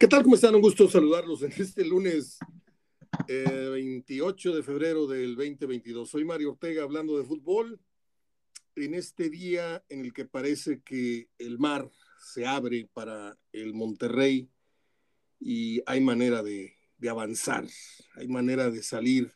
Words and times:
¿Qué 0.00 0.08
tal? 0.08 0.22
¿Cómo 0.22 0.34
están? 0.34 0.54
Un 0.54 0.62
gusto 0.62 0.88
saludarlos 0.88 1.42
en 1.42 1.52
este 1.58 1.84
lunes 1.84 2.38
28 3.28 4.48
eh, 4.48 4.56
de 4.56 4.62
febrero 4.62 5.06
del 5.06 5.36
2022. 5.36 6.08
Soy 6.08 6.24
Mario 6.24 6.52
Ortega 6.52 6.84
hablando 6.84 7.18
de 7.18 7.24
fútbol 7.26 7.78
en 8.76 8.94
este 8.94 9.28
día 9.28 9.84
en 9.90 10.00
el 10.00 10.14
que 10.14 10.24
parece 10.24 10.80
que 10.80 11.28
el 11.36 11.58
mar 11.58 11.90
se 12.18 12.46
abre 12.46 12.88
para 12.94 13.38
el 13.52 13.74
Monterrey 13.74 14.48
y 15.38 15.82
hay 15.84 16.00
manera 16.00 16.42
de, 16.42 16.72
de 16.96 17.08
avanzar, 17.10 17.66
hay 18.14 18.26
manera 18.26 18.70
de 18.70 18.82
salir 18.82 19.30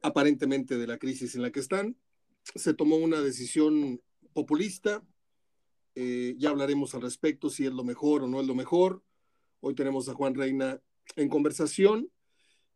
aparentemente 0.00 0.78
de 0.78 0.86
la 0.86 0.96
crisis 0.96 1.34
en 1.34 1.42
la 1.42 1.52
que 1.52 1.60
están. 1.60 1.98
Se 2.54 2.72
tomó 2.72 2.96
una 2.96 3.20
decisión 3.20 4.00
populista, 4.32 5.04
eh, 5.94 6.34
ya 6.38 6.48
hablaremos 6.48 6.94
al 6.94 7.02
respecto 7.02 7.50
si 7.50 7.66
es 7.66 7.72
lo 7.72 7.84
mejor 7.84 8.22
o 8.22 8.26
no 8.26 8.40
es 8.40 8.46
lo 8.46 8.54
mejor. 8.54 9.02
Hoy 9.60 9.74
tenemos 9.74 10.08
a 10.08 10.14
Juan 10.14 10.36
Reina 10.36 10.80
en 11.16 11.28
conversación 11.28 12.08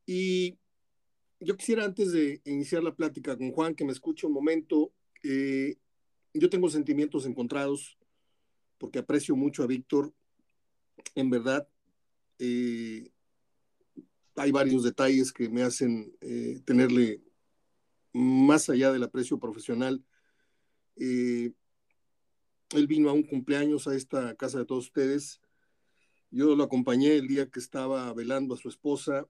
y 0.04 0.59
yo 1.38 1.56
quisiera 1.56 1.84
antes 1.84 2.10
de 2.10 2.41
iniciar 2.45 2.82
la 2.82 2.95
plática 2.95 3.36
con 3.36 3.52
Juan 3.52 3.77
que 3.77 3.84
me 3.84 3.92
escuche 3.92 4.27
un 4.27 4.32
momento. 4.32 4.92
Eh, 5.22 5.77
yo 6.34 6.50
tengo 6.50 6.68
sentimientos 6.68 7.24
encontrados 7.24 7.96
porque 8.78 8.98
aprecio 8.98 9.36
mucho 9.36 9.62
a 9.62 9.68
Víctor. 9.68 10.12
En 11.14 11.30
verdad, 11.30 11.68
eh, 12.41 13.12
hay 14.34 14.50
varios 14.50 14.83
detalles 14.83 15.33
que 15.33 15.48
me 15.48 15.62
hacen 15.62 16.16
eh, 16.20 16.60
tenerle 16.64 17.22
más 18.12 18.69
allá 18.69 18.91
del 18.91 19.05
aprecio 19.05 19.38
profesional. 19.38 20.05
él 20.96 21.55
vino 22.88 23.08
a 23.08 23.12
un 23.12 23.22
cumpleaños 23.22 23.86
a 23.86 23.94
esta 23.94 24.34
casa 24.34 24.58
de 24.58 24.64
todos 24.64 24.86
ustedes 24.86 25.41
yo 26.32 26.56
lo 26.56 26.64
acompañé 26.64 27.14
el 27.14 27.28
día 27.28 27.47
que 27.48 27.61
estaba 27.61 28.12
velando 28.14 28.55
a 28.55 28.58
su 28.58 28.69
esposa, 28.69 29.28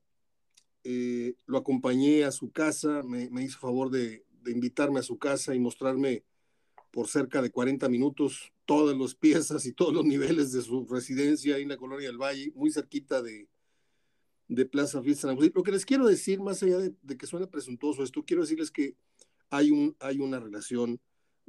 eh, 0.84 1.34
lo 1.46 1.58
acompañé 1.58 2.24
a 2.24 2.30
su 2.30 2.50
casa, 2.52 3.02
me, 3.02 3.28
hizo 3.42 3.58
favor 3.58 3.90
de, 3.90 4.24
invitarme 4.46 5.00
a 5.00 5.02
su 5.02 5.18
casa 5.18 5.54
y 5.54 5.60
mostrarme 5.60 6.24
por 6.90 7.08
cerca 7.08 7.42
de 7.42 7.50
40 7.50 7.88
minutos 7.88 8.52
todas 8.64 8.96
las 8.96 9.14
piezas 9.14 9.66
y 9.66 9.72
todos 9.72 9.92
los 9.92 10.04
niveles 10.04 10.52
de 10.52 10.62
su 10.62 10.86
residencia 10.86 11.58
en 11.58 11.68
la 11.68 11.76
colonia 11.76 12.08
del 12.08 12.18
Valle, 12.18 12.52
muy 12.54 12.70
cerquita 12.70 13.20
de, 13.20 13.48
de 14.48 14.64
Plaza 14.64 15.02
Fiesta. 15.02 15.32
Lo 15.32 15.62
que 15.62 15.72
les 15.72 15.84
quiero 15.84 16.06
decir, 16.06 16.40
más 16.40 16.62
allá 16.62 16.78
de, 16.78 16.94
de, 17.02 17.16
que 17.16 17.26
suene 17.26 17.46
presuntuoso 17.46 18.02
esto, 18.02 18.24
quiero 18.24 18.42
decirles 18.42 18.70
que 18.70 18.96
hay, 19.50 19.70
un, 19.70 19.96
hay 20.00 20.18
una 20.18 20.38
relación 20.38 21.00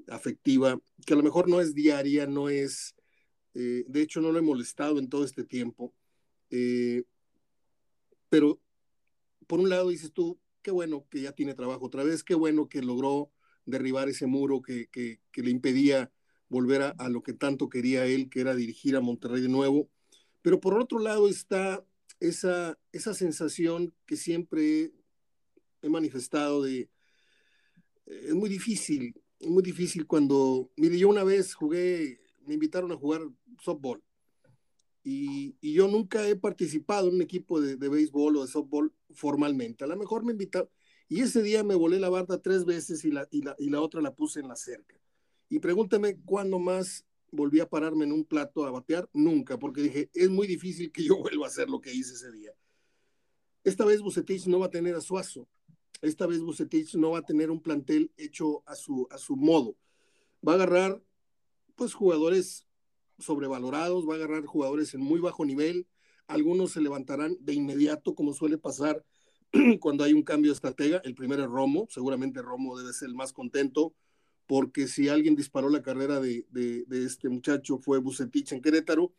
afectiva 0.07 0.79
que 1.05 1.13
a 1.13 1.17
lo 1.17 1.23
mejor 1.23 1.47
no 1.47 1.61
es 1.61 1.75
diaria, 1.75 2.25
no 2.25 2.49
es 2.49 2.95
eh, 3.53 3.85
de 3.87 4.01
hecho, 4.01 4.21
no 4.21 4.31
lo 4.31 4.39
he 4.39 4.41
molestado 4.41 4.99
en 4.99 5.09
todo 5.09 5.23
este 5.23 5.43
tiempo. 5.43 5.93
Eh, 6.49 7.03
pero, 8.29 8.59
por 9.47 9.59
un 9.59 9.69
lado, 9.69 9.89
dices 9.89 10.11
tú, 10.11 10.39
qué 10.61 10.71
bueno 10.71 11.05
que 11.09 11.21
ya 11.21 11.33
tiene 11.33 11.53
trabajo 11.53 11.85
otra 11.85 12.03
vez, 12.03 12.23
qué 12.23 12.35
bueno 12.35 12.69
que 12.69 12.81
logró 12.81 13.31
derribar 13.65 14.09
ese 14.09 14.25
muro 14.25 14.61
que, 14.61 14.87
que, 14.87 15.19
le 15.35 15.49
impedía 15.49 16.11
volver 16.49 16.81
a, 16.81 16.89
a, 16.89 17.09
lo 17.09 17.23
que 17.23 17.33
tanto 17.33 17.69
quería 17.69 18.05
él, 18.05 18.29
que 18.29 18.41
era 18.41 18.55
dirigir 18.55 18.95
a 18.95 19.01
Monterrey 19.01 19.41
de 19.41 19.49
nuevo. 19.49 19.89
Pero 20.41 20.59
por 20.59 20.79
otro 20.79 20.99
lado 20.99 21.29
está 21.29 21.85
esa, 22.19 22.77
esa 22.91 23.13
sensación 23.13 23.93
que 24.05 24.15
siempre 24.17 24.91
he 25.81 25.89
manifestado 25.89 26.63
de, 26.63 26.89
eh, 28.05 28.25
es 28.27 28.33
muy 28.33 28.49
difícil, 28.49 29.13
es 29.39 29.47
muy 29.47 29.63
difícil 29.63 30.07
cuando, 30.07 30.71
mire, 30.77 30.97
yo 30.97 31.09
una 31.09 31.23
vez 31.23 31.53
jugué, 31.53 32.21
me 32.45 32.55
invitaron 32.55 32.91
a 32.91 32.97
jugar 32.97 33.21
softball. 33.61 34.01
Y, 35.03 35.57
y, 35.59 35.73
yo 35.73 35.87
nunca 35.89 36.25
he 36.27 36.35
participado 36.35 37.09
en 37.09 37.15
un 37.15 37.21
equipo 37.21 37.59
de, 37.59 37.75
de, 37.75 37.89
béisbol 37.89 38.37
o 38.37 38.41
de 38.41 38.47
softball 38.47 38.93
formalmente. 39.11 39.83
A 39.83 39.87
lo 39.87 39.97
mejor 39.97 40.23
me 40.23 40.31
invitaron. 40.31 40.69
Y 41.09 41.21
ese 41.21 41.43
día 41.43 41.63
me 41.63 41.75
volé 41.75 41.99
la 41.99 42.09
barda 42.09 42.41
tres 42.41 42.65
veces 42.65 43.03
y 43.03 43.11
la, 43.11 43.27
y 43.29 43.41
la, 43.41 43.55
y 43.59 43.69
la 43.69 43.81
otra 43.81 44.01
la 44.01 44.15
puse 44.15 44.39
en 44.39 44.47
la 44.47 44.55
cerca. 44.55 44.95
Y 45.49 45.59
pregúntame 45.59 46.17
cuándo 46.25 46.57
más 46.57 47.05
volví 47.31 47.59
a 47.59 47.69
pararme 47.69 48.05
en 48.05 48.13
un 48.13 48.23
plato 48.23 48.65
a 48.65 48.71
batear. 48.71 49.09
Nunca, 49.13 49.59
porque 49.59 49.81
dije, 49.81 50.09
es 50.13 50.29
muy 50.29 50.47
difícil 50.47 50.91
que 50.91 51.03
yo 51.03 51.17
vuelva 51.21 51.45
a 51.45 51.49
hacer 51.49 51.69
lo 51.69 51.81
que 51.81 51.93
hice 51.93 52.13
ese 52.13 52.31
día. 52.31 52.51
Esta 53.63 53.85
vez 53.85 54.01
Bucetich 54.01 54.47
no 54.47 54.59
va 54.59 54.67
a 54.67 54.71
tener 54.71 54.95
a 54.95 55.01
Suazo. 55.01 55.47
Esta 56.01 56.27
vez 56.27 56.41
Bucetich 56.41 56.95
no 56.95 57.11
va 57.11 57.19
a 57.19 57.25
tener 57.25 57.49
un 57.49 57.61
plantel 57.61 58.11
hecho 58.17 58.63
a 58.65 58.75
su, 58.75 59.07
a 59.09 59.17
su 59.17 59.35
modo. 59.35 59.77
Va 60.45 60.53
a 60.53 60.55
agarrar, 60.55 61.01
pues, 61.75 61.93
jugadores 61.93 62.67
sobrevalorados, 63.19 64.07
va 64.07 64.13
a 64.13 64.17
agarrar 64.17 64.45
jugadores 64.45 64.93
en 64.93 65.01
muy 65.01 65.19
bajo 65.19 65.45
nivel, 65.45 65.87
algunos 66.27 66.71
se 66.71 66.81
levantarán 66.81 67.37
de 67.39 67.53
inmediato, 67.53 68.15
como 68.15 68.33
suele 68.33 68.57
pasar 68.57 69.03
cuando 69.79 70.03
hay 70.03 70.13
un 70.13 70.23
cambio 70.23 70.51
de 70.51 70.55
estratega. 70.55 71.01
El 71.03 71.15
primero 71.15 71.43
es 71.43 71.49
Romo, 71.49 71.87
seguramente 71.89 72.41
Romo 72.41 72.77
debe 72.77 72.93
ser 72.93 73.09
el 73.09 73.15
más 73.15 73.33
contento, 73.33 73.93
porque 74.45 74.87
si 74.87 75.09
alguien 75.09 75.35
disparó 75.35 75.69
la 75.69 75.81
carrera 75.81 76.19
de, 76.19 76.45
de, 76.49 77.05
este 77.05 77.29
muchacho 77.29 77.77
fue 77.77 77.99
Bucetich 77.99 78.51
en 78.51 78.61
Querétaro, 78.61 79.13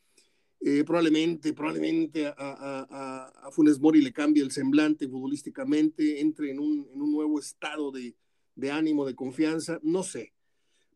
eh, 0.61 0.83
probablemente, 0.85 1.53
probablemente 1.53 2.27
a, 2.27 2.35
a, 2.39 3.33
a, 3.47 3.51
Funes 3.51 3.79
Mori 3.81 4.01
le 4.01 4.13
cambie 4.13 4.43
el 4.43 4.51
semblante 4.51 5.09
futbolísticamente, 5.09 6.21
entre 6.21 6.51
en 6.51 6.59
un, 6.59 6.89
un 6.93 7.13
nuevo 7.13 7.39
estado 7.39 7.91
de, 7.91 8.17
de 8.55 8.71
ánimo, 8.71 9.05
de 9.05 9.15
confianza, 9.15 9.79
no 9.83 10.03
sé 10.03 10.33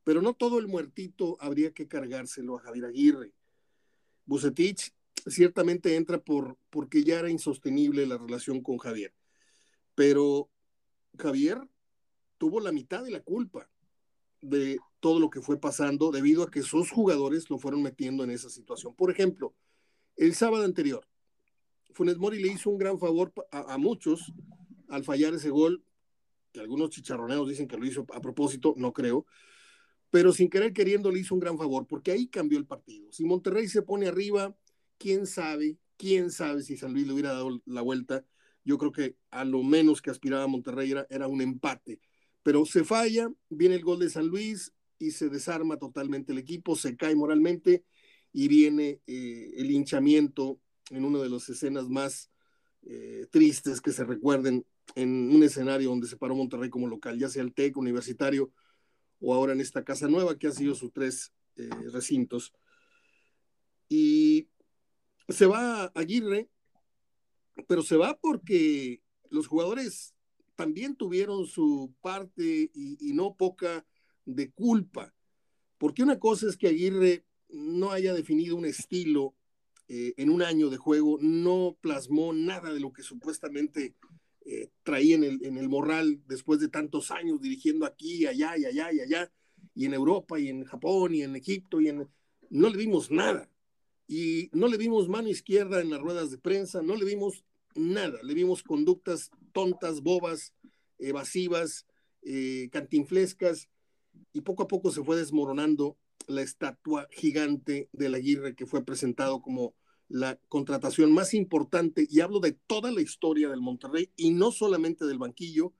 pero 0.09 0.23
no 0.23 0.33
todo 0.33 0.59
el 0.59 0.69
muertito 0.69 1.37
habría 1.39 1.75
que 1.75 1.87
cargárselo 1.87 2.57
a 2.57 2.61
Javier 2.61 2.87
Aguirre. 2.87 3.35
Bucetich 4.25 4.95
ciertamente 5.27 5.97
entra 5.97 6.19
por, 6.19 6.57
porque 6.71 7.05
ya 7.05 7.19
era 7.19 7.29
insostenible 7.29 8.07
la 8.07 8.17
relación 8.17 8.63
con 8.63 8.79
Javier, 8.79 9.13
pero 9.95 10.49
Javier 11.19 11.61
tuvo 12.39 12.59
la 12.59 12.73
mitad 12.73 13.05
de 13.05 13.11
la 13.11 13.21
culpa 13.21 13.69
de 14.41 14.79
todo 14.99 15.21
lo 15.21 15.29
que 15.29 15.43
fue 15.43 15.61
pasando 15.61 16.11
debido 16.11 16.43
a 16.43 16.51
que 16.51 16.63
sus 16.63 16.91
jugadores 16.91 17.51
lo 17.51 17.59
fueron 17.59 17.83
metiendo 17.83 18.25
en 18.25 18.31
esa 18.31 18.49
situación. 18.49 18.95
Por 18.95 19.11
ejemplo, 19.11 19.55
el 20.17 20.35
sábado 20.35 20.65
anterior, 20.65 21.07
Funes 21.93 22.17
Mori 22.17 22.41
le 22.41 22.51
hizo 22.51 22.71
un 22.71 22.79
gran 22.79 22.99
favor 22.99 23.31
a, 23.53 23.75
a 23.75 23.77
muchos 23.77 24.33
al 24.89 25.05
fallar 25.05 25.35
ese 25.35 25.51
gol, 25.51 25.85
que 26.51 26.61
algunos 26.61 26.89
chicharroneos 26.89 27.47
dicen 27.47 27.69
que 27.69 27.77
lo 27.77 27.85
hizo 27.85 28.07
a 28.15 28.23
propósito, 28.23 28.73
no 28.79 28.95
creo, 28.95 29.27
pero 30.11 30.33
sin 30.33 30.49
querer 30.49 30.73
queriendo 30.73 31.11
le 31.11 31.21
hizo 31.21 31.35
un 31.35 31.41
gran 31.41 31.59
favor, 31.59 31.87
porque 31.87 32.13
ahí 32.13 32.29
cambió 32.29 32.59
el 32.59 32.67
partido. 32.67 33.11
Si 33.13 33.25
Monterrey 33.25 33.69
se 33.69 33.83
pone 33.83 34.07
arriba, 34.07 34.57
quién 34.97 35.27
sabe, 35.27 35.79
quién 35.97 36.31
sabe 36.31 36.63
si 36.63 36.77
San 36.77 36.93
Luis 36.93 37.07
le 37.07 37.13
hubiera 37.13 37.33
dado 37.33 37.61
la 37.67 37.83
vuelta. 37.83 38.25
Yo 38.65 38.79
creo 38.79 38.93
que 38.93 39.17
a 39.31 39.45
lo 39.45 39.63
menos 39.63 40.01
que 40.01 40.11
aspiraba 40.11 40.47
Monterrey 40.47 40.95
era, 41.11 41.29
un 41.29 41.43
empate. 41.43 42.01
Pero 42.43 42.65
se 42.65 42.85
falla, 42.85 43.31
viene 43.51 43.75
el 43.75 43.85
gol 43.85 43.99
de 43.99 44.11
San 44.11 44.27
Luis 44.27 44.73
y 44.99 45.11
se 45.11 45.29
desarma 45.29 45.77
totalmente 45.77 46.33
el 46.33 46.39
equipo, 46.39 46.77
se 46.77 46.97
cae 46.97 47.15
moralmente 47.15 47.85
y 48.33 48.49
viene 48.49 49.01
eh, 49.07 49.53
el 49.57 49.71
hinchamiento 49.71 50.61
en 50.91 51.05
una 51.05 51.19
de 51.19 51.29
las 51.29 51.49
escenas 51.49 51.89
más 51.89 52.31
eh, 52.83 53.27
tristes 53.31 53.81
que 53.81 53.93
se 53.93 54.05
recuerden 54.05 54.65
en 54.95 55.35
un 55.35 55.43
escenario 55.43 55.91
donde 55.91 56.09
se 56.09 56.17
paró 56.17 56.35
Monterrey 56.35 56.71
como 56.71 56.87
local, 56.87 57.19
ya 57.19 57.29
sea 57.29 57.43
el 57.43 57.53
TEC 57.53 57.77
universitario 57.77 58.53
o 59.21 59.35
ahora 59.35 59.53
en 59.53 59.61
esta 59.61 59.85
casa 59.85 60.09
nueva 60.09 60.39
que 60.39 60.47
ha 60.47 60.53
sido 60.53 60.75
sus 60.75 60.93
tres 60.93 61.33
eh, 61.57 61.69
recintos. 61.93 62.53
Y 63.89 64.49
se 65.29 65.47
va 65.47 65.87
Aguirre, 65.95 66.49
pero 67.67 67.83
se 67.83 67.97
va 67.97 68.19
porque 68.19 69.03
los 69.31 69.47
jugadores 69.47 70.15
también 70.55 70.97
tuvieron 70.97 71.47
su 71.47 71.95
parte 72.01 72.71
y, 72.75 73.13
no 73.13 73.37
poca 73.37 73.87
de 74.25 74.51
culpa. 74.51 75.15
Porque 75.79 76.03
una 76.03 76.19
cosa 76.19 76.49
es 76.49 76.57
que 76.57 76.69
Aguirre 76.69 77.25
no 77.49 77.93
haya 77.93 78.13
definido 78.13 78.57
un 78.57 78.67
estilo 78.67 79.35
eh, 79.87 80.15
en 80.17 80.31
un 80.31 80.43
año 80.43 80.69
de 80.69 80.77
juego, 80.77 81.19
no 81.21 81.77
plasmó 81.81 82.33
nada 82.33 82.73
de 82.73 82.81
lo 82.81 82.93
que 82.93 83.03
supuestamente 83.03 83.95
eh, 84.51 84.71
traía 84.83 85.15
en 85.15 85.25
el, 85.25 85.45
en 85.45 85.59
el 85.59 85.69
morral 85.69 86.23
después 86.27 86.59
de 86.59 86.69
tantos 86.69 87.11
años 87.11 87.43
dirigiendo 87.43 87.85
aquí, 87.85 88.25
allá 88.25 88.57
y 88.57 88.65
allá 88.65 88.91
y 88.91 89.01
allá, 89.01 89.31
y 89.75 89.85
en 89.85 89.93
Europa 89.93 90.41
y 90.41 90.49
en 90.49 90.65
Japón 90.65 91.15
y 91.15 91.23
en 91.23 91.37
Egipto, 91.37 91.83
y 91.83 91.89
en... 91.89 92.09
no 92.49 92.71
le 92.71 92.79
vimos 92.79 93.11
nada. 93.11 93.51
Y 94.07 94.49
no 94.53 94.69
le 94.69 94.79
vimos 94.79 95.07
mano 95.07 95.29
izquierda 95.29 95.83
en 95.83 95.91
las 95.91 96.01
ruedas 96.01 96.31
de 96.31 96.39
prensa, 96.39 96.81
no 96.81 96.97
le 96.97 97.05
vimos 97.05 97.45
nada, 97.75 98.23
le 98.23 98.33
vimos 98.33 98.63
conductas 98.63 99.31
tontas, 99.53 100.01
bobas, 100.01 100.55
evasivas, 100.99 101.85
eh, 102.23 102.71
cantinflescas, 102.73 103.69
y 104.33 104.41
poco 104.41 104.63
a 104.63 104.69
poco 104.69 104.91
se 104.91 105.05
fue 105.05 105.17
desmoronando 105.17 105.99
la 106.27 106.41
estatua 106.41 107.07
gigante 107.11 107.91
del 107.93 108.15
Aguirre 108.15 108.55
que 108.55 108.65
fue 108.65 108.83
presentado 108.83 109.43
como 109.43 109.75
la 110.09 110.41
contratación 110.49 111.13
más 111.13 111.35
importante, 111.35 112.07
y 112.09 112.21
hablo 112.21 112.41
de 112.41 112.53
toda 112.53 112.91
la 112.91 113.03
historia 113.03 113.49
del 113.49 113.61
Monterrey, 113.61 114.11
y 114.17 114.31
no 114.31 114.51
solamente 114.53 115.07
del 115.07 115.19
banquillo, 115.19 115.75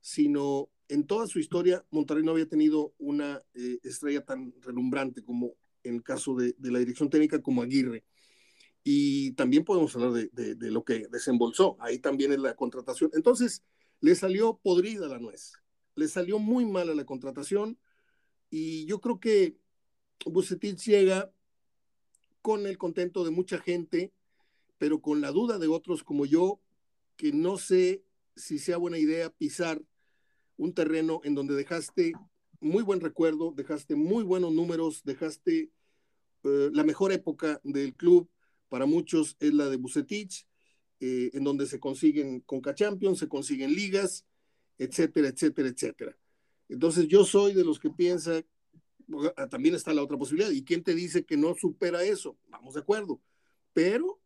sino 0.00 0.70
en 0.88 1.06
toda 1.06 1.26
su 1.26 1.38
historia, 1.38 1.84
Monterrey 1.90 2.24
no 2.24 2.32
había 2.32 2.48
tenido 2.48 2.94
una 2.98 3.40
eh, 3.54 3.78
estrella 3.82 4.24
tan 4.24 4.52
relumbrante 4.60 5.22
como 5.22 5.54
en 5.84 5.94
el 5.94 6.02
caso 6.02 6.34
de, 6.34 6.54
la 6.58 6.78
dirección 6.78 7.08
técnica 7.08 7.40
como 7.40 7.62
Aguirre. 7.62 8.04
Y 8.82 9.32
también 9.32 9.64
podemos 9.64 9.94
hablar 9.94 10.12
de, 10.12 10.54
de, 10.54 10.70
lo 10.70 10.84
que 10.84 11.06
desembolsó. 11.10 11.76
Ahí 11.80 11.98
también 11.98 12.32
es 12.32 12.38
la 12.38 12.56
contratación. 12.56 13.10
Entonces, 13.14 13.62
le 14.00 14.14
salió 14.14 14.58
podrida 14.62 15.06
la 15.06 15.18
nuez. 15.18 15.52
Le 15.94 16.08
salió 16.08 16.38
muy 16.38 16.64
mala 16.64 16.94
la 16.94 17.04
contratación. 17.04 17.78
Y 18.48 18.86
yo 18.86 19.00
creo 19.00 19.20
que 19.20 19.58
Bucetich 20.24 20.82
llega 20.82 21.32
con 22.42 22.66
el 22.66 22.78
contento 22.78 23.24
de 23.24 23.30
mucha 23.30 23.58
gente, 23.58 24.12
pero 24.78 25.00
con 25.00 25.20
la 25.20 25.30
duda 25.30 25.58
de 25.58 25.68
otros 25.68 26.02
como 26.02 26.26
yo, 26.26 26.60
que 27.16 27.32
no 27.32 27.58
sé 27.58 28.02
si 28.36 28.58
sea 28.58 28.76
buena 28.76 28.98
idea 28.98 29.30
pisar 29.30 29.82
un 30.56 30.74
terreno 30.74 31.20
en 31.24 31.34
donde 31.34 31.54
dejaste 31.54 32.12
muy 32.60 32.82
buen 32.82 33.00
recuerdo, 33.00 33.52
dejaste 33.56 33.94
muy 33.94 34.22
buenos 34.22 34.52
números, 34.52 35.02
dejaste 35.04 35.70
eh, 36.44 36.70
la 36.72 36.84
mejor 36.84 37.12
época 37.12 37.60
del 37.64 37.94
club, 37.94 38.28
para 38.68 38.86
muchos 38.86 39.36
es 39.40 39.52
la 39.52 39.68
de 39.68 39.76
Bucetich, 39.76 40.46
eh, 41.00 41.30
en 41.32 41.44
donde 41.44 41.66
se 41.66 41.80
consiguen 41.80 42.40
Conca 42.40 42.74
Champions, 42.74 43.18
se 43.18 43.28
consiguen 43.28 43.74
ligas, 43.74 44.26
etcétera, 44.78 45.28
etcétera, 45.28 45.68
etcétera. 45.68 46.16
Entonces 46.68 47.08
yo 47.08 47.24
soy 47.24 47.52
de 47.52 47.64
los 47.64 47.80
que 47.80 47.90
piensa, 47.90 48.42
también 49.50 49.74
está 49.74 49.92
la 49.92 50.02
otra 50.02 50.18
posibilidad, 50.18 50.50
¿y 50.50 50.64
quién 50.64 50.82
te 50.82 50.94
dice 50.94 51.24
que 51.24 51.36
no 51.36 51.54
supera 51.54 52.04
eso? 52.04 52.36
Vamos 52.48 52.74
de 52.74 52.80
acuerdo, 52.80 53.20
pero 53.72 54.20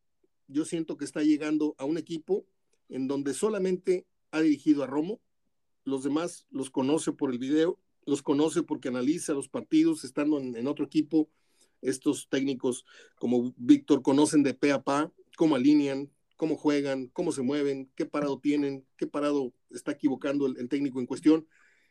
yo 0.47 0.65
siento 0.65 0.97
que 0.97 1.05
está 1.05 1.23
llegando 1.23 1.75
a 1.79 1.85
un 1.85 1.99
equipo 1.99 2.47
en 2.89 3.09
donde 3.09 3.35
solamente 3.35 4.07
ha 4.31 4.41
dirigido 4.41 4.83
a 4.83 4.87
Romo, 4.87 5.21
los 5.85 6.03
demás 6.03 6.47
los 6.51 6.71
conoce 6.71 7.13
por 7.13 7.31
el 7.31 7.39
video, 7.39 7.79
los 8.07 8.23
conoce 8.23 8.63
porque 8.63 8.89
analiza 8.89 9.33
los 9.33 9.49
partidos 9.49 10.05
estando 10.05 10.39
en, 10.39 10.67
otro 10.67 10.85
equipo. 10.85 11.29
Estos 11.83 12.29
técnicos 12.29 12.85
como 13.17 13.55
Víctor 13.57 14.03
conocen 14.03 14.43
de 14.43 14.55
pe 14.55 14.73
a 14.73 14.83
pa 14.83 15.13
cómo 15.37 15.55
alinean, 15.57 16.11
cómo 16.37 16.57
juegan, 16.57 17.09
cómo 17.09 17.33
se 17.33 17.43
mueven, 17.43 17.91
qué 17.95 18.07
parado 18.07 18.39
tienen, 18.39 18.87
qué 18.97 19.07
parado 19.07 19.53
está 19.71 19.93
equivocando 19.93 20.47
el, 20.47 20.69
técnico 20.69 21.01
en 21.01 21.07
cuestión. 21.07 21.47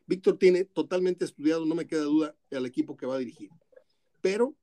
Víctor 0.06 0.38
tiene 0.38 0.66
totalmente 0.66 1.26
estudiado, 1.26 1.66
no 1.66 1.76
me 1.76 1.88
queda 1.88 2.04
duda, 2.04 2.36
al 2.52 2.66
equipo 2.66 2.98
que 2.98 3.06
va 3.06 3.16
a 3.16 3.20
dirigir. 3.20 3.50
Pero, 4.22 4.56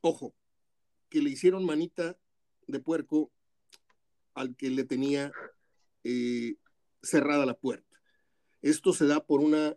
ojo, 0.00 0.34
que 1.08 1.20
le 1.20 1.30
hicieron 1.30 1.64
manita 1.64 2.18
de 2.66 2.80
puerco 2.80 3.32
al 4.34 4.54
que 4.56 4.70
le 4.70 4.84
tenía 4.84 5.32
eh, 6.04 6.56
cerrada 7.02 7.46
la 7.46 7.58
puerta. 7.58 8.00
Esto 8.62 8.92
se 8.92 9.06
da 9.06 9.24
por 9.24 9.40
una 9.40 9.76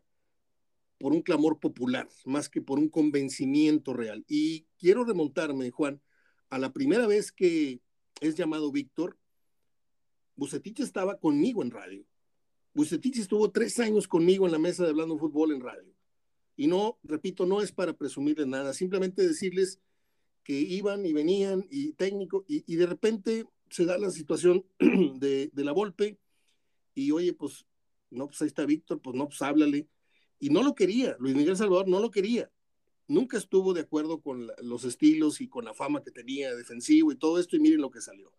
por 1.00 1.13
un 1.13 1.22
clamor 1.22 1.60
popular, 1.60 2.10
más 2.25 2.50
que 2.50 2.62
por 2.62 2.78
un 2.78 2.90
convencimiento 2.90 3.94
real. 3.94 4.25
Y 4.28 4.68
quiero 4.78 5.06
remontarme, 5.06 5.72
Juan, 5.72 6.01
a 6.50 6.60
la 6.60 6.74
primera 6.74 7.07
vez 7.07 7.31
que 7.31 7.81
es 8.19 8.36
llamado 8.36 8.69
Víctor, 8.72 9.18
Bucetich 10.36 10.81
estaba 10.81 11.18
conmigo 11.18 11.63
en 11.63 11.72
radio. 11.72 12.06
Bucetich 12.74 13.18
estuvo 13.18 13.51
tres 13.51 13.80
años 13.80 14.07
conmigo 14.07 14.45
en 14.45 14.51
la 14.51 14.60
mesa 14.60 14.83
de 14.83 14.89
Hablando 14.89 15.18
Fútbol 15.18 15.51
en 15.51 15.62
radio. 15.62 15.94
Y 16.56 16.68
no, 16.68 17.00
repito, 17.04 17.45
no 17.45 17.62
es 17.62 17.71
para 17.71 17.94
presumirles 17.94 18.48
nada, 18.48 18.74
simplemente 18.74 19.25
decirles 19.25 19.80
que 20.44 20.54
iban 20.54 21.06
y 21.06 21.13
venían 21.13 21.66
y 21.69 21.94
técnico, 21.94 22.44
y, 22.48 22.75
de 22.75 22.86
repente 22.86 23.45
se 23.69 23.86
da 23.86 23.98
la 23.98 24.10
situación 24.10 24.66
de, 24.80 25.51
la 25.54 25.71
Volpe, 25.71 26.18
y 26.95 27.12
oye, 27.12 27.33
pues, 27.33 27.66
no, 28.10 28.27
pues 28.27 28.42
ahí 28.42 28.48
está 28.48 28.66
Víctor, 28.66 29.01
pues 29.01 29.15
no, 29.15 29.27
pues 29.27 29.42
háblale. 29.42 29.88
Y 30.39 30.50
no 30.50 30.63
lo 30.63 30.75
quería, 30.75 31.15
Luis 31.19 31.36
Miguel 31.36 31.56
Salvador 31.56 31.88
no 31.88 32.00
lo 32.00 32.12
quería. 32.12 32.51
Nunca 33.07 33.38
estuvo 33.38 33.74
de 33.74 33.81
acuerdo 33.81 34.22
con 34.22 34.51
los 34.62 34.83
estilos 34.83 35.42
y 35.42 35.48
con 35.48 35.65
la 35.65 35.74
fama 35.74 36.04
que 36.04 36.12
tenía 36.12 36.56
defensivo 36.56 37.12
y 37.12 37.15
todo 37.15 37.39
esto, 37.39 37.56
y 37.56 37.60
miren 37.60 37.81
lo 37.81 37.92
que 37.92 38.01
salió. 38.01 38.31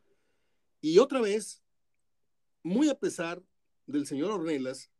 Y 0.81 0.99
otra 0.99 1.21
vez, 1.21 1.63
muy 2.63 2.89
a 2.89 2.99
pesar 2.99 3.43
del 3.91 4.07
señor 4.07 4.31
Ornelas, 4.31 4.91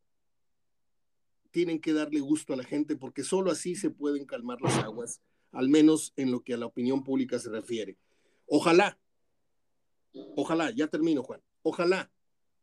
tienen 1.51 1.81
que 1.81 1.93
darle 1.93 2.21
gusto 2.21 2.53
a 2.53 2.57
la 2.57 2.65
gente 2.65 2.97
porque 2.97 3.25
solo 3.25 3.51
así 3.51 3.75
se 3.75 3.91
pueden 3.91 4.25
calmar 4.25 4.61
las 4.61 4.77
aguas, 4.79 5.21
al 5.53 5.69
menos 5.69 6.13
en 6.17 6.31
lo 6.31 6.43
que 6.43 6.55
a 6.55 6.57
la 6.57 6.67
opinión 6.67 7.03
pública 7.03 7.39
se 7.39 7.51
refiere. 7.51 7.99
Ojalá, 8.47 8.99
ojalá, 10.37 10.71
ya 10.71 10.87
termino 10.87 11.23
Juan, 11.23 11.43
ojalá 11.63 12.11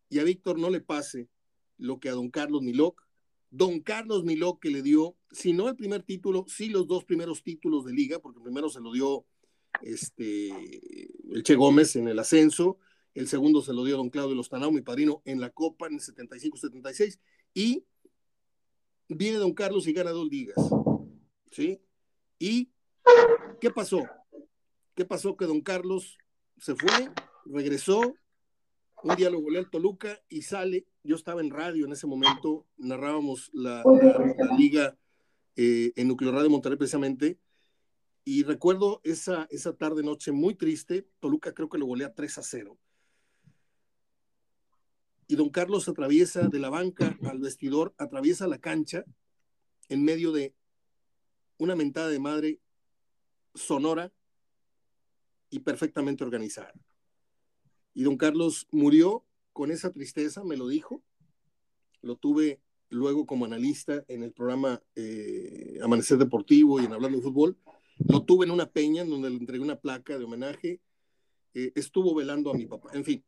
y 0.09 0.19
a 0.19 0.23
Víctor 0.23 0.59
no 0.59 0.69
le 0.69 0.81
pase 0.81 1.29
lo 1.77 1.99
que 1.99 2.09
a 2.09 2.13
don 2.13 2.29
Carlos 2.29 2.61
Miloc. 2.61 3.05
Don 3.49 3.79
Carlos 3.79 4.23
Miloc 4.23 4.61
que 4.61 4.69
le 4.69 4.81
dio, 4.81 5.15
si 5.31 5.53
no 5.53 5.69
el 5.69 5.75
primer 5.75 6.03
título, 6.03 6.45
sí 6.47 6.69
los 6.69 6.87
dos 6.87 7.05
primeros 7.05 7.43
títulos 7.43 7.85
de 7.85 7.93
liga, 7.93 8.19
porque 8.19 8.41
primero 8.41 8.69
se 8.69 8.81
lo 8.81 8.91
dio 8.91 9.25
este, 9.81 10.49
el 11.31 11.43
Che 11.43 11.55
Gómez 11.55 11.95
en 11.95 12.07
el 12.09 12.19
ascenso, 12.19 12.77
el 13.17 13.27
segundo 13.27 13.63
se 13.63 13.73
lo 13.73 13.83
dio 13.83 13.97
don 13.97 14.11
Claudio 14.11 14.35
Lostanao, 14.35 14.71
mi 14.71 14.81
padrino, 14.81 15.23
en 15.25 15.41
la 15.41 15.49
Copa 15.49 15.87
en 15.87 15.95
el 15.95 16.01
75-76, 16.01 17.19
y 17.51 17.83
viene 19.09 19.39
don 19.39 19.55
Carlos 19.55 19.87
y 19.87 19.93
gana 19.93 20.11
dos 20.11 20.27
ligas. 20.27 20.57
¿Sí? 21.51 21.81
¿Y 22.37 22.69
qué 23.59 23.71
pasó? 23.71 24.03
¿Qué 24.93 25.03
pasó? 25.03 25.35
Que 25.35 25.45
don 25.45 25.61
Carlos 25.61 26.19
se 26.59 26.75
fue, 26.75 27.09
regresó, 27.45 28.13
un 29.01 29.15
día 29.15 29.31
lo 29.31 29.41
volé 29.41 29.57
al 29.57 29.71
Toluca 29.71 30.21
y 30.29 30.43
sale, 30.43 30.85
yo 31.03 31.15
estaba 31.15 31.41
en 31.41 31.49
radio 31.49 31.87
en 31.87 31.93
ese 31.93 32.05
momento, 32.05 32.67
narrábamos 32.77 33.49
la, 33.51 33.83
liga 34.59 34.95
eh, 35.55 35.91
en 35.95 36.07
Núcleo 36.07 36.31
Radio 36.31 36.51
Monterrey 36.51 36.77
precisamente, 36.77 37.39
y 38.23 38.43
recuerdo 38.43 39.01
esa, 39.03 39.47
esa 39.49 39.75
tarde 39.75 40.03
noche 40.03 40.31
muy 40.31 40.53
triste, 40.53 41.07
Toluca 41.19 41.55
creo 41.55 41.67
que 41.67 41.79
lo 41.79 41.87
golea 41.87 42.13
3 42.13 42.37
a 42.37 42.43
0. 42.43 42.77
Y 45.27 45.35
don 45.35 45.49
Carlos 45.49 45.87
atraviesa 45.87 46.47
de 46.47 46.59
la 46.59 46.69
banca 46.69 47.17
al 47.23 47.39
vestidor, 47.39 47.93
atraviesa 47.97 48.47
la 48.47 48.59
cancha 48.59 49.03
en 49.89 50.03
medio 50.03 50.31
de 50.31 50.53
una 51.57 51.75
mentada 51.75 52.07
de 52.09 52.19
madre 52.19 52.59
sonora 53.53 54.11
y 55.49 55.59
perfectamente 55.59 56.23
organizada. 56.23 56.73
Y 57.93 58.03
don 58.03 58.17
Carlos 58.17 58.67
murió 58.71 59.25
con 59.53 59.71
esa 59.71 59.91
tristeza, 59.91 60.43
me 60.43 60.55
lo 60.55 60.67
dijo. 60.67 61.01
Lo 62.01 62.15
tuve 62.15 62.61
luego 62.89 63.25
como 63.25 63.45
analista 63.45 64.05
en 64.07 64.23
el 64.23 64.31
programa 64.31 64.81
eh, 64.95 65.79
Amanecer 65.81 66.17
Deportivo 66.17 66.79
y 66.79 66.85
en 66.85 66.93
Hablando 66.93 67.17
de 67.17 67.23
Fútbol. 67.23 67.57
Lo 68.07 68.23
tuve 68.23 68.45
en 68.45 68.51
una 68.51 68.69
peña 68.69 69.01
en 69.01 69.09
donde 69.09 69.29
le 69.29 69.37
entregué 69.37 69.63
una 69.63 69.79
placa 69.79 70.17
de 70.17 70.25
homenaje. 70.25 70.79
Eh, 71.53 71.71
estuvo 71.75 72.13
velando 72.13 72.51
a 72.51 72.53
mi 72.53 72.65
papá. 72.65 72.91
En 72.93 73.03
fin. 73.03 73.23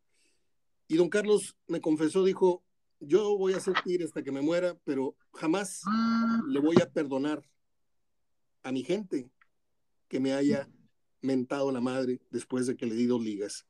Y 0.90 0.98
don 0.98 1.08
Carlos 1.08 1.56
me 1.68 1.80
confesó, 1.80 2.24
dijo, 2.24 2.64
yo 3.00 3.38
voy 3.38 3.54
a 3.54 3.60
sentir 3.60 4.04
hasta 4.04 4.24
que 4.24 4.32
me 4.32 4.42
muera, 4.42 4.76
pero 4.84 5.16
jamás 5.34 5.84
le 6.48 6.60
voy 6.60 6.82
a 6.82 6.90
perdonar 6.90 7.42
a 8.64 8.72
mi 8.72 8.84
gente 8.84 9.30
que 10.08 10.20
me 10.20 10.34
haya 10.34 10.68
mentado 11.22 11.72
la 11.72 11.80
madre 11.80 12.20
después 12.32 12.66
de 12.66 12.76
que 12.76 12.88
le 12.88 12.96
di 12.96 13.06
dos 13.06 13.22
ligas. 13.22 13.68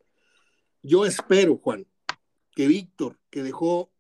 Yo 0.82 1.06
espero, 1.06 1.58
Juan, 1.58 1.86
que 2.56 2.68
Víctor, 2.68 3.20
que 3.30 3.44
dejó 3.44 3.92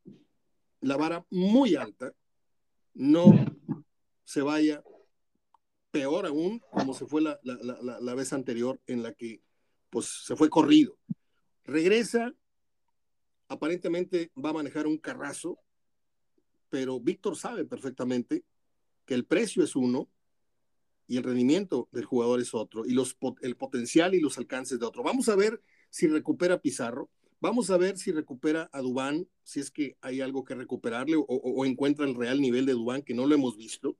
la 0.79 0.95
vara 0.95 1.25
muy 1.29 1.75
alta, 1.75 2.13
no 2.93 3.33
se 4.23 4.41
vaya 4.41 4.81
peor 5.91 6.25
aún 6.25 6.61
como 6.71 6.93
se 6.93 7.05
fue 7.05 7.21
la, 7.21 7.37
la, 7.43 8.15
vez 8.15 8.31
anterior 8.31 8.79
en 8.87 9.03
la 9.03 9.13
que 9.13 9.41
pues 9.89 10.23
se 10.25 10.37
fue 10.37 10.49
corrido. 10.49 10.97
Regresa, 11.65 12.33
aparentemente 13.49 14.31
va 14.43 14.51
a 14.51 14.53
manejar 14.53 14.87
un 14.87 14.97
carrazo, 14.97 15.59
pero 16.69 16.99
Víctor 16.99 17.35
sabe 17.35 17.65
perfectamente 17.65 18.45
que 19.05 19.15
el 19.15 19.25
precio 19.25 19.63
es 19.63 19.75
uno 19.75 20.07
y 21.07 21.17
el 21.17 21.23
rendimiento 21.23 21.89
del 21.91 22.05
jugador 22.05 22.39
es 22.39 22.53
otro, 22.53 22.85
y 22.85 22.91
los, 22.91 23.17
el 23.41 23.57
potencial 23.57 24.13
y 24.13 24.21
los 24.21 24.37
alcances 24.37 24.79
de 24.79 24.85
otro. 24.85 25.01
Vamos 25.01 25.27
a 25.27 25.35
ver 25.35 25.61
si 25.89 26.07
recupera 26.07 26.61
Pizarro. 26.61 27.09
Vamos 27.41 27.71
a 27.71 27.77
ver 27.77 27.97
si 27.97 28.11
recupera 28.11 28.69
a 28.71 28.81
Dubán, 28.81 29.27
si 29.43 29.59
es 29.59 29.71
que 29.71 29.97
hay 30.01 30.21
algo 30.21 30.43
que 30.43 30.53
recuperarle 30.53 31.15
o, 31.17 31.65
encuentra 31.65 32.05
el 32.05 32.13
real 32.13 32.41
nivel 32.41 32.65
de 32.65 32.73
Dubán, 32.73 33.01
que 33.01 33.15
no 33.15 33.25
lo 33.25 33.33
hemos 33.33 33.57
visto, 33.57 33.97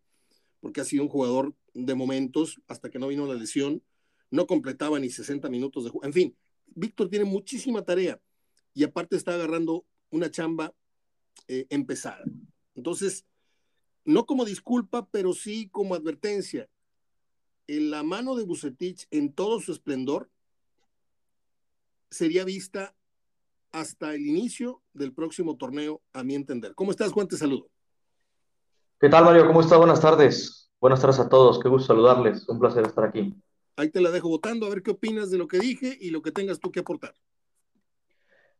porque 0.60 0.82
ha 0.82 0.86
sido 0.86 1.03
un 1.03 1.10
jugador 1.10 1.56
de 1.74 1.96
momentos, 1.96 2.62
hasta 2.68 2.89
que 2.89 3.00
no 3.00 3.08
vino 3.08 3.25
la 3.25 3.34
lesión, 3.34 3.82
no 4.29 4.46
completaba 4.46 5.00
ni 5.00 5.10
60 5.10 5.50
minutos 5.50 5.86
de 5.86 5.89
juego. 5.89 6.06
En 6.06 6.13
fin, 6.13 6.38
Víctor 6.68 7.10
tiene 7.10 7.25
muchísima 7.25 7.84
tarea 7.84 8.22
y 8.79 8.83
aparte 8.86 9.17
está 9.17 9.33
agarrando 9.33 9.86
una 10.09 10.31
chamba 10.31 10.74
eh, 11.50 11.67
empezada. 11.69 12.24
Entonces, 12.75 13.25
no 14.05 14.25
como 14.25 14.45
disculpa, 14.45 15.05
pero 15.12 15.33
sí 15.33 15.67
como 15.67 15.95
advertencia. 15.95 16.69
En 17.67 17.91
la 17.91 18.03
mano 18.03 18.38
de 18.38 18.45
Bucetich, 18.45 19.05
en 19.12 19.33
todo 19.33 19.59
su 19.59 19.74
esplendor, 19.74 20.29
sería 22.09 22.45
vista 22.45 22.95
hasta 23.74 24.15
el 24.15 24.25
inicio 24.25 24.81
del 24.93 25.12
próximo 25.12 25.57
torneo, 25.57 26.01
a 26.13 26.24
mi 26.24 26.36
entender. 26.36 26.74
¿Cómo 26.74 26.91
estás, 26.91 27.12
Juan? 27.12 27.27
Te 27.27 27.36
saludo. 27.36 27.69
¿Qué 28.98 29.09
tal, 29.09 29.25
Mario? 29.25 29.45
¿Cómo 29.45 29.59
estás? 29.59 29.77
Buenas 29.77 30.00
tardes. 30.00 30.71
Buenas 30.79 31.01
tardes 31.01 31.19
a 31.19 31.27
todos. 31.27 31.59
Qué 31.59 31.67
gusto 31.67 31.88
saludarles. 31.88 32.48
Un 32.48 32.59
placer 32.59 32.86
estar 32.86 33.03
aquí. 33.03 33.36
Ahí 33.75 33.89
te 33.89 34.00
la 34.00 34.09
dejo 34.09 34.29
votando, 34.29 34.67
a 34.67 34.69
ver 34.69 34.83
qué 34.83 34.91
opinas 34.91 35.31
de 35.31 35.38
lo 35.38 35.50
que 35.50 35.59
dije 35.59 35.98
y 36.00 36.12
lo 36.12 36.21
que 36.21 36.31
tengas 36.31 36.62
tú 36.62 36.71
que 36.71 36.79
aportar. 36.79 37.13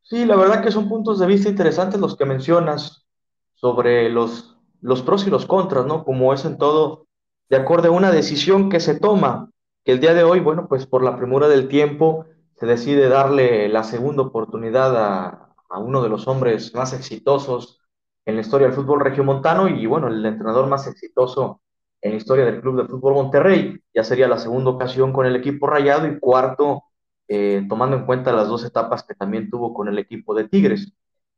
Sí, 0.04 0.26
la 0.26 0.36
verdad 0.36 0.64
que 0.64 0.72
son 0.72 0.90
puntos 0.90 1.20
de 1.20 1.28
vista 1.28 1.50
interesantes 1.50 2.00
los 2.00 2.18
que 2.18 2.26
mencionas 2.26 3.06
sobre 3.54 4.10
los, 4.10 4.58
los 4.82 5.02
pros 5.04 5.28
y 5.28 5.30
los 5.30 5.46
contras, 5.46 5.86
¿no? 5.86 6.04
Como 6.04 6.34
es 6.34 6.46
en 6.46 6.58
todo, 6.58 7.06
de 7.50 7.58
acuerdo 7.58 7.90
a 7.90 7.92
una 7.92 8.12
decisión 8.12 8.70
que 8.70 8.80
se 8.80 9.00
toma, 9.00 9.52
que 9.86 9.92
el 9.92 10.00
día 10.00 10.14
de 10.14 10.24
hoy, 10.24 10.40
bueno, 10.40 10.68
pues 10.68 10.88
por 10.88 11.04
la 11.04 11.16
premura 11.16 11.48
del 11.48 11.68
tiempo, 11.68 12.26
se 12.56 12.66
decide 12.66 13.08
darle 13.08 13.70
la 13.70 13.84
segunda 13.84 14.24
oportunidad 14.24 14.98
a, 14.98 15.56
a 15.70 15.80
uno 15.80 16.02
de 16.02 16.10
los 16.10 16.28
hombres 16.28 16.74
más 16.74 16.94
exitosos 16.94 17.80
en 18.26 18.36
la 18.36 18.42
historia 18.42 18.68
del 18.68 18.76
fútbol 18.76 19.00
regiomontano 19.02 19.68
y, 19.68 19.86
bueno, 19.86 20.08
el 20.08 20.26
entrenador 20.26 20.68
más 20.68 20.88
exitoso 20.88 21.62
en 22.02 22.12
la 22.12 22.18
historia 22.18 22.46
del 22.46 22.62
Club 22.62 22.82
de 22.82 22.88
Fútbol 22.88 23.14
Monterrey. 23.14 23.80
Ya 23.94 24.04
sería 24.04 24.28
la 24.28 24.38
segunda 24.38 24.72
ocasión 24.72 25.14
con 25.14 25.26
el 25.26 25.36
equipo 25.36 25.68
rayado 25.68 26.08
y 26.08 26.20
cuarto, 26.20 26.84
eh, 27.32 27.64
tomando 27.70 27.96
en 27.96 28.06
cuenta 28.08 28.34
las 28.34 28.48
dos 28.48 28.66
etapas 28.66 29.04
que 29.04 29.14
también 29.14 29.52
tuvo 29.52 29.72
con 29.74 29.88
el 29.88 30.00
equipo 30.00 30.34
de 30.34 30.48
Tigres. 30.48 30.92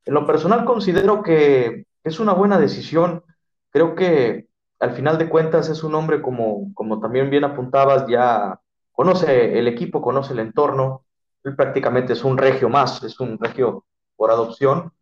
En 0.06 0.14
lo 0.14 0.26
personal 0.26 0.64
considero 0.64 1.22
que 1.22 1.86
es 2.04 2.20
una 2.22 2.34
buena 2.34 2.58
decisión. 2.58 3.24
Creo 3.72 3.94
que 3.94 4.48
al 4.80 4.92
final 4.94 5.18
de 5.18 5.28
cuentas 5.28 5.70
es 5.70 5.84
un 5.84 5.94
hombre 5.96 6.22
como, 6.22 6.74
como 6.76 7.02
también 7.02 7.30
bien 7.30 7.44
apuntabas, 7.44 8.08
ya 8.08 8.60
conoce 8.94 9.60
el 9.60 9.68
equipo, 9.68 10.02
conoce 10.02 10.32
el 10.32 10.40
entorno. 10.40 11.04
Él 11.44 11.58
prácticamente 11.58 12.14
es 12.14 12.24
un 12.24 12.38
regio 12.38 12.70
más, 12.70 13.04
es 13.04 13.20
un 13.20 13.38
regio 13.38 13.86
por 14.16 14.32
adopción. 14.32 14.94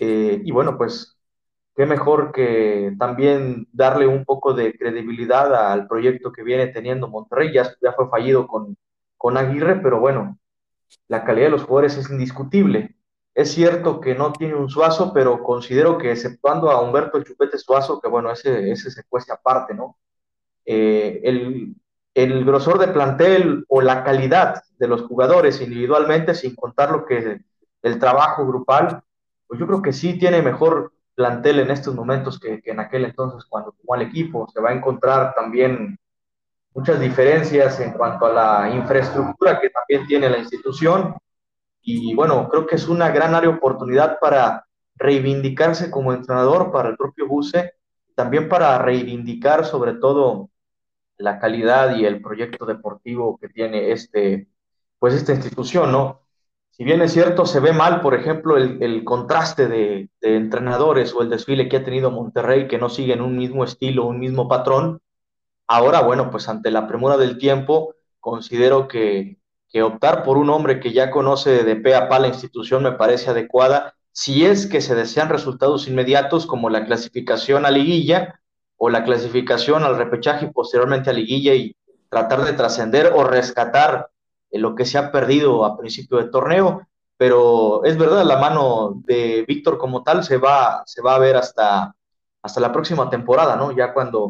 Eh, 0.00 0.42
y 0.44 0.50
bueno, 0.50 0.76
pues 0.76 1.16
qué 1.76 1.86
mejor 1.86 2.32
que 2.32 2.92
también 2.98 3.68
darle 3.72 4.08
un 4.08 4.24
poco 4.24 4.52
de 4.52 4.76
credibilidad 4.76 5.54
al 5.54 5.86
proyecto 5.86 6.32
que 6.32 6.42
viene 6.42 6.66
teniendo 6.68 7.08
Monterrey. 7.08 7.52
Ya, 7.52 7.70
ya 7.80 7.92
fue 7.92 8.08
fallido 8.08 8.48
con, 8.48 8.76
con 9.24 9.38
Aguirre, 9.38 9.76
pero 9.76 10.00
bueno, 10.00 10.38
la 11.08 11.24
calidad 11.24 11.46
de 11.46 11.52
los 11.52 11.62
jugadores 11.62 11.96
es 11.96 12.10
indiscutible. 12.10 12.94
Es 13.34 13.52
cierto 13.52 13.98
que 13.98 14.14
no 14.14 14.34
tiene 14.34 14.54
un 14.54 14.68
Suazo, 14.68 15.14
pero 15.14 15.42
considero 15.42 15.96
que 15.96 16.12
exceptuando 16.12 16.70
a 16.70 16.82
Humberto 16.82 17.16
el 17.16 17.24
Chupete 17.24 17.56
Suazo, 17.56 18.02
que 18.02 18.08
bueno, 18.08 18.30
ese, 18.30 18.70
ese 18.70 18.90
se 18.90 19.02
cueste 19.04 19.32
aparte, 19.32 19.72
¿no? 19.72 19.96
Eh, 20.66 21.22
el, 21.24 21.74
el 22.12 22.44
grosor 22.44 22.78
de 22.78 22.88
plantel 22.88 23.64
o 23.68 23.80
la 23.80 24.04
calidad 24.04 24.62
de 24.76 24.88
los 24.88 25.00
jugadores 25.00 25.58
individualmente, 25.62 26.34
sin 26.34 26.54
contar 26.54 26.90
lo 26.90 27.06
que 27.06 27.40
el 27.80 27.98
trabajo 27.98 28.46
grupal, 28.46 29.02
pues 29.46 29.58
yo 29.58 29.66
creo 29.66 29.80
que 29.80 29.94
sí 29.94 30.18
tiene 30.18 30.42
mejor 30.42 30.92
plantel 31.14 31.60
en 31.60 31.70
estos 31.70 31.94
momentos 31.94 32.38
que, 32.38 32.60
en 32.62 32.78
aquel 32.78 33.06
entonces 33.06 33.46
cuando 33.48 33.74
jugó 33.80 33.94
al 33.94 34.02
equipo. 34.02 34.46
Se 34.52 34.60
va 34.60 34.68
a 34.68 34.74
encontrar 34.74 35.34
también 35.34 35.98
muchas 36.74 37.00
diferencias 37.00 37.80
en 37.80 37.92
cuanto 37.92 38.26
a 38.26 38.32
la 38.32 38.74
infraestructura 38.74 39.60
que 39.60 39.70
también 39.70 40.06
tiene 40.06 40.28
la 40.28 40.38
institución. 40.38 41.14
Y 41.82 42.14
bueno, 42.14 42.48
creo 42.48 42.66
que 42.66 42.76
es 42.76 42.88
una 42.88 43.10
gran 43.10 43.34
área 43.34 43.50
de 43.50 43.56
oportunidad 43.56 44.18
para 44.20 44.66
reivindicarse 44.96 45.90
como 45.90 46.12
entrenador 46.12 46.72
para 46.72 46.88
el 46.88 46.96
propio 46.96 47.26
Buse, 47.26 47.74
también 48.14 48.48
para 48.48 48.78
reivindicar 48.78 49.64
sobre 49.64 49.94
todo 49.94 50.50
la 51.16 51.38
calidad 51.38 51.96
y 51.96 52.04
el 52.04 52.20
proyecto 52.20 52.66
deportivo 52.66 53.38
que 53.38 53.48
tiene 53.48 53.92
este, 53.92 54.48
pues 54.98 55.14
esta 55.14 55.32
institución, 55.32 55.92
¿no? 55.92 56.24
si 56.76 56.82
bien 56.82 57.02
es 57.02 57.12
cierto, 57.12 57.46
se 57.46 57.60
ve 57.60 57.72
mal, 57.72 58.00
por 58.00 58.14
ejemplo, 58.14 58.56
el, 58.56 59.04
contraste 59.04 59.68
de, 59.68 60.08
entrenadores 60.20 61.14
o 61.14 61.22
el 61.22 61.30
desfile 61.30 61.68
que 61.68 61.76
ha 61.76 61.84
tenido 61.84 62.10
Monterrey, 62.10 62.66
que 62.66 62.78
no 62.78 62.88
siguen 62.88 63.20
un 63.20 63.36
mismo 63.36 63.62
estilo, 63.62 64.06
un 64.06 64.18
mismo 64.18 64.48
patrón, 64.48 65.00
ahora, 65.66 66.02
bueno, 66.02 66.30
pues 66.30 66.48
ante 66.48 66.70
la 66.70 66.86
premura 66.86 67.16
del 67.16 67.38
tiempo, 67.38 67.94
considero 68.20 68.88
que, 68.88 69.38
que 69.68 69.82
optar 69.82 70.22
por 70.22 70.38
un 70.38 70.50
hombre 70.50 70.80
que 70.80 70.92
ya 70.92 71.10
conoce 71.10 71.64
de 71.64 71.76
pe 71.76 71.94
a 71.94 72.08
pa 72.08 72.18
la 72.18 72.28
institución 72.28 72.82
me 72.82 72.92
parece 72.92 73.30
adecuada, 73.30 73.94
si 74.12 74.46
es 74.46 74.66
que 74.66 74.80
se 74.80 74.94
desean 74.94 75.28
resultados 75.28 75.88
inmediatos 75.88 76.46
como 76.46 76.70
la 76.70 76.86
clasificación 76.86 77.66
a 77.66 77.70
liguilla 77.70 78.40
o 78.76 78.88
la 78.88 79.02
clasificación 79.02 79.82
al 79.82 79.96
repechaje 79.96 80.46
y 80.46 80.52
posteriormente 80.52 81.10
a 81.10 81.12
liguilla 81.12 81.54
y 81.54 81.76
tratar 82.08 82.44
de 82.44 82.52
trascender 82.52 83.12
o 83.14 83.24
rescatar 83.24 84.10
lo 84.52 84.76
que 84.76 84.84
se 84.84 84.98
ha 84.98 85.10
perdido 85.10 85.64
a 85.64 85.76
principio 85.76 86.18
de 86.18 86.30
torneo, 86.30 86.86
pero 87.16 87.84
es 87.84 87.98
verdad, 87.98 88.24
la 88.24 88.38
mano 88.38 88.92
de 89.04 89.44
Víctor 89.48 89.78
como 89.78 90.02
tal 90.04 90.22
se 90.22 90.38
va, 90.38 90.82
se 90.86 91.02
va 91.02 91.16
a 91.16 91.18
ver 91.18 91.36
hasta, 91.36 91.94
hasta 92.42 92.60
la 92.60 92.72
próxima 92.72 93.10
temporada, 93.10 93.56
¿no? 93.56 93.72
Ya 93.72 93.92
cuando 93.92 94.28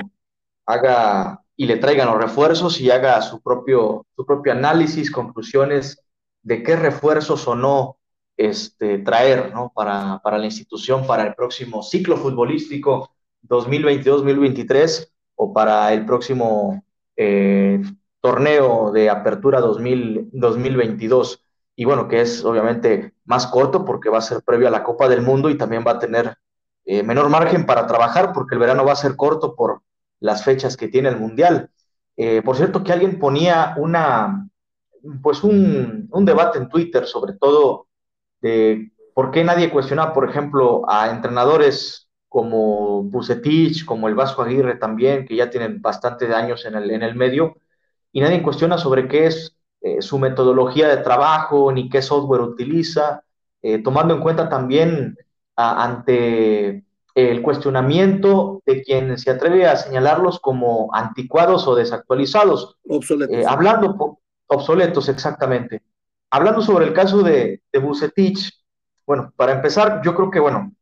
haga 0.67 1.41
y 1.57 1.67
le 1.67 1.77
traigan 1.77 2.09
los 2.09 2.19
refuerzos 2.19 2.81
y 2.81 2.91
haga 2.91 3.21
su 3.23 3.41
propio, 3.41 4.07
su 4.17 4.27
propio 4.27 4.53
análisis, 4.53 5.11
conclusiones 5.11 6.03
de 6.43 6.63
qué 6.63 6.77
refuerzos 6.77 7.47
o 7.47 7.55
no 7.55 7.99
este, 8.37 8.99
traer 8.99 9.53
¿no? 9.55 9.73
Para, 9.75 10.21
para 10.23 10.39
la 10.39 10.47
institución 10.47 11.07
para 11.07 11.25
el 11.25 11.35
próximo 11.35 11.83
ciclo 11.83 12.17
futbolístico 12.17 13.11
2022-2023 13.49 15.09
o 15.37 15.53
para 15.53 15.93
el 15.93 16.05
próximo 16.05 16.85
eh, 17.17 17.81
torneo 18.21 18.91
de 18.91 19.11
apertura 19.11 19.61
2000, 19.61 20.31
2022 20.33 21.45
y 21.77 21.85
bueno, 21.85 22.09
que 22.09 22.21
es 22.21 22.45
obviamente 22.45 23.15
más 23.25 23.47
corto 23.47 23.85
porque 23.85 24.09
va 24.09 24.19
a 24.19 24.23
ser 24.23 24.43
previo 24.43 24.69
a 24.69 24.71
la 24.71 24.85
Copa 24.85 25.09
del 25.09 25.23
Mundo 25.23 25.51
y 25.51 25.59
también 25.59 25.85
va 25.87 25.93
a 25.93 25.99
tener 25.99 26.37
eh, 26.85 27.03
menor 27.03 27.29
margen 27.29 27.67
para 27.67 27.87
trabajar 27.87 28.33
porque 28.33 28.55
el 28.55 28.61
verano 28.61 28.85
va 28.85 28.93
a 28.93 28.97
ser 28.97 29.17
corto 29.17 29.55
por 29.55 29.83
las 30.25 30.43
fechas 30.43 30.79
que 30.79 30.89
tiene 30.89 31.11
el 31.11 31.19
Mundial. 31.19 31.69
Eh, 32.17 32.41
por 32.43 32.57
cierto, 32.57 32.83
que 32.83 32.93
alguien 32.93 33.19
ponía 33.19 33.75
una, 33.77 34.49
pues 35.23 35.45
un, 35.45 36.09
debate 36.25 36.59
en 36.59 36.71
Twitter 36.71 37.07
sobre 37.07 37.35
todo 37.35 37.89
de 38.41 38.91
por 39.13 39.31
qué 39.31 39.45
nadie 39.45 39.71
cuestiona, 39.71 40.15
por 40.15 40.27
ejemplo, 40.29 40.83
a 40.89 41.11
entrenadores 41.11 42.09
como 42.27 43.03
Bucetich, 43.03 43.85
como 43.85 44.09
el 44.09 44.15
Vasco 44.15 44.41
Aguirre 44.41 44.77
también, 44.77 45.27
que 45.27 45.37
ya 45.37 45.51
tienen 45.51 45.83
bastante 45.83 46.33
años 46.35 46.65
en 46.65 46.75
el, 46.77 46.91
en 46.91 47.03
el 47.03 47.15
medio, 47.15 47.57
y 48.11 48.23
nadie 48.23 48.43
cuestiona 48.43 48.79
sobre 48.79 49.07
qué 49.07 49.27
es 49.27 49.55
eh, 49.83 50.01
su 50.01 50.19
metodología 50.19 50.89
de 50.89 51.03
trabajo 51.03 51.71
ni 51.71 51.91
qué 51.91 52.01
software 52.01 52.41
utiliza, 52.41 53.23
eh, 53.61 53.83
tomando 53.83 54.15
en 54.15 54.23
cuenta 54.23 54.49
también 54.49 55.19
ante 55.55 56.83
el 57.15 57.43
cuestionamiento 57.43 58.63
de 58.67 58.83
quien 58.83 59.17
se 59.19 59.31
atreve 59.31 59.67
a 59.67 59.77
señalarlos 59.77 60.41
como 60.41 60.91
anticuados 60.93 61.67
o 61.69 61.75
desactualizados. 61.75 62.77
Obsoletos. 62.89 63.37
Eh, 63.37 63.45
hablando, 63.47 64.19
obsoletos, 64.47 65.09
exactamente. 65.09 65.83
Hablando 66.31 66.61
sobre 66.63 66.87
el 66.87 66.93
caso 66.93 67.23
de, 67.23 67.63
de 67.73 67.79
Bucetich, 67.79 68.53
bueno, 69.07 69.33
para 69.37 69.53
empezar, 69.53 70.01
yo 70.05 70.15
creo 70.15 70.31
que, 70.31 70.41
bueno, 70.41 70.73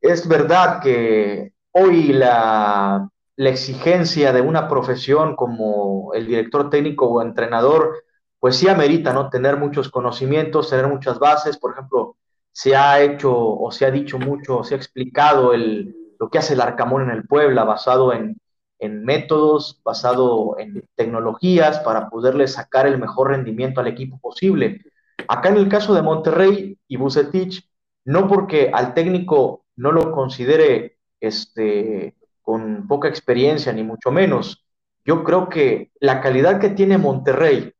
es 0.00 0.26
verdad 0.26 0.80
que 0.80 1.52
hoy 1.72 2.12
la 2.12 3.10
la 3.38 3.50
exigencia 3.50 4.32
de 4.32 4.40
una 4.40 4.68
profesión 4.68 5.36
como 5.36 6.12
el 6.12 6.26
director 6.26 6.70
técnico 6.70 7.06
o 7.06 7.22
entrenador, 7.22 8.02
pues 8.40 8.56
sí 8.56 8.68
amerita, 8.68 9.12
¿no? 9.12 9.30
Tener 9.30 9.56
muchos 9.56 9.90
conocimientos, 9.90 10.70
tener 10.70 10.88
muchas 10.88 11.20
bases. 11.20 11.56
Por 11.56 11.70
ejemplo, 11.72 12.16
se 12.58 12.74
ha 12.74 13.00
hecho 13.00 13.32
o 13.32 13.70
se 13.70 13.86
ha 13.86 13.90
dicho 13.92 14.18
mucho, 14.18 14.64
se 14.64 14.74
ha 14.74 14.76
explicado 14.76 15.54
el, 15.54 15.94
lo 16.18 16.28
que 16.28 16.38
hace 16.38 16.54
el 16.54 16.60
Arcamón 16.60 17.02
en 17.02 17.10
el 17.10 17.24
Puebla, 17.24 17.62
basado 17.62 18.12
en, 18.12 18.36
en 18.80 19.04
métodos, 19.04 19.80
basado 19.84 20.56
en 20.58 20.82
tecnologías 20.96 21.78
para 21.78 22.10
poderle 22.10 22.48
sacar 22.48 22.88
el 22.88 22.98
mejor 22.98 23.28
rendimiento 23.28 23.80
al 23.80 23.86
equipo 23.86 24.18
posible. 24.18 24.82
Acá 25.28 25.50
en 25.50 25.56
el 25.58 25.68
caso 25.68 25.94
de 25.94 26.02
Monterrey 26.02 26.76
y 26.88 26.96
Bucetich, 26.96 27.64
no 28.04 28.26
porque 28.26 28.72
al 28.74 28.92
técnico 28.92 29.64
no 29.76 29.92
lo 29.92 30.10
considere 30.10 30.98
este, 31.20 32.16
con 32.42 32.88
poca 32.88 33.06
experiencia, 33.06 33.72
ni 33.72 33.84
mucho 33.84 34.10
menos. 34.10 34.66
Yo 35.04 35.22
creo 35.22 35.48
que 35.48 35.92
la 36.00 36.20
calidad 36.20 36.58
que 36.58 36.70
tiene 36.70 36.98
Monterrey 36.98 37.72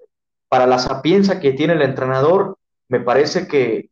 para 0.48 0.68
la 0.68 0.78
sapienza 0.78 1.40
que 1.40 1.52
tiene 1.52 1.72
el 1.72 1.82
entrenador, 1.82 2.58
me 2.86 3.00
parece 3.00 3.48
que, 3.48 3.90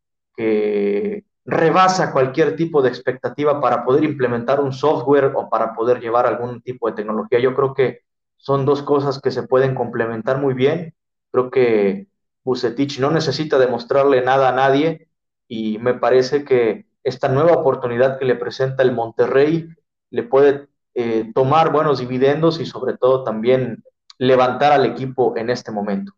rebasa 1.47 2.13
cualquier 2.13 2.57
tipo 2.57 2.83
de 2.83 2.89
expectativa 2.89 3.61
para 3.61 3.85
poder 3.85 4.05
implementar 4.05 4.61
un 4.61 4.73
software 4.73 5.33
o 5.35 5.49
para 5.49 5.75
poder 5.75 6.01
llevar 6.01 6.27
algún 6.27 6.61
tipo 6.61 6.89
de 6.89 6.97
tecnología. 6.97 7.39
Yo 7.39 7.55
creo 7.55 7.73
que 7.73 8.01
son 8.37 8.65
dos 8.65 8.83
cosas 8.83 9.21
que 9.21 9.31
se 9.31 9.45
pueden 9.45 9.75
complementar 9.75 10.39
muy 10.39 10.55
bien. 10.55 10.95
Creo 11.31 11.51
que 11.51 12.09
Bucetich 12.45 12.99
no 13.01 13.11
necesita 13.11 13.59
demostrarle 13.59 14.23
nada 14.23 14.49
a 14.49 14.53
nadie 14.53 15.09
y 15.49 15.79
me 15.79 15.95
parece 15.95 16.45
que 16.45 16.87
esta 17.05 17.29
nueva 17.29 17.53
oportunidad 17.53 18.19
que 18.19 18.25
le 18.25 18.35
presenta 18.35 18.83
el 18.83 18.93
Monterrey 18.93 19.69
le 20.11 20.23
puede 20.25 20.69
eh, 20.95 21.31
tomar 21.35 21.73
buenos 21.73 22.01
dividendos 22.01 22.61
y 22.61 22.67
sobre 22.67 22.97
todo 22.97 23.23
también 23.23 23.85
levantar 24.19 24.73
al 24.73 24.87
equipo 24.87 25.37
en 25.37 25.51
este 25.51 25.71
momento. 25.71 26.13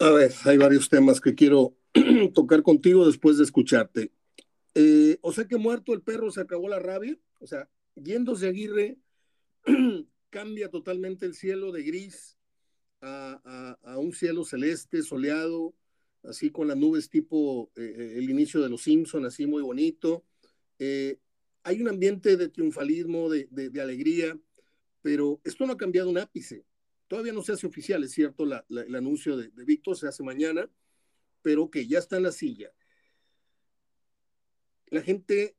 A 0.00 0.10
ver, 0.10 0.32
hay 0.44 0.56
varios 0.56 0.88
temas 0.88 1.20
que 1.20 1.34
quiero 1.34 1.72
tocar 2.34 2.62
contigo 2.62 3.06
después 3.06 3.38
de 3.38 3.44
escucharte. 3.44 4.12
Eh, 4.74 5.18
o 5.22 5.32
sea 5.32 5.46
que 5.46 5.56
muerto 5.56 5.92
el 5.92 6.02
perro 6.02 6.30
se 6.30 6.40
acabó 6.40 6.68
la 6.68 6.78
rabia, 6.78 7.18
o 7.40 7.46
sea, 7.46 7.68
yéndose 7.94 8.48
Aguirre 8.48 8.98
cambia 10.30 10.70
totalmente 10.70 11.26
el 11.26 11.34
cielo 11.34 11.72
de 11.72 11.82
gris 11.82 12.36
a, 13.00 13.96
un 13.98 14.12
cielo 14.12 14.44
celeste, 14.44 15.02
soleado, 15.02 15.74
así 16.22 16.50
con 16.50 16.68
las 16.68 16.76
nubes 16.76 17.08
tipo 17.08 17.70
eh, 17.76 17.94
eh, 17.96 18.14
el 18.18 18.30
inicio 18.30 18.60
de 18.60 18.68
los 18.68 18.82
Simpson, 18.82 19.24
así 19.24 19.46
muy 19.46 19.62
bonito. 19.62 20.24
Hay 21.68 21.82
un 21.82 21.88
ambiente 21.88 22.36
de 22.36 22.48
triunfalismo, 22.48 23.28
de, 23.28 23.80
alegría, 23.80 24.38
pero 25.02 25.40
esto 25.44 25.66
no 25.66 25.74
ha 25.74 25.76
cambiado 25.76 26.08
un 26.08 26.18
ápice. 26.18 26.64
Todavía 27.08 27.32
no 27.32 27.42
se 27.42 27.52
hace 27.52 27.66
oficial, 27.66 28.04
es 28.04 28.12
cierto, 28.12 28.44
el 28.44 28.94
anuncio 28.94 29.36
de, 29.36 29.50
Víctor 29.64 29.96
se 29.96 30.08
hace 30.08 30.22
mañana, 30.22 30.70
pero 31.42 31.70
que 31.70 31.86
ya 31.86 31.98
está 31.98 32.16
en 32.16 32.24
la 32.24 32.32
silla. 32.32 32.70
La 34.86 35.02
gente 35.02 35.56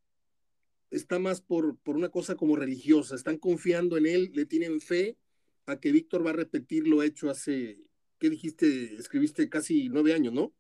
está 0.92 1.20
más 1.20 1.42
por, 1.42 1.78
por 1.78 1.96
una 1.96 2.10
cosa 2.10 2.36
como 2.36 2.56
religiosa, 2.56 3.16
están 3.16 3.38
confiando 3.38 3.98
en 3.98 4.06
él, 4.06 4.32
le 4.34 4.46
tienen 4.46 4.82
fe 4.82 5.18
a 5.66 5.80
que 5.80 5.92
Víctor 5.92 6.26
va 6.26 6.32
a 6.32 6.34
repetir 6.34 6.88
lo 6.88 7.04
hecho 7.04 7.30
hace, 7.30 7.78
¿qué 8.18 8.30
dijiste? 8.30 8.96
Escribiste 8.96 9.50
casi 9.50 9.90
nueve 9.90 10.14
años, 10.14 10.34
¿no? 10.34 10.54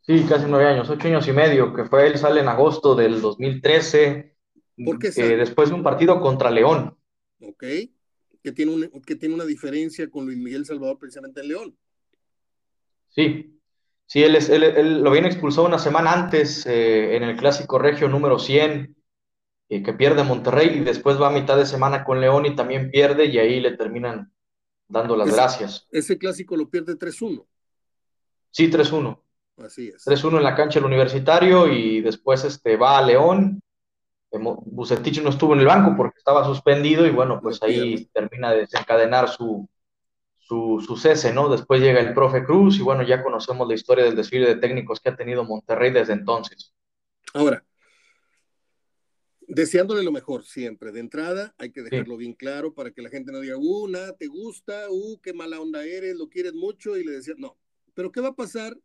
Sí, 0.00 0.24
casi 0.28 0.46
nueve 0.48 0.66
años, 0.66 0.88
ocho 0.90 1.06
años 1.06 1.28
y 1.28 1.32
medio, 1.32 1.74
que 1.74 1.84
fue 1.84 2.06
él 2.06 2.18
sale 2.18 2.40
en 2.40 2.48
agosto 2.48 2.94
del 2.94 3.20
2013, 3.20 4.34
¿Por 4.84 4.98
qué 4.98 5.08
eh, 5.08 5.36
después 5.36 5.68
de 5.68 5.74
un 5.74 5.82
partido 5.82 6.20
contra 6.20 6.50
León. 6.50 6.96
Ok, 7.40 7.64
que 8.42 8.52
tiene, 8.52 8.72
un, 8.72 9.02
que 9.02 9.16
tiene 9.16 9.34
una 9.34 9.44
diferencia 9.44 10.08
con 10.10 10.24
Luis 10.24 10.38
Miguel 10.38 10.64
Salvador 10.64 10.98
precisamente 10.98 11.40
en 11.40 11.48
León. 11.48 11.78
Sí, 13.08 13.59
sí, 14.10 14.24
él, 14.24 14.34
es, 14.34 14.48
él, 14.48 15.02
lo 15.02 15.10
viene 15.12 15.28
expulsado 15.28 15.68
una 15.68 15.78
semana 15.78 16.12
antes 16.12 16.66
eh, 16.66 17.14
en 17.14 17.22
el 17.22 17.36
Clásico 17.36 17.78
Regio 17.78 18.08
número 18.08 18.40
100, 18.40 18.96
eh, 19.68 19.82
que 19.84 19.92
pierde 19.92 20.24
Monterrey 20.24 20.78
y 20.78 20.80
después 20.80 21.20
va 21.20 21.28
a 21.28 21.30
mitad 21.30 21.56
de 21.56 21.64
semana 21.64 22.02
con 22.02 22.20
León 22.20 22.44
y 22.44 22.56
también 22.56 22.90
pierde 22.90 23.26
y 23.26 23.38
ahí 23.38 23.60
le 23.60 23.76
terminan 23.76 24.32
dando 24.88 25.16
las 25.16 25.32
gracias. 25.32 25.86
Ese 25.92 26.18
clásico 26.18 26.56
lo 26.56 26.68
pierde 26.68 26.98
3-1. 26.98 27.46
Sí, 28.50 28.68
3-1. 28.68 29.20
Así 29.58 29.88
es. 29.94 30.04
3-1 30.04 30.38
en 30.38 30.42
la 30.42 30.56
cancha 30.56 30.80
del 30.80 30.86
universitario 30.86 31.68
y 31.68 32.00
después 32.00 32.42
este, 32.42 32.76
va 32.76 32.98
a 32.98 33.02
León. 33.02 33.60
Bucetich 34.32 35.22
no 35.22 35.30
estuvo 35.30 35.54
en 35.54 35.60
el 35.60 35.66
banco 35.66 35.94
porque 35.96 36.18
estaba 36.18 36.44
suspendido 36.44 37.06
y 37.06 37.10
bueno, 37.10 37.40
pues 37.40 37.62
ahí 37.62 38.06
termina 38.12 38.50
de 38.50 38.60
desencadenar 38.60 39.28
su, 39.28 39.68
su, 40.50 40.84
su, 40.84 40.96
cese, 40.96 41.32
¿no? 41.32 41.48
Después 41.48 41.80
llega 41.80 42.00
el 42.00 42.12
profe 42.12 42.42
Cruz 42.44 42.76
y 42.76 42.82
bueno, 42.82 43.04
ya 43.04 43.22
conocemos 43.22 43.68
la 43.68 43.74
historia 43.74 44.04
del 44.04 44.16
desfile 44.16 44.48
de 44.48 44.56
técnicos 44.56 44.98
que 44.98 45.10
ha 45.10 45.16
tenido 45.16 45.44
Monterrey 45.44 45.92
desde 45.92 46.14
entonces. 46.14 46.74
Ahora, 47.34 47.64
deseándole 49.46 50.02
lo 50.02 50.10
mejor 50.10 50.44
siempre. 50.44 50.90
De 50.90 50.98
entrada, 50.98 51.54
hay 51.56 51.70
que 51.70 51.82
dejarlo 51.82 52.16
bien 52.16 52.32
claro 52.32 52.74
para 52.74 52.90
que 52.90 53.00
la 53.00 53.10
gente 53.10 53.30
no 53.30 53.38
diga, 53.38 53.56
uh, 53.56 53.86
nada 53.86 54.16
te 54.16 54.26
gusta, 54.26 54.90
uh, 54.90 55.20
qué 55.20 55.32
mala 55.32 55.60
onda 55.60 55.84
eres, 55.84 56.16
lo 56.16 56.28
quieres 56.28 56.52
mucho, 56.52 56.96
y 56.96 57.04
le 57.04 57.12
decía, 57.12 57.34
no. 57.38 57.56
Pero 57.94 58.10
¿qué 58.10 58.20
va 58.20 58.30
a 58.30 58.34
pasar? 58.34 58.76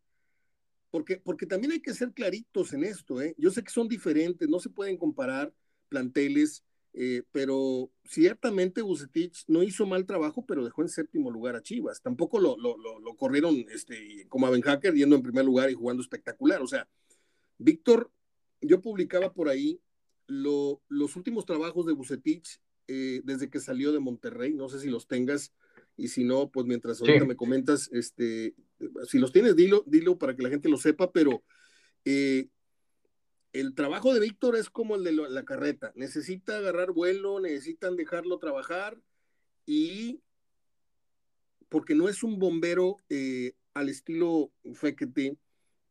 Porque, 0.91 1.17
porque 1.17 1.47
también 1.47 1.71
hay 1.71 1.81
que 1.81 1.95
ser 1.95 2.13
claritos 2.13 2.73
en 2.73 2.83
esto, 2.83 3.19
¿eh? 3.23 3.33
Yo 3.39 3.49
sé 3.49 3.63
que 3.63 3.71
son 3.71 3.87
diferentes, 3.87 4.47
no 4.47 4.59
se 4.59 4.69
pueden 4.69 4.97
comparar 4.97 5.51
planteles, 5.89 6.63
eh, 6.97 7.23
pero 7.33 7.91
ciertamente 8.05 8.81
Bucetich 8.81 9.43
no 9.47 9.63
hizo 9.63 9.85
mal 9.85 10.05
trabajo, 10.05 10.45
pero 10.45 10.63
dejó 10.63 10.81
en 10.81 10.87
séptimo 10.87 11.29
lugar 11.29 11.57
a 11.57 11.61
Chivas. 11.61 12.01
Tampoco 12.01 12.39
lo, 12.39 12.57
lo, 12.57 12.77
lo, 12.77 13.15
corrieron 13.17 13.65
este, 13.69 14.25
como 14.29 14.47
a 14.47 14.49
Ben 14.49 14.61
Hacker 14.61 14.93
yendo 14.93 15.17
en 15.17 15.21
primer 15.21 15.43
lugar 15.43 15.69
y 15.69 15.73
jugando 15.73 16.01
espectacular. 16.01 16.61
O 16.61 16.67
sea, 16.67 16.87
Víctor, 17.57 18.11
yo 18.61 18.79
publicaba 18.79 19.33
por 19.33 19.49
ahí 19.49 19.81
los 20.27 21.15
últimos 21.17 21.45
trabajos 21.45 21.85
de 21.85 21.93
Bucetich 21.93 22.61
eh, 22.87 23.21
desde 23.25 23.49
que 23.49 23.59
salió 23.59 23.91
de 23.91 23.99
Monterrey, 23.99 24.53
no 24.53 24.69
sé 24.69 24.79
si 24.79 24.89
los 24.89 25.05
tengas, 25.05 25.51
y 25.97 26.07
si 26.07 26.23
no, 26.23 26.49
pues 26.49 26.65
mientras 26.65 27.01
ahorita 27.01 27.25
me 27.25 27.35
comentas, 27.35 27.89
este, 27.91 28.55
si 29.07 29.19
los 29.19 29.33
tienes, 29.33 29.57
dilo, 29.57 29.83
dilo 29.85 30.17
para 30.17 30.33
que 30.33 30.43
la 30.43 30.49
gente 30.49 30.69
lo 30.69 30.77
sepa, 30.77 31.11
pero 31.11 31.43
eh, 32.05 32.47
el 33.59 33.73
trabajo 33.73 34.13
de 34.13 34.19
Víctor 34.19 34.55
es 34.55 34.69
como 34.69 34.95
el 34.95 35.03
de 35.03 35.13
la 35.13 35.45
carreta, 35.45 35.91
necesita 35.95 36.57
agarrar 36.57 36.91
vuelo, 36.91 37.39
necesitan 37.39 37.95
dejarlo 37.95 38.37
trabajar 38.37 38.99
y 39.65 40.21
porque 41.69 41.95
no 41.95 42.09
es 42.09 42.21
un 42.21 42.37
bombero 42.37 42.97
eh, 43.09 43.53
al 43.73 43.89
estilo 43.89 44.51
Fekete 44.73 45.37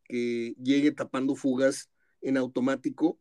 que 0.03 0.55
llegue 0.61 0.91
tapando 0.91 1.35
fugas 1.35 1.89
en 2.21 2.37
automático, 2.37 3.19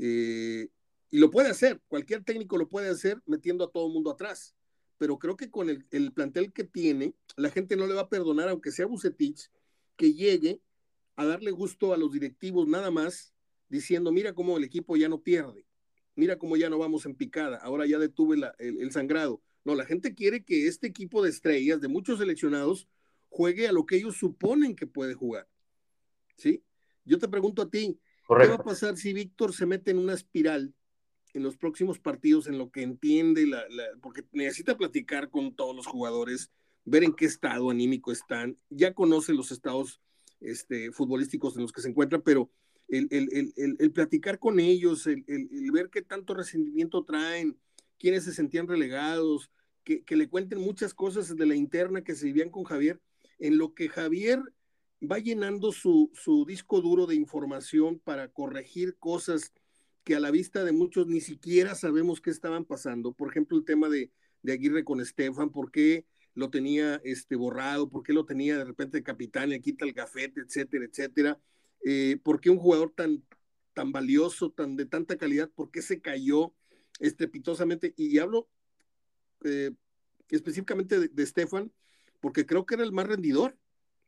eh, 0.00 0.68
y 1.10 1.18
lo 1.18 1.30
puede 1.30 1.48
hacer, 1.48 1.80
cualquier 1.88 2.24
técnico 2.24 2.58
lo 2.58 2.68
puede 2.68 2.90
hacer 2.90 3.22
metiendo 3.26 3.64
a 3.64 3.70
todo 3.70 3.86
el 3.86 3.92
mundo 3.92 4.10
atrás. 4.10 4.54
Pero 4.98 5.18
creo 5.18 5.36
que 5.36 5.50
con 5.50 5.68
el, 5.68 6.12
plantel 6.12 6.52
que 6.52 6.64
tiene, 6.64 7.14
la 7.36 7.50
gente 7.50 7.76
no 7.76 7.86
le 7.86 7.94
va 7.94 8.02
a 8.02 8.08
perdonar, 8.08 8.48
aunque 8.48 8.72
sea 8.72 8.86
Bucetich, 8.86 9.50
que 9.96 10.14
llegue 10.14 10.60
a 11.16 11.24
darle 11.24 11.50
gusto 11.50 11.92
a 11.92 11.96
los 11.96 12.12
directivos 12.12 12.66
nada 12.66 12.90
más, 12.90 13.34
diciendo, 13.68 14.12
mira 14.12 14.32
cómo 14.32 14.56
el 14.56 14.64
equipo 14.64 14.96
ya 14.96 15.08
no 15.08 15.22
pierde, 15.22 15.66
mira 16.14 16.38
cómo 16.38 16.56
ya 16.56 16.70
no 16.70 16.78
vamos 16.78 17.06
en 17.06 17.14
picada, 17.14 17.58
ahora 17.58 17.86
ya 17.86 17.98
detuve 17.98 18.36
el, 18.36 18.80
el 18.80 18.92
sangrado. 18.92 19.42
No, 19.64 19.74
la 19.74 19.84
gente 19.84 20.14
quiere 20.14 20.44
que 20.44 20.68
este 20.68 20.86
equipo 20.86 21.22
de 21.22 21.30
estrellas, 21.30 21.80
de 21.80 21.88
muchos 21.88 22.18
seleccionados, 22.18 22.88
juegue 23.28 23.66
a 23.68 23.72
lo 23.72 23.84
que 23.84 23.96
ellos 23.96 24.16
suponen 24.16 24.76
que 24.76 24.86
puede 24.86 25.14
jugar. 25.14 25.48
¿Sí? 26.36 26.62
Yo 27.04 27.18
te 27.18 27.28
pregunto 27.28 27.62
a 27.62 27.70
ti, 27.70 27.98
¿Qué 28.28 28.48
va 28.48 28.56
a 28.56 28.64
pasar 28.64 28.96
si 28.96 29.12
Víctor 29.12 29.54
se 29.54 29.66
mete 29.66 29.92
en 29.92 29.98
una 29.98 30.14
espiral 30.14 30.74
en 31.32 31.42
los 31.42 31.56
próximos 31.56 31.98
partidos 31.98 32.48
en 32.48 32.58
lo 32.58 32.70
que 32.70 32.82
entiende, 32.82 33.46
la, 33.46 33.62
porque 34.00 34.24
necesita 34.32 34.76
platicar 34.76 35.30
con 35.30 35.54
todos 35.54 35.76
los 35.76 35.86
jugadores, 35.86 36.50
ver 36.84 37.04
en 37.04 37.12
qué 37.12 37.26
estado 37.26 37.70
anímico 37.70 38.10
están, 38.10 38.58
ya 38.70 38.94
conoce 38.94 39.34
los 39.34 39.52
estados 39.52 40.00
este, 40.40 40.90
futbolísticos 40.92 41.54
en 41.56 41.62
los 41.62 41.72
que 41.72 41.82
se 41.82 41.90
encuentran, 41.90 42.22
pero 42.22 42.50
el, 42.88 43.08
el, 43.10 43.92
platicar 43.92 44.38
con 44.38 44.60
ellos, 44.60 45.06
el, 45.06 45.24
ver 45.72 45.90
qué 45.90 46.02
tanto 46.02 46.34
resentimiento 46.34 47.04
traen, 47.04 47.58
quiénes 47.98 48.24
se 48.24 48.32
sentían 48.32 48.68
relegados, 48.68 49.50
que, 49.84 50.04
que 50.04 50.16
le 50.16 50.28
cuenten 50.28 50.60
muchas 50.60 50.94
cosas 50.94 51.34
de 51.36 51.46
la 51.46 51.54
interna 51.54 52.02
que 52.02 52.14
se 52.14 52.26
vivían 52.26 52.50
con 52.50 52.64
Javier, 52.64 53.00
en 53.38 53.58
lo 53.58 53.74
que 53.74 53.88
Javier 53.88 54.40
va 55.00 55.18
llenando 55.18 55.72
su, 55.72 56.10
disco 56.46 56.80
duro 56.80 57.06
de 57.06 57.14
información 57.14 57.98
para 57.98 58.28
corregir 58.28 58.96
cosas 58.98 59.52
que 60.04 60.14
a 60.14 60.20
la 60.20 60.30
vista 60.30 60.64
de 60.64 60.72
muchos 60.72 61.06
ni 61.06 61.20
siquiera 61.20 61.74
sabemos 61.74 62.20
qué 62.20 62.30
estaban 62.30 62.64
pasando. 62.64 63.12
Por 63.12 63.30
ejemplo, 63.30 63.58
el 63.58 63.64
tema 63.64 63.88
de, 63.88 64.10
Aguirre 64.48 64.84
con 64.84 65.00
Estefan, 65.00 65.50
por 65.50 65.72
qué 65.72 66.06
lo 66.34 66.50
tenía 66.50 67.00
este, 67.02 67.34
borrado, 67.34 67.88
por 67.88 68.04
qué 68.04 68.12
lo 68.12 68.24
tenía 68.24 68.56
de 68.56 68.64
repente 68.64 68.98
de 68.98 69.02
capitán, 69.02 69.48
le 69.48 69.60
quita 69.60 69.84
el 69.84 69.92
gafete, 69.92 70.40
etcétera, 70.40 70.84
etcétera. 70.84 71.40
Eh, 71.88 72.18
por 72.24 72.40
qué 72.40 72.50
un 72.50 72.58
jugador 72.58 72.90
tan, 72.90 73.24
tan 73.72 73.92
valioso, 73.92 74.50
tan 74.50 74.74
de 74.74 74.86
tanta 74.86 75.16
calidad, 75.16 75.48
por 75.54 75.70
qué 75.70 75.82
se 75.82 76.00
cayó 76.00 76.52
estrepitosamente. 76.98 77.94
Y, 77.96 78.18
hablo 78.18 78.48
eh, 79.44 79.70
específicamente 80.28 80.98
de, 80.98 81.06
de 81.06 81.22
Estefan, 81.22 81.72
porque 82.20 82.44
creo 82.44 82.66
que 82.66 82.74
era 82.74 82.82
el 82.82 82.90
más 82.90 83.06
rendidor 83.06 83.56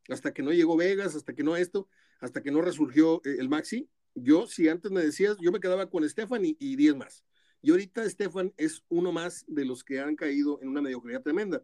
hasta 0.08 0.34
que 0.34 0.42
no 0.42 0.52
llegó 0.52 0.76
Vegas, 0.76 1.14
hasta 1.14 1.34
que 1.34 1.44
no 1.44 1.54
esto, 1.54 1.88
hasta 2.18 2.42
que 2.42 2.50
no 2.50 2.62
resurgió 2.62 3.22
eh, 3.24 3.36
el 3.38 3.48
Maxi. 3.48 3.88
Yo, 4.12 4.48
si 4.48 4.68
antes 4.68 4.90
me 4.90 5.00
decías, 5.00 5.36
yo 5.40 5.52
me 5.52 5.60
quedaba 5.60 5.88
con 5.88 6.02
Estefan 6.02 6.42
y, 6.44 6.76
10 6.76 6.96
más. 6.96 7.24
Y 7.62 7.70
ahorita 7.70 8.02
Estefan 8.02 8.52
es 8.56 8.82
uno 8.88 9.12
más 9.12 9.44
de 9.46 9.64
los 9.64 9.84
que 9.84 10.00
han 10.00 10.16
caído 10.16 10.58
en 10.62 10.68
una 10.68 10.82
mediocridad 10.82 11.22
tremenda. 11.22 11.62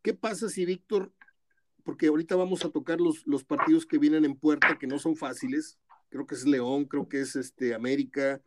¿Qué 0.00 0.14
pasa 0.14 0.48
si 0.48 0.64
Víctor, 0.64 1.12
porque 1.84 2.08
ahorita 2.08 2.34
vamos 2.34 2.64
a 2.64 2.70
tocar 2.70 3.00
los, 3.00 3.26
los 3.26 3.44
partidos 3.44 3.86
que 3.86 3.98
vienen 3.98 4.24
en 4.24 4.36
puerta, 4.36 4.78
que 4.78 4.86
no 4.86 4.98
son 4.98 5.16
fáciles, 5.16 5.78
creo 6.08 6.26
que 6.26 6.34
es 6.34 6.46
León, 6.46 6.86
creo 6.86 7.08
que 7.08 7.20
es 7.20 7.36
este, 7.36 7.74
América, 7.74 8.40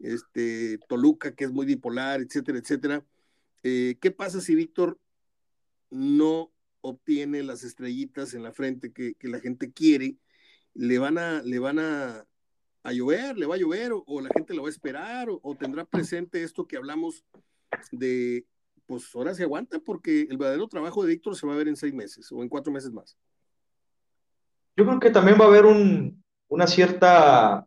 este, 0.00 0.78
Toluca, 0.88 1.34
que 1.34 1.44
es 1.44 1.52
muy 1.52 1.66
bipolar, 1.66 2.20
etcétera, 2.20 2.58
etcétera. 2.58 3.04
Eh, 3.62 3.96
¿Qué 4.00 4.10
pasa 4.10 4.40
si 4.40 4.54
Víctor 4.54 4.98
no 5.90 6.52
obtiene 6.80 7.42
las 7.42 7.64
estrellitas 7.64 8.34
en 8.34 8.42
la 8.42 8.52
frente 8.52 8.92
que, 8.92 9.16
la 9.22 9.40
gente 9.40 9.72
quiere, 9.72 10.16
le 10.74 10.98
van 10.98 11.16
a, 11.18 11.42
le 11.42 11.58
van 11.58 11.78
a, 11.78 12.26
llover, 12.92 13.38
le 13.38 13.46
va 13.46 13.54
a 13.54 13.58
llover, 13.58 13.92
o, 13.94 14.20
la 14.20 14.28
gente 14.34 14.52
lo 14.52 14.62
va 14.62 14.68
a 14.68 14.72
esperar, 14.72 15.28
o, 15.30 15.56
tendrá 15.56 15.84
presente 15.86 16.42
esto 16.42 16.66
que 16.66 16.76
hablamos 16.76 17.24
de, 17.90 18.44
pues 18.86 19.14
ahora 19.14 19.34
se 19.34 19.42
aguanta, 19.42 19.78
porque 19.78 20.22
el 20.22 20.36
verdadero 20.36 20.68
trabajo 20.68 21.02
de 21.02 21.10
Víctor 21.10 21.36
se 21.36 21.46
va 21.46 21.54
a 21.54 21.56
ver 21.56 21.68
en 21.68 21.76
seis 21.76 21.94
meses 21.94 22.30
o 22.32 22.42
en 22.42 22.48
cuatro 22.48 22.72
meses 22.72 22.92
más. 22.92 23.16
Yo 24.76 24.84
creo 24.84 25.00
que 25.00 25.10
también 25.10 25.38
va 25.40 25.44
a 25.44 25.48
haber 25.48 25.64
una 26.48 26.66
cierta 26.66 27.66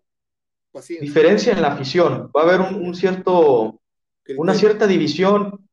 diferencia 1.00 1.54
en 1.54 1.62
la 1.62 1.74
afición, 1.74 2.30
va 2.36 2.42
a 2.42 2.44
haber 2.44 2.62
un, 2.62 2.94
cierto, 2.94 3.82
una 4.36 4.54
cierta 4.54 4.86
división, 4.86 5.68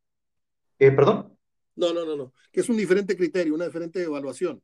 eh, 0.78 0.90
perdón. 0.92 1.36
No, 1.76 1.92
no, 1.92 2.04
no, 2.04 2.16
no. 2.16 2.32
Que 2.52 2.60
es 2.60 2.68
un 2.68 2.76
diferente 2.76 3.16
criterio, 3.16 3.54
una 3.54 3.66
diferente 3.66 4.02
evaluación. 4.02 4.62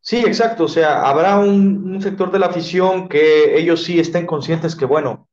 Sí, 0.00 0.16
exacto. 0.18 0.64
O 0.64 0.68
sea, 0.68 1.02
habrá 1.02 1.38
un, 1.38 2.00
sector 2.00 2.32
de 2.32 2.38
la 2.38 2.46
afición 2.46 3.08
que 3.08 3.58
ellos 3.58 3.84
sí 3.84 4.00
estén 4.00 4.26
conscientes 4.26 4.74
que, 4.74 4.86
bueno, 4.86 5.28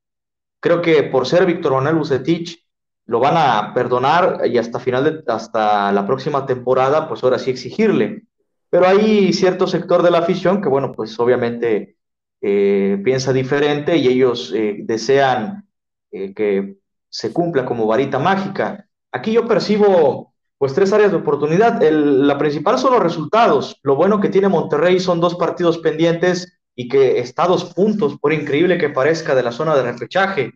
creo 0.59 0.81
que 0.81 1.03
por 1.03 1.25
ser 1.25 1.45
Víctor 1.45 1.73
Manuel 1.73 1.95
Bucetich 1.95 2.66
lo 3.07 3.19
van 3.19 3.35
a 3.37 3.73
perdonar 3.73 4.41
y 4.45 4.57
hasta 4.57 4.79
final 4.79 5.23
hasta 5.27 5.91
la 5.91 6.05
próxima 6.05 6.45
temporada, 6.45 7.07
pues 7.07 7.23
ahora 7.23 7.39
sí 7.39 7.49
exigirle. 7.49 8.23
Pero 8.69 8.85
hay 8.85 9.31
cierto 9.31 9.65
sector 9.65 10.03
de 10.03 10.11
la 10.11 10.19
afición 10.19 10.61
que, 10.61 10.67
bueno, 10.67 10.91
pues 10.91 11.17
obviamente 11.19 11.97
eh, 12.41 12.99
piensa 13.03 13.31
diferente 13.31 13.95
y 13.95 14.07
ellos 14.09 14.53
eh, 14.53 14.77
desean 14.81 15.67
eh, 16.11 16.33
que 16.33 16.77
se 17.09 17.31
cumpla 17.31 17.65
como 17.65 17.87
varita 17.87 18.19
mágica. 18.19 18.87
Aquí 19.11 19.31
yo 19.31 19.47
percibo 19.47 20.33
pues 20.57 20.73
tres 20.73 20.91
áreas 20.91 21.11
de 21.11 21.17
oportunidad. 21.17 21.81
la 21.81 22.37
principal 22.37 22.77
son 22.77 22.93
los 22.93 23.03
resultados. 23.03 23.79
Lo 23.83 23.95
bueno 23.95 24.19
que 24.19 24.29
tiene 24.29 24.49
Monterrey 24.49 24.99
son 24.99 25.21
dos 25.21 25.35
partidos 25.35 25.77
pendientes 25.77 26.59
y 26.75 26.89
que 26.89 27.19
está 27.19 27.43
a 27.43 27.47
dos 27.47 27.73
puntos, 27.73 28.17
por 28.19 28.33
increíble 28.33 28.77
que 28.77 28.89
parezca, 28.89 29.33
de 29.33 29.43
la 29.43 29.51
zona 29.51 29.75
de 29.75 29.83
repechaje. 29.83 30.51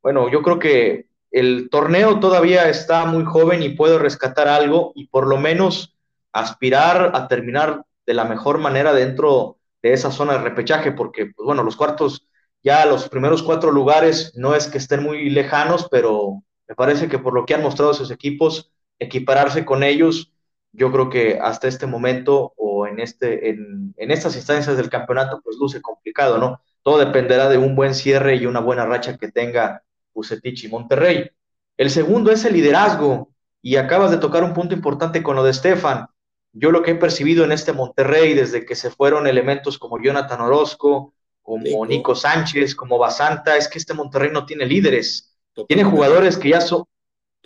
Bueno, 0.00 0.30
yo 0.30 0.42
creo 0.42 0.58
que 0.58 1.06
el 1.32 1.68
torneo 1.70 2.20
todavía 2.20 2.68
está 2.68 3.06
muy 3.06 3.24
joven 3.24 3.62
y 3.62 3.70
puede 3.70 3.98
rescatar 3.98 4.48
algo 4.48 4.92
y 4.94 5.08
por 5.08 5.26
lo 5.26 5.38
menos 5.38 5.96
aspirar 6.32 7.12
a 7.14 7.26
terminar 7.26 7.84
de 8.06 8.14
la 8.14 8.24
mejor 8.24 8.58
manera 8.58 8.92
dentro 8.92 9.58
de 9.82 9.94
esa 9.94 10.12
zona 10.12 10.34
de 10.34 10.40
repechaje, 10.40 10.92
porque, 10.92 11.26
pues 11.26 11.44
bueno, 11.44 11.62
los 11.62 11.76
cuartos, 11.76 12.28
ya 12.62 12.86
los 12.86 13.08
primeros 13.08 13.42
cuatro 13.42 13.72
lugares 13.72 14.32
no 14.36 14.54
es 14.54 14.68
que 14.68 14.78
estén 14.78 15.02
muy 15.02 15.30
lejanos, 15.30 15.88
pero 15.90 16.42
me 16.68 16.74
parece 16.74 17.08
que 17.08 17.18
por 17.18 17.34
lo 17.34 17.44
que 17.46 17.54
han 17.54 17.62
mostrado 17.62 17.92
esos 17.92 18.10
equipos, 18.10 18.70
equipararse 18.98 19.64
con 19.64 19.82
ellos, 19.82 20.32
yo 20.72 20.92
creo 20.92 21.10
que 21.10 21.38
hasta 21.40 21.68
este 21.68 21.86
momento 21.86 22.52
o 22.56 22.86
en, 22.86 23.00
este, 23.00 23.50
en, 23.50 23.94
en 23.96 24.10
estas 24.10 24.36
instancias 24.36 24.76
del 24.76 24.90
campeonato, 24.90 25.40
pues 25.42 25.56
luce 25.58 25.82
complicado, 25.82 26.38
¿no? 26.38 26.60
Todo 26.82 26.98
dependerá 26.98 27.48
de 27.48 27.58
un 27.58 27.74
buen 27.74 27.94
cierre 27.94 28.36
y 28.36 28.46
una 28.46 28.60
buena 28.60 28.86
racha 28.86 29.16
que 29.18 29.30
tenga 29.30 29.82
Bucetich 30.14 30.64
y 30.64 30.68
Monterrey. 30.68 31.30
El 31.76 31.90
segundo 31.90 32.30
es 32.30 32.44
el 32.44 32.54
liderazgo, 32.54 33.32
y 33.62 33.76
acabas 33.76 34.10
de 34.10 34.18
tocar 34.18 34.42
un 34.42 34.52
punto 34.52 34.74
importante 34.74 35.22
con 35.22 35.36
lo 35.36 35.44
de 35.44 35.54
Stefan. 35.54 36.06
Yo 36.52 36.72
lo 36.72 36.82
que 36.82 36.90
he 36.90 36.94
percibido 36.96 37.44
en 37.44 37.52
este 37.52 37.72
Monterrey, 37.72 38.34
desde 38.34 38.66
que 38.66 38.74
se 38.74 38.90
fueron 38.90 39.26
elementos 39.26 39.78
como 39.78 40.02
Jonathan 40.02 40.40
Orozco, 40.40 41.14
como 41.40 41.86
Nico, 41.86 42.14
Sánchez, 42.14 42.74
como 42.74 42.98
Basanta, 42.98 43.56
es 43.56 43.68
que 43.68 43.78
este 43.78 43.94
Monterrey 43.94 44.30
no 44.32 44.44
tiene 44.44 44.66
líderes. 44.66 45.34
tiene 45.68 45.84
jugadores 45.84 46.36
que 46.36 46.50
ya 46.50 46.60
son, 46.60 46.84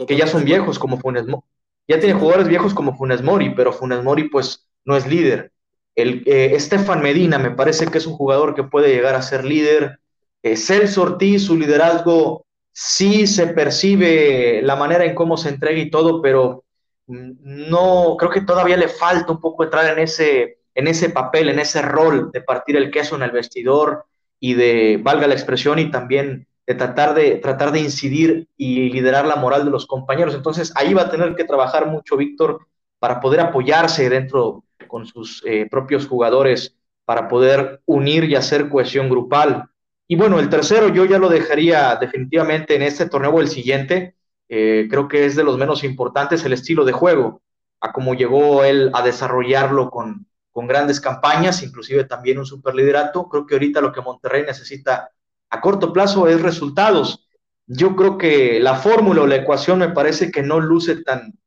que 0.07 0.17
ya 0.17 0.27
son 0.27 0.45
viejos, 0.45 0.79
como 0.79 0.99
Funes 0.99 1.27
Mori. 1.27 1.45
Ya 1.87 2.01
tiene 2.01 2.19
jugadores 2.19 2.49
viejos 2.49 2.75
como 2.75 2.97
Funes 2.97 3.23
Mori, 3.23 3.55
pero 3.55 3.73
Funes 3.73 4.03
Mori, 4.03 4.29
pues, 4.29 4.67
no 4.85 4.97
es 4.97 5.07
líder. 5.07 5.53
El 5.95 6.23
eh, 6.27 6.55
Estefan 6.55 7.01
Medina 7.01 7.39
me 7.39 7.51
parece 7.51 7.87
que 7.87 7.99
es 7.99 8.07
un 8.07 8.15
jugador 8.15 8.55
que 8.55 8.65
puede 8.65 8.93
llegar 8.93 9.15
a 9.15 9.23
ser 9.23 9.45
líder. 9.45 10.01
Eh, 10.43 10.57
Celso 10.57 11.03
Ortiz, 11.03 11.45
su 11.45 11.57
liderazgo 11.57 12.46
sí 12.79 13.27
se 13.27 13.47
percibe 13.47 14.61
la 14.61 14.77
manera 14.77 15.07
en 15.07 15.15
cómo 15.15 15.39
se 15.39 15.49
entrega 15.49 15.79
y 15.81 15.89
todo, 15.89 16.21
pero 16.21 16.65
no, 17.07 18.17
creo 18.19 18.31
que 18.31 18.43
todavía 18.43 18.77
le 18.77 18.89
falta 18.89 19.33
un 19.33 19.41
poco 19.41 19.65
entrar 19.65 19.91
en 19.91 20.05
ese, 20.05 20.59
en 20.75 20.87
ese 20.87 21.09
papel, 21.09 21.49
en 21.49 21.59
ese 21.59 21.81
rol 21.81 22.31
de 22.31 22.43
partir 22.43 22.77
el 22.77 22.91
queso 22.91 23.17
en 23.17 23.23
el 23.23 23.31
vestidor 23.31 24.05
y 24.39 24.53
de, 24.53 25.01
valga 25.03 25.27
la 25.27 25.33
expresión, 25.33 25.79
y 25.79 25.91
también 25.91 26.49
de 26.67 26.75
tratar 26.75 27.15
de, 27.15 27.37
tratar 27.37 27.73
de 27.73 27.81
incidir 27.81 28.47
y 28.59 28.91
liderar 28.91 29.27
la 29.27 29.37
moral 29.37 29.65
de 29.65 29.71
los 29.71 29.87
compañeros. 29.87 30.35
Entonces 30.35 30.71
ahí 30.77 30.93
va 30.93 31.05
a 31.05 31.11
tener 31.11 31.35
que 31.35 31.45
trabajar 31.45 31.87
mucho 31.87 32.19
Víctor 32.19 32.67
para 32.99 33.21
poder 33.21 33.41
apoyarse 33.41 34.11
dentro 34.11 34.65
con 34.87 35.07
sus 35.07 35.43
eh, 35.47 35.67
propios 35.71 36.07
jugadores, 36.07 36.77
para 37.07 37.27
poder 37.27 37.81
unir 37.87 38.25
y 38.25 38.35
hacer 38.35 38.69
cohesión 38.69 39.09
grupal. 39.09 39.71
Y 40.09 40.17
bueno, 40.17 40.39
el 40.39 40.49
tercero 40.49 40.89
yo 40.89 41.05
ya 41.05 41.19
lo 41.19 41.29
dejaría 41.29 41.97
definitivamente 41.97 42.77
en 42.77 42.83
este 42.83 43.09
torneo 43.09 43.31
o 43.31 43.41
el 43.41 43.49
siguiente. 43.49 44.15
Eh, 44.49 44.87
creo 44.89 45.09
que 45.09 45.27
es 45.27 45.35
de 45.35 45.43
los 45.43 45.59
menos 45.59 45.83
importantes 45.83 46.45
el 46.45 46.53
estilo 46.53 46.85
de 46.85 46.93
juego, 46.93 47.43
a 47.81 47.93
cómo 47.93 48.15
llegó 48.15 48.63
él 48.65 48.91
a 48.95 49.03
desarrollarlo 49.03 49.91
con, 49.91 50.27
con 50.53 50.67
grandes 50.67 51.01
campañas, 51.01 51.63
inclusive 51.63 52.05
también 52.05 52.39
un 52.39 52.47
superliderato. 52.47 53.29
Creo 53.29 53.47
que 53.47 53.57
ahorita 53.57 53.81
lo 53.81 53.93
que 53.93 54.01
Monterrey 54.01 54.45
necesita 54.47 55.11
a 55.51 55.61
corto 55.61 55.93
plazo 55.93 56.29
es 56.29 56.41
resultados. 56.41 57.29
Yo 57.67 57.97
creo 57.97 58.17
que 58.17 58.61
la 58.61 58.77
fórmula 58.77 59.23
o 59.23 59.27
la 59.27 59.37
ecuación 59.37 59.81
me 59.81 59.89
parece 59.89 60.31
que 60.31 60.43
no 60.43 60.61
luce 60.61 61.03
tan, 61.03 61.39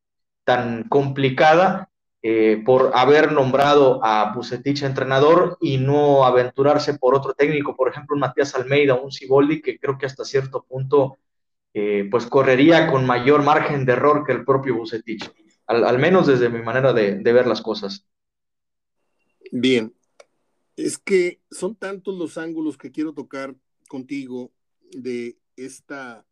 tan 0.43 0.83
complicada 0.83 1.88
eh, 2.21 2.61
por 2.65 2.91
haber 2.95 3.31
nombrado 3.31 4.03
a 4.03 4.33
Bucetich 4.33 4.83
entrenador 4.83 5.57
y 5.61 5.77
no 5.77 6.25
aventurarse 6.25 6.95
por 6.95 7.15
otro 7.15 7.33
técnico, 7.33 7.77
por 7.77 7.89
ejemplo, 7.89 8.15
un 8.15 8.19
Matías 8.19 8.53
Almeida, 8.55 8.95
un 8.95 9.11
Ciboldi, 9.11 9.61
que 9.61 9.79
creo 9.79 9.97
que 9.97 10.05
hasta 10.05 10.25
cierto 10.25 10.65
punto 10.67 11.17
eh, 11.73 12.07
pues 12.11 12.25
correría 12.25 12.87
con 12.87 13.05
mayor 13.05 13.43
margen 13.43 13.85
de 13.85 13.93
error 13.93 14.25
que 14.25 14.33
el 14.33 14.43
propio 14.43 14.75
Bucetich, 14.75 15.31
al, 15.65 15.99
menos 15.99 16.27
desde 16.27 16.49
mi 16.49 16.61
manera 16.61 16.91
de, 16.91 17.21
ver 17.21 17.47
las 17.47 17.61
cosas. 17.61 18.05
Bien, 19.51 19.93
es 20.75 20.97
que 20.97 21.39
son 21.49 21.75
tantos 21.75 22.17
los 22.17 22.37
ángulos 22.37 22.77
que 22.77 22.91
quiero 22.91 23.13
tocar 23.13 23.55
contigo 23.87 24.51
de 24.91 25.37
esta 25.55 26.25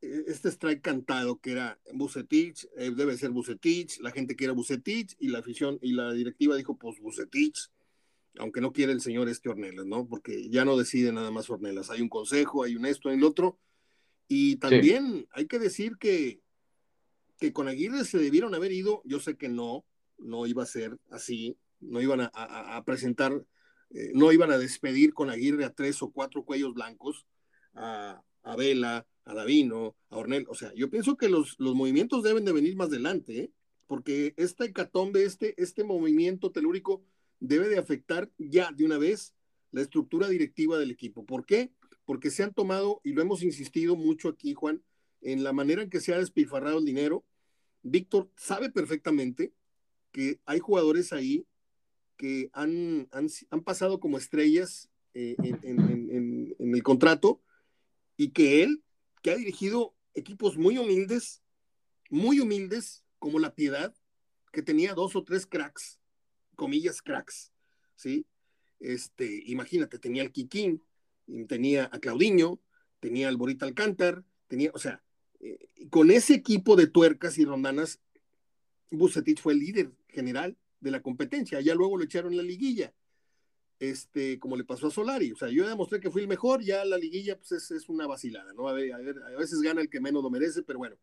este 0.00 0.48
strike 0.50 0.82
cantado 0.82 1.40
que 1.40 1.52
era 1.52 1.78
Bucetich, 1.92 2.66
eh, 2.76 2.90
debe 2.94 3.16
ser 3.16 3.30
Bucetich, 3.30 3.98
la 4.00 4.10
gente 4.10 4.36
quiere 4.36 4.52
Bucetich 4.52 5.16
y 5.18 5.28
la 5.28 5.38
afición 5.38 5.78
y 5.82 5.92
la 5.92 6.12
directiva 6.12 6.56
dijo 6.56 6.76
pues 6.76 7.00
Bucetich, 7.00 7.70
aunque 8.38 8.60
no 8.60 8.72
quiere 8.72 8.92
el 8.92 9.00
señor 9.00 9.28
este 9.28 9.48
Ornelas, 9.48 9.86
¿no? 9.86 10.06
Porque 10.06 10.48
ya 10.50 10.64
no 10.64 10.76
decide 10.76 11.12
nada 11.12 11.30
más 11.30 11.48
Ornelas, 11.48 11.90
hay 11.90 12.02
un 12.02 12.08
consejo, 12.08 12.62
hay 12.62 12.76
un 12.76 12.86
esto, 12.86 13.08
hay 13.08 13.16
el 13.16 13.24
otro, 13.24 13.58
y 14.28 14.56
también 14.56 15.26
hay 15.30 15.46
que 15.46 15.58
decir 15.58 15.96
que, 15.98 16.40
que 17.38 17.52
con 17.52 17.68
Aguirre 17.68 18.04
se 18.04 18.18
debieron 18.18 18.54
haber 18.54 18.72
ido, 18.72 19.02
yo 19.04 19.20
sé 19.20 19.36
que 19.36 19.48
no, 19.48 19.84
no 20.18 20.46
iba 20.46 20.62
a 20.62 20.66
ser 20.66 20.98
así, 21.10 21.56
no 21.80 22.00
iban 22.00 22.28
a, 22.32 22.82
presentar, 22.84 23.32
eh, 23.90 24.10
no 24.14 24.32
iban 24.32 24.50
a 24.50 24.58
despedir 24.58 25.14
con 25.14 25.30
Aguirre 25.30 25.64
a 25.64 25.72
tres 25.72 26.02
o 26.02 26.10
cuatro 26.10 26.44
cuellos 26.44 26.74
blancos, 26.74 27.26
a, 27.74 28.22
a 28.42 28.56
Vela, 28.56 29.06
a 29.26 29.34
Davino, 29.34 29.96
a 30.08 30.16
Ornel. 30.16 30.46
O 30.48 30.54
sea, 30.54 30.72
yo 30.74 30.88
pienso 30.88 31.16
que 31.16 31.28
los, 31.28 31.56
los 31.58 31.74
movimientos 31.74 32.22
deben 32.22 32.44
de 32.44 32.52
venir 32.52 32.76
más 32.76 32.88
adelante, 32.88 33.38
¿eh? 33.38 33.50
porque 33.86 34.32
esta 34.36 34.64
hecatombe, 34.64 35.24
este, 35.24 35.60
este 35.62 35.84
movimiento 35.84 36.50
telúrico 36.52 37.04
debe 37.40 37.68
de 37.68 37.78
afectar 37.78 38.30
ya 38.38 38.72
de 38.72 38.84
una 38.84 38.98
vez 38.98 39.34
la 39.72 39.82
estructura 39.82 40.28
directiva 40.28 40.78
del 40.78 40.92
equipo. 40.92 41.26
¿Por 41.26 41.44
qué? 41.44 41.70
Porque 42.04 42.30
se 42.30 42.44
han 42.44 42.54
tomado, 42.54 43.00
y 43.04 43.12
lo 43.12 43.20
hemos 43.20 43.42
insistido 43.42 43.96
mucho 43.96 44.28
aquí, 44.28 44.54
Juan, 44.54 44.82
en 45.20 45.42
la 45.42 45.52
manera 45.52 45.82
en 45.82 45.90
que 45.90 46.00
se 46.00 46.14
ha 46.14 46.18
despilfarrado 46.18 46.78
el 46.78 46.84
dinero. 46.84 47.24
Víctor 47.82 48.30
sabe 48.36 48.70
perfectamente 48.70 49.52
que 50.12 50.40
hay 50.46 50.60
jugadores 50.60 51.12
ahí 51.12 51.46
que 52.16 52.48
han, 52.52 53.08
han, 53.10 53.60
pasado 53.62 54.00
como 54.00 54.16
estrellas 54.16 54.88
eh, 55.12 55.36
en, 55.62 56.54
en 56.58 56.74
el 56.74 56.82
contrato 56.82 57.42
y 58.16 58.30
que 58.30 58.62
él 58.62 58.82
que 59.26 59.32
ha 59.32 59.36
dirigido 59.36 59.92
equipos 60.14 60.56
muy 60.56 60.78
humildes, 60.78 61.42
muy 62.10 62.38
humildes, 62.38 63.04
como 63.18 63.40
La 63.40 63.56
Piedad, 63.56 63.92
que 64.52 64.62
tenía 64.62 64.94
dos 64.94 65.16
o 65.16 65.24
tres 65.24 65.46
cracks, 65.46 65.98
comillas 66.54 67.02
cracks, 67.02 67.50
¿sí? 67.96 68.24
Este, 68.78 69.42
imagínate, 69.46 69.98
tenía 69.98 70.22
al 70.22 70.30
Kikín, 70.30 70.80
tenía 71.48 71.90
a 71.92 71.98
Claudiño, 71.98 72.60
tenía 73.00 73.26
al 73.26 73.36
Borita 73.36 73.66
Alcántar, 73.66 74.22
tenía, 74.46 74.70
o 74.74 74.78
sea, 74.78 75.02
eh, 75.40 75.58
con 75.90 76.12
ese 76.12 76.34
equipo 76.34 76.76
de 76.76 76.86
tuercas 76.86 77.36
y 77.36 77.44
rondanas, 77.44 77.98
Bucetich 78.92 79.40
fue 79.40 79.54
el 79.54 79.58
líder 79.58 79.90
general 80.06 80.56
de 80.78 80.92
la 80.92 81.02
competencia, 81.02 81.60
ya 81.60 81.74
luego 81.74 81.96
lo 81.96 82.04
echaron 82.04 82.36
la 82.36 82.44
liguilla, 82.44 82.94
este, 83.78 84.38
como 84.38 84.56
le 84.56 84.64
pasó 84.64 84.86
a 84.86 84.90
Solari. 84.90 85.32
O 85.32 85.36
sea, 85.36 85.48
yo 85.48 85.68
demostré 85.68 86.00
que 86.00 86.10
fui 86.10 86.22
el 86.22 86.28
mejor, 86.28 86.62
ya 86.62 86.84
la 86.84 86.96
liguilla 86.96 87.36
pues 87.36 87.52
es, 87.52 87.88
una 87.88 88.06
vacilada, 88.06 88.52
¿no? 88.54 88.68
A, 88.68 88.72
ver, 88.72 88.92
a, 88.92 89.38
veces 89.38 89.60
gana 89.60 89.80
el 89.80 89.90
que 89.90 90.00
menos 90.00 90.22
lo 90.22 90.30
merece, 90.30 90.62
pero 90.62 90.78
bueno. 90.78 90.96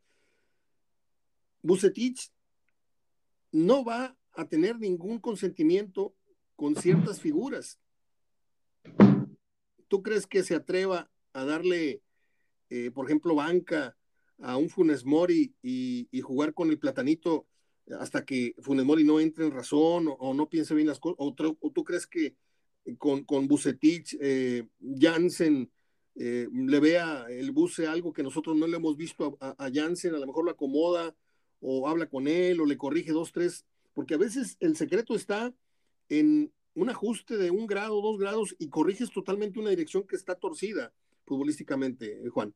Bucetich 1.61 2.31
no 3.51 3.85
va 3.85 4.17
a 4.33 4.47
tener 4.47 4.79
ningún 4.79 5.19
consentimiento 5.19 6.15
con 6.55 6.75
ciertas 6.75 7.21
figuras. 7.21 7.79
¿Tú 9.87 10.01
crees 10.01 10.25
que 10.25 10.43
se 10.43 10.55
atreva 10.55 11.09
a 11.33 11.45
darle, 11.45 12.01
eh, 12.69 12.91
por 12.91 13.05
ejemplo, 13.05 13.35
banca 13.35 13.95
a 14.39 14.57
un 14.57 14.69
Funes 14.69 15.05
Mori 15.05 15.55
y, 15.61 16.21
jugar 16.21 16.53
con 16.53 16.69
el 16.69 16.79
platanito 16.79 17.47
hasta 17.99 18.25
que 18.25 18.55
Funes 18.59 18.85
Mori 18.85 19.03
no 19.03 19.19
entre 19.19 19.45
en 19.45 19.51
razón 19.51 20.07
o, 20.09 20.33
no 20.33 20.49
piense 20.49 20.73
bien 20.73 20.87
las 20.87 20.99
cosas? 20.99 21.17
o, 21.19 21.33
tú 21.33 21.83
crees 21.83 22.07
que 22.07 22.35
con, 22.97 23.23
con 23.23 23.47
Bucetich, 23.47 24.17
eh, 24.19 24.67
Jansen, 24.99 25.69
eh, 26.15 26.47
le 26.51 26.79
vea 26.79 27.25
el 27.29 27.51
buce 27.51 27.87
algo 27.87 28.13
que 28.13 28.23
nosotros 28.23 28.55
no 28.55 28.67
le 28.67 28.77
hemos 28.77 28.95
visto 28.95 29.37
a, 29.39 29.55
a, 29.57 29.71
Jansen, 29.73 30.13
a 30.13 30.19
lo 30.19 30.27
mejor 30.27 30.45
lo 30.45 30.51
acomoda 30.51 31.15
o 31.59 31.87
habla 31.87 32.07
con 32.07 32.27
él 32.27 32.61
o 32.61 32.65
le 32.65 32.77
corrige 32.77 33.11
dos, 33.11 33.31
tres, 33.31 33.65
porque 33.93 34.13
a 34.13 34.17
veces 34.17 34.57
el 34.59 34.75
secreto 34.75 35.15
está 35.15 35.53
en 36.09 36.51
un 36.75 36.89
ajuste 36.89 37.37
de 37.37 37.51
un 37.51 37.65
grado, 37.67 38.01
dos 38.01 38.19
grados 38.19 38.55
y 38.59 38.69
corriges 38.69 39.11
totalmente 39.11 39.59
una 39.59 39.69
dirección 39.69 40.03
que 40.03 40.15
está 40.15 40.35
torcida 40.35 40.91
futbolísticamente, 41.25 42.25
eh, 42.25 42.29
Juan. 42.29 42.53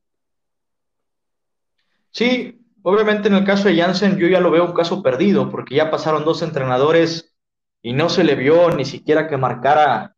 Sí, 2.11 2.59
obviamente 2.81 3.27
en 3.27 3.35
el 3.35 3.45
caso 3.45 3.69
de 3.69 3.77
Janssen 3.77 4.17
yo 4.17 4.27
ya 4.27 4.41
lo 4.41 4.51
veo 4.51 4.65
un 4.65 4.73
caso 4.73 5.01
perdido, 5.01 5.49
porque 5.49 5.75
ya 5.75 5.89
pasaron 5.89 6.25
dos 6.25 6.41
entrenadores 6.41 7.33
y 7.81 7.93
no 7.93 8.09
se 8.09 8.23
le 8.23 8.35
vio 8.35 8.75
ni 8.75 8.85
siquiera 8.85 9.27
que 9.27 9.37
marcara 9.37 10.16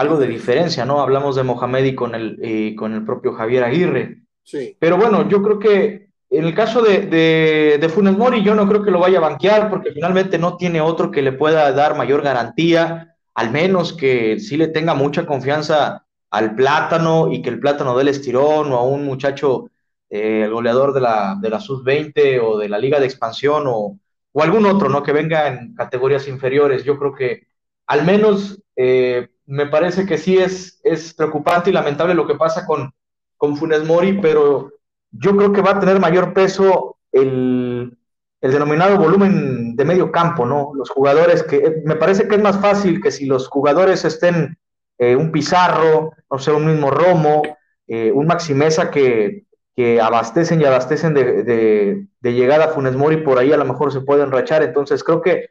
algo 0.00 0.16
de 0.16 0.26
diferencia, 0.26 0.84
¿no? 0.86 1.00
Hablamos 1.00 1.36
de 1.36 1.42
Mohamed 1.42 1.84
y 1.84 1.94
con 1.94 2.14
el, 2.14 2.38
eh, 2.42 2.74
con 2.74 2.94
el 2.94 3.04
propio 3.04 3.34
Javier 3.34 3.64
Aguirre. 3.64 4.22
Sí. 4.42 4.76
Pero 4.78 4.96
bueno, 4.96 5.28
yo 5.28 5.42
creo 5.42 5.58
que 5.58 6.08
en 6.30 6.44
el 6.44 6.54
caso 6.54 6.80
de, 6.80 7.02
de, 7.06 7.78
de, 7.78 7.88
Funes 7.88 8.16
Mori, 8.16 8.42
yo 8.42 8.54
no 8.54 8.66
creo 8.66 8.82
que 8.82 8.90
lo 8.90 9.00
vaya 9.00 9.18
a 9.18 9.22
banquear 9.22 9.68
porque 9.68 9.92
finalmente 9.92 10.38
no 10.38 10.56
tiene 10.56 10.80
otro 10.80 11.10
que 11.10 11.22
le 11.22 11.32
pueda 11.32 11.70
dar 11.72 11.96
mayor 11.96 12.22
garantía, 12.22 13.16
al 13.34 13.50
menos 13.50 13.92
que 13.92 14.38
sí 14.38 14.56
le 14.56 14.68
tenga 14.68 14.94
mucha 14.94 15.26
confianza 15.26 16.06
al 16.30 16.54
plátano 16.54 17.30
y 17.30 17.42
que 17.42 17.50
el 17.50 17.60
plátano 17.60 17.94
dé 17.94 18.02
el 18.02 18.08
estirón 18.08 18.72
o 18.72 18.78
a 18.78 18.84
un 18.84 19.04
muchacho, 19.04 19.70
eh, 20.08 20.44
el 20.44 20.52
goleador 20.52 20.94
de 20.94 21.00
la, 21.00 21.36
de 21.38 21.50
la 21.50 21.60
sub-20 21.60 22.40
o 22.42 22.56
de 22.56 22.68
la 22.68 22.78
liga 22.78 22.98
de 23.00 23.06
expansión 23.06 23.64
o, 23.66 23.98
o, 24.32 24.42
algún 24.42 24.64
otro, 24.64 24.88
¿no? 24.88 25.02
Que 25.02 25.12
venga 25.12 25.48
en 25.48 25.74
categorías 25.74 26.26
inferiores. 26.26 26.84
Yo 26.84 26.98
creo 26.98 27.14
que 27.14 27.48
al 27.86 28.06
menos 28.06 28.62
eh, 28.76 29.28
me 29.50 29.66
parece 29.66 30.06
que 30.06 30.16
sí 30.16 30.38
es, 30.38 30.80
es 30.84 31.12
preocupante 31.12 31.70
y 31.70 31.72
lamentable 31.72 32.14
lo 32.14 32.26
que 32.26 32.36
pasa 32.36 32.64
con, 32.64 32.92
con 33.36 33.56
Funes 33.56 33.84
Mori, 33.84 34.18
pero 34.20 34.70
yo 35.10 35.36
creo 35.36 35.52
que 35.52 35.60
va 35.60 35.72
a 35.72 35.80
tener 35.80 35.98
mayor 35.98 36.32
peso 36.32 36.98
el, 37.10 37.98
el, 38.40 38.52
denominado 38.52 38.96
volumen 38.96 39.74
de 39.74 39.84
medio 39.84 40.12
campo, 40.12 40.46
¿no? 40.46 40.70
Los 40.76 40.90
jugadores 40.90 41.42
que 41.42 41.82
me 41.84 41.96
parece 41.96 42.28
que 42.28 42.36
es 42.36 42.42
más 42.42 42.60
fácil 42.60 43.02
que 43.02 43.10
si 43.10 43.26
los 43.26 43.48
jugadores 43.48 44.04
estén 44.04 44.56
eh, 44.98 45.16
un 45.16 45.32
Pizarro, 45.32 46.12
no 46.30 46.38
sé, 46.38 46.52
un 46.52 46.66
mismo 46.66 46.92
Romo, 46.92 47.42
eh, 47.88 48.12
un 48.12 48.28
Maximeza 48.28 48.92
que, 48.92 49.46
que, 49.74 50.00
abastecen 50.00 50.60
y 50.60 50.64
abastecen 50.64 51.12
de, 51.12 51.42
de, 51.42 52.06
de, 52.20 52.34
llegada 52.34 52.66
a 52.66 52.68
Funes 52.68 52.94
Mori, 52.94 53.16
por 53.16 53.38
ahí 53.40 53.52
a 53.52 53.56
lo 53.56 53.64
mejor 53.64 53.92
se 53.92 54.00
pueden 54.00 54.30
rachar. 54.30 54.62
Entonces 54.62 55.02
creo 55.02 55.20
que 55.22 55.50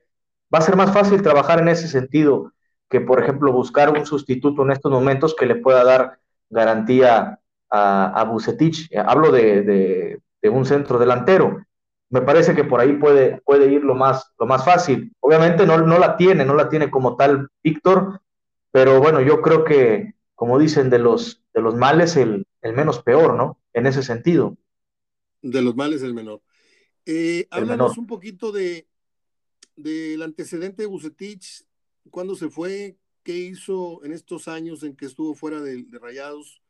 va 0.53 0.59
a 0.59 0.61
ser 0.61 0.77
más 0.77 0.93
fácil 0.93 1.21
trabajar 1.21 1.59
en 1.59 1.67
ese 1.67 1.89
sentido 1.89 2.53
que, 2.89 3.01
por 3.01 3.21
ejemplo, 3.21 3.51
buscar 3.51 3.91
un 3.91 4.05
sustituto 4.05 4.63
en 4.63 4.71
estos 4.71 4.91
momentos 4.91 5.35
que 5.35 5.45
le 5.45 5.55
pueda 5.55 5.83
dar 5.83 6.19
garantía 6.49 7.39
a, 7.69 8.21
a 8.21 8.23
Bucetich. 8.23 8.89
Hablo 8.97 9.31
de, 9.31 9.61
de, 9.61 10.21
de, 10.41 10.49
un 10.49 10.65
centro 10.65 10.97
delantero. 10.97 11.65
Me 12.09 12.21
parece 12.21 12.55
que 12.55 12.63
por 12.63 12.79
ahí 12.79 12.93
puede, 12.93 13.41
puede 13.41 13.71
ir 13.71 13.83
lo 13.83 13.93
más, 13.93 14.31
lo 14.39 14.47
más 14.47 14.65
fácil. 14.65 15.13
Obviamente 15.19 15.65
no, 15.67 15.77
no 15.77 15.99
la 15.99 16.17
tiene, 16.17 16.43
no 16.43 16.55
la 16.55 16.69
tiene 16.69 16.89
como 16.89 17.15
tal 17.15 17.49
Víctor, 17.63 18.21
pero 18.71 18.99
bueno, 18.99 19.21
yo 19.21 19.41
creo 19.41 19.63
que, 19.63 20.15
como 20.33 20.57
dicen, 20.57 20.89
de 20.89 20.99
los, 20.99 21.43
de 21.53 21.61
los 21.61 21.75
males 21.75 22.17
el, 22.17 22.47
el 22.61 22.73
menos 22.73 23.03
peor, 23.03 23.35
¿no? 23.35 23.59
En 23.73 23.85
ese 23.85 24.01
sentido. 24.01 24.57
De 25.43 25.61
los 25.61 25.75
males 25.75 26.01
el 26.01 26.15
menor. 26.15 26.41
Eh, 27.05 27.41
el 27.41 27.47
háblanos 27.51 27.91
menor. 27.91 27.99
un 27.99 28.07
poquito 28.07 28.51
de 28.51 28.87
del 29.79 30.21
antecedente 30.21 30.81
de 30.81 30.87
Bucetich, 30.87 31.63
cuándo 32.09 32.35
se 32.35 32.49
fue, 32.49 32.97
qué 33.23 33.37
hizo 33.37 34.03
en 34.03 34.13
estos 34.13 34.47
años 34.47 34.83
en 34.83 34.95
que 34.95 35.05
estuvo 35.05 35.35
fuera 35.35 35.61
de, 35.61 35.83
de 35.83 35.99
Rayados, 35.99 36.61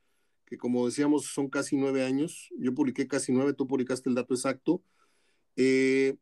que 0.46 0.58
como 0.58 0.86
decíamos 0.88 1.26
son 1.26 1.50
casi 1.50 1.78
nueve 1.78 2.04
años. 2.04 2.50
Yo 2.58 2.74
publiqué 2.74 3.08
casi 3.08 3.32
nueve, 3.32 3.54
tú 3.54 3.68
publicaste 3.68 4.10
el 4.10 4.16
dato 4.16 4.34
exacto. 4.34 4.84
Eh, 5.56 6.18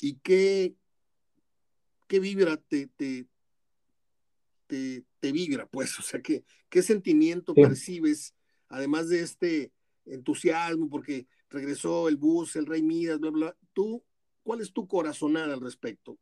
¿Y 0.00 0.14
qué, 0.20 0.74
qué 2.06 2.20
vibra 2.20 2.56
te, 2.56 2.86
te, 2.86 3.26
te, 4.68 5.04
te, 5.18 5.32
vibra, 5.32 5.66
pues? 5.66 5.98
O 5.98 6.02
sea, 6.02 6.22
¿qué, 6.22 6.44
qué 6.68 6.82
sentimiento 6.82 7.52
sí. 7.54 7.62
percibes, 7.62 8.34
además 8.68 9.08
de 9.08 9.22
este 9.22 9.72
entusiasmo, 10.06 10.88
porque 10.88 11.26
regresó 11.50 12.08
el 12.08 12.16
bus, 12.16 12.54
el 12.54 12.66
Rey 12.66 12.82
Midas, 12.82 13.18
bla, 13.18 13.30
bla? 13.30 13.56
¿Tú, 13.72 14.04
cuál 14.44 14.60
es 14.60 14.72
tu 14.72 14.86
corazonada 14.86 15.54
al 15.54 15.60
respecto? 15.60 16.16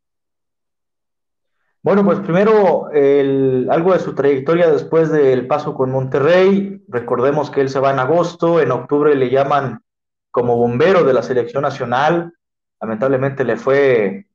Bueno, 1.87 2.05
pues 2.05 2.19
primero 2.19 2.91
el, 2.91 3.69
algo 3.71 3.93
de 3.93 4.01
su 4.01 4.13
trayectoria 4.13 4.69
después 4.69 5.09
del 5.13 5.47
paso 5.47 5.73
con 5.73 5.93
Monterrey. 5.93 6.83
Recordemos 6.89 7.49
que 7.49 7.61
él 7.61 7.69
se 7.69 7.79
va 7.79 7.93
en 7.93 8.01
agosto, 8.01 8.61
en 8.61 8.73
octubre 8.73 9.15
le 9.15 9.31
llaman 9.31 9.85
como 10.33 10.57
bombero 10.57 11.05
de 11.05 11.13
la 11.13 11.23
selección 11.23 11.63
nacional. 11.63 12.33
Lamentablemente 12.81 13.45
le 13.45 13.57
fue, 13.57 14.27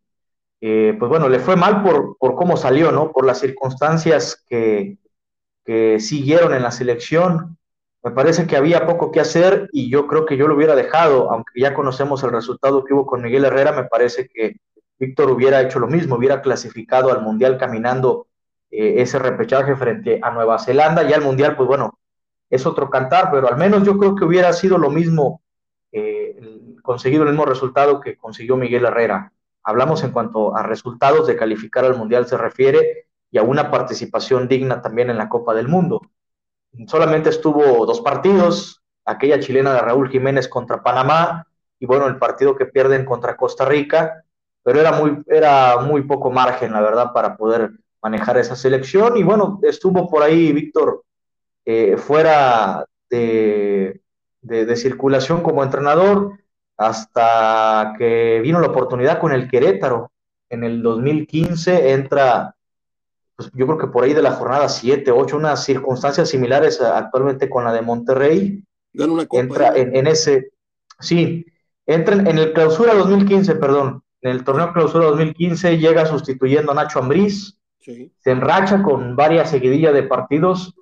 eh, 0.61 0.95
pues 0.97 1.09
bueno, 1.09 1.27
le 1.27 1.39
fue 1.39 1.57
mal 1.57 1.83
por, 1.83 2.15
por, 2.17 2.35
cómo 2.35 2.55
salió, 2.55 2.89
¿no? 2.93 3.11
Por 3.11 3.25
las 3.25 3.41
circunstancias 3.41 4.41
que, 4.47 4.97
que 5.65 5.99
siguieron 5.99 6.53
en 6.53 6.63
la 6.63 6.71
selección. 6.71 7.57
Me 8.01 8.11
parece 8.11 8.47
que 8.47 8.55
había 8.55 8.87
poco 8.87 9.11
que 9.11 9.19
hacer 9.19 9.67
y 9.73 9.91
yo 9.91 10.07
creo 10.07 10.25
que 10.25 10.37
yo 10.37 10.47
lo 10.47 10.55
hubiera 10.55 10.73
dejado, 10.73 11.29
aunque 11.29 11.59
ya 11.59 11.73
conocemos 11.73 12.23
el 12.23 12.31
resultado 12.31 12.85
que 12.85 12.93
hubo 12.93 13.05
con 13.05 13.21
Miguel 13.21 13.43
Herrera, 13.43 13.73
me 13.73 13.89
parece 13.89 14.29
que 14.33 14.55
Víctor 15.01 15.31
hubiera 15.31 15.59
hecho 15.61 15.79
lo 15.79 15.87
mismo, 15.87 16.15
hubiera 16.15 16.43
clasificado 16.43 17.11
al 17.11 17.23
Mundial 17.23 17.57
caminando 17.57 18.27
eh, 18.69 19.01
ese 19.01 19.17
repechaje 19.17 19.75
frente 19.75 20.19
a 20.21 20.29
Nueva 20.29 20.59
Zelanda. 20.59 21.01
Ya 21.01 21.15
el 21.15 21.23
Mundial, 21.23 21.55
pues 21.55 21.67
bueno, 21.67 21.97
es 22.51 22.67
otro 22.67 22.87
cantar, 22.91 23.31
pero 23.31 23.47
al 23.47 23.57
menos 23.57 23.83
yo 23.83 23.97
creo 23.97 24.15
que 24.15 24.25
hubiera 24.25 24.53
sido 24.53 24.77
lo 24.77 24.91
mismo, 24.91 25.41
eh, 25.91 26.39
conseguido 26.83 27.23
el 27.23 27.29
mismo 27.29 27.45
resultado 27.45 27.99
que 27.99 28.15
consiguió 28.15 28.57
Miguel 28.57 28.85
Herrera. 28.85 29.33
Hablamos 29.63 30.03
en 30.03 30.11
cuanto 30.11 30.55
a 30.55 30.61
resultados 30.61 31.25
de 31.25 31.35
calificar 31.35 31.83
al 31.83 31.97
Mundial 31.97 32.27
se 32.27 32.37
refiere 32.37 33.07
y 33.31 33.39
a 33.39 33.43
una 33.43 33.71
participación 33.71 34.47
digna 34.47 34.83
también 34.83 35.09
en 35.09 35.17
la 35.17 35.29
Copa 35.29 35.55
del 35.55 35.67
Mundo. 35.67 36.01
Solamente 36.85 37.29
estuvo 37.29 37.87
dos 37.87 38.01
partidos, 38.01 38.83
aquella 39.03 39.39
chilena 39.39 39.73
de 39.73 39.81
Raúl 39.81 40.09
Jiménez 40.09 40.47
contra 40.47 40.83
Panamá 40.83 41.47
y 41.79 41.87
bueno, 41.87 42.05
el 42.05 42.19
partido 42.19 42.55
que 42.55 42.67
pierden 42.67 43.03
contra 43.03 43.35
Costa 43.35 43.65
Rica, 43.65 44.25
pero 44.63 44.79
era 44.79 44.91
muy, 44.91 45.23
era 45.27 45.79
muy 45.79 46.03
poco 46.03 46.31
margen, 46.31 46.71
la 46.71 46.81
verdad, 46.81 47.11
para 47.13 47.35
poder 47.35 47.71
manejar 48.01 48.37
esa 48.37 48.55
selección. 48.55 49.17
Y 49.17 49.23
bueno, 49.23 49.59
estuvo 49.63 50.09
por 50.09 50.23
ahí 50.23 50.51
Víctor 50.51 51.03
eh, 51.65 51.97
fuera 51.97 52.85
de, 53.09 54.01
de, 54.41 54.65
de, 54.65 54.75
circulación 54.75 55.41
como 55.41 55.63
entrenador 55.63 56.39
hasta 56.77 57.93
que 57.97 58.39
vino 58.41 58.59
la 58.59 58.67
oportunidad 58.67 59.19
con 59.19 59.31
el 59.31 59.49
Querétaro. 59.49 60.11
En 60.49 60.63
el 60.63 60.81
2015 60.81 61.91
entra, 61.91 62.55
pues 63.35 63.51
yo 63.53 63.65
creo 63.65 63.77
que 63.77 63.87
por 63.87 64.03
ahí 64.03 64.13
de 64.13 64.21
la 64.21 64.31
jornada 64.31 64.67
7, 64.67 65.11
8, 65.11 65.37
unas 65.37 65.63
circunstancias 65.63 66.29
similares 66.29 66.81
actualmente 66.81 67.49
con 67.49 67.63
la 67.63 67.73
de 67.73 67.81
Monterrey. 67.81 68.63
Gana 68.93 69.13
una 69.13 69.25
copa, 69.25 69.41
entra 69.41 69.77
en, 69.77 69.95
en, 69.95 70.07
ese, 70.07 70.51
sí, 70.99 71.45
entra 71.85 72.15
en, 72.15 72.27
en 72.27 72.37
el 72.37 72.53
clausura 72.53 72.93
2015, 72.93 73.55
perdón, 73.55 74.03
en 74.21 74.31
el 74.31 74.43
torneo 74.43 74.73
clausura 74.73 75.05
2015 75.05 75.77
llega 75.77 76.05
sustituyendo 76.05 76.71
a 76.71 76.75
Nacho 76.75 76.99
Ambriz, 76.99 77.57
sí. 77.79 78.11
se 78.19 78.31
enracha 78.31 78.83
con 78.83 79.15
varias 79.15 79.49
seguidillas 79.49 79.93
de 79.93 80.03
partidos, 80.03 80.75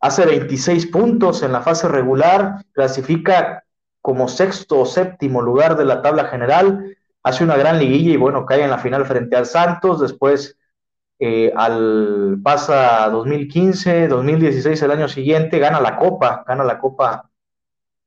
hace 0.00 0.26
26 0.26 0.86
puntos 0.86 1.42
en 1.42 1.52
la 1.52 1.60
fase 1.60 1.88
regular, 1.88 2.64
clasifica 2.72 3.64
como 4.00 4.28
sexto 4.28 4.80
o 4.80 4.86
séptimo 4.86 5.42
lugar 5.42 5.76
de 5.76 5.84
la 5.84 6.00
tabla 6.00 6.26
general, 6.26 6.96
hace 7.22 7.44
una 7.44 7.56
gran 7.56 7.78
liguilla 7.78 8.12
y 8.12 8.16
bueno, 8.16 8.46
cae 8.46 8.62
en 8.62 8.70
la 8.70 8.78
final 8.78 9.04
frente 9.04 9.36
al 9.36 9.46
Santos, 9.46 10.00
después 10.00 10.56
eh, 11.18 11.52
al 11.56 12.38
pasa 12.42 13.08
2015, 13.10 14.08
2016 14.08 14.80
el 14.82 14.90
año 14.90 15.08
siguiente, 15.08 15.58
gana 15.58 15.80
la 15.80 15.96
Copa, 15.96 16.44
gana 16.46 16.62
la 16.62 16.78
Copa 16.78 17.28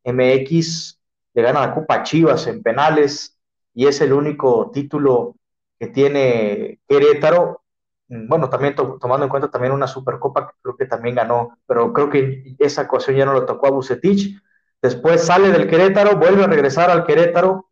MX, 0.03 0.99
le 1.33 1.41
gana 1.41 1.61
la 1.61 1.73
Copa 1.73 2.03
Chivas 2.03 2.47
en 2.47 2.63
penales, 2.63 3.38
y 3.73 3.87
es 3.87 4.01
el 4.01 4.13
único 4.13 4.71
título 4.73 5.35
que 5.79 5.87
tiene 5.87 6.79
Querétaro. 6.87 7.63
Bueno, 8.07 8.49
también 8.49 8.75
to 8.75 8.97
tomando 8.99 9.25
en 9.25 9.29
cuenta 9.29 9.51
también 9.51 9.73
una 9.73 9.87
Supercopa 9.87 10.47
que 10.47 10.53
creo 10.61 10.75
que 10.75 10.85
también 10.85 11.15
ganó, 11.15 11.57
pero 11.67 11.93
creo 11.93 12.09
que 12.09 12.55
esa 12.59 12.83
ocasión 12.83 13.15
ya 13.15 13.25
no 13.25 13.33
lo 13.33 13.45
tocó 13.45 13.67
a 13.67 13.71
Bucetich. 13.71 14.41
Después 14.81 15.25
sale 15.25 15.51
del 15.51 15.67
Querétaro, 15.67 16.17
vuelve 16.17 16.43
a 16.43 16.47
regresar 16.47 16.89
al 16.89 17.05
Querétaro 17.05 17.69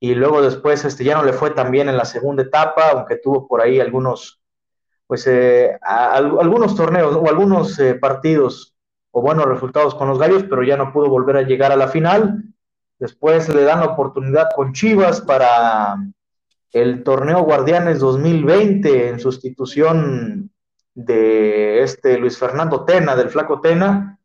y 0.00 0.14
luego 0.14 0.40
después 0.42 0.84
este, 0.84 1.04
ya 1.04 1.14
no 1.14 1.22
le 1.22 1.34
fue 1.34 1.50
tan 1.50 1.70
bien 1.70 1.88
en 1.88 1.96
la 1.96 2.06
segunda 2.06 2.42
etapa, 2.42 2.90
aunque 2.90 3.16
tuvo 3.16 3.46
por 3.46 3.60
ahí 3.60 3.78
algunos, 3.78 4.40
pues, 5.06 5.26
eh, 5.26 5.78
algunos 5.82 6.74
torneos 6.74 7.14
o 7.14 7.28
algunos 7.28 7.78
eh, 7.78 7.94
partidos 7.94 8.74
o 9.10 9.20
buenos 9.20 9.44
resultados 9.44 9.94
con 9.94 10.08
los 10.08 10.18
gallos, 10.18 10.44
pero 10.48 10.62
ya 10.62 10.76
no 10.78 10.92
pudo 10.92 11.10
volver 11.10 11.36
a 11.36 11.42
llegar 11.42 11.70
a 11.70 11.76
la 11.76 11.88
final. 11.88 12.44
Después 13.00 13.48
le 13.48 13.62
dan 13.62 13.80
la 13.80 13.86
oportunidad 13.86 14.50
con 14.54 14.74
Chivas 14.74 15.22
para 15.22 15.96
el 16.70 17.02
torneo 17.02 17.42
Guardianes 17.42 17.98
2020 17.98 19.08
en 19.08 19.18
sustitución 19.18 20.50
de 20.94 21.82
este 21.82 22.18
Luis 22.18 22.36
Fernando 22.36 22.84
Tena, 22.84 23.16
del 23.16 23.30
Flaco 23.30 23.62
Tena. 23.62 24.18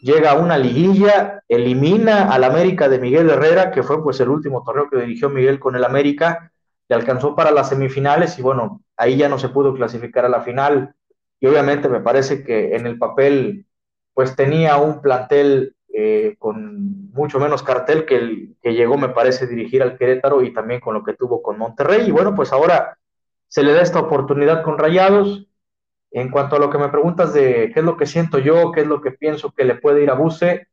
Llega 0.00 0.30
a 0.32 0.38
una 0.38 0.56
liguilla, 0.56 1.42
elimina 1.46 2.32
al 2.32 2.44
América 2.44 2.88
de 2.88 2.98
Miguel 2.98 3.28
Herrera, 3.28 3.70
que 3.70 3.82
fue 3.82 4.02
pues 4.02 4.18
el 4.20 4.30
último 4.30 4.64
torneo 4.64 4.88
que 4.90 5.02
dirigió 5.02 5.28
Miguel 5.28 5.60
con 5.60 5.76
el 5.76 5.84
América, 5.84 6.50
le 6.88 6.96
alcanzó 6.96 7.36
para 7.36 7.50
las 7.50 7.68
semifinales 7.68 8.38
y 8.38 8.42
bueno, 8.42 8.82
ahí 8.96 9.18
ya 9.18 9.28
no 9.28 9.38
se 9.38 9.50
pudo 9.50 9.74
clasificar 9.74 10.24
a 10.24 10.30
la 10.30 10.40
final. 10.40 10.94
Y 11.38 11.46
obviamente 11.48 11.86
me 11.90 12.00
parece 12.00 12.42
que 12.42 12.74
en 12.74 12.86
el 12.86 12.96
papel 12.96 13.66
pues 14.14 14.34
tenía 14.34 14.78
un 14.78 15.02
plantel 15.02 15.76
eh, 15.94 16.36
con 16.38 17.10
mucho 17.12 17.38
menos 17.38 17.62
cartel 17.62 18.06
que 18.06 18.16
el 18.16 18.56
que 18.62 18.72
llegó, 18.72 18.96
me 18.96 19.10
parece, 19.10 19.46
dirigir 19.46 19.82
al 19.82 19.98
Querétaro 19.98 20.42
y 20.42 20.52
también 20.52 20.80
con 20.80 20.94
lo 20.94 21.04
que 21.04 21.14
tuvo 21.14 21.42
con 21.42 21.58
Monterrey. 21.58 22.08
Y 22.08 22.10
bueno, 22.10 22.34
pues 22.34 22.52
ahora 22.52 22.98
se 23.48 23.62
le 23.62 23.74
da 23.74 23.82
esta 23.82 24.00
oportunidad 24.00 24.62
con 24.62 24.78
Rayados. 24.78 25.46
En 26.10 26.30
cuanto 26.30 26.56
a 26.56 26.58
lo 26.58 26.70
que 26.70 26.78
me 26.78 26.88
preguntas 26.88 27.32
de 27.34 27.70
qué 27.72 27.80
es 27.80 27.84
lo 27.84 27.96
que 27.96 28.06
siento 28.06 28.38
yo, 28.38 28.72
qué 28.72 28.82
es 28.82 28.86
lo 28.86 29.00
que 29.00 29.12
pienso 29.12 29.52
que 29.52 29.64
le 29.64 29.74
puede 29.74 30.02
ir 30.02 30.10
a 30.10 30.14
Buse, 30.14 30.68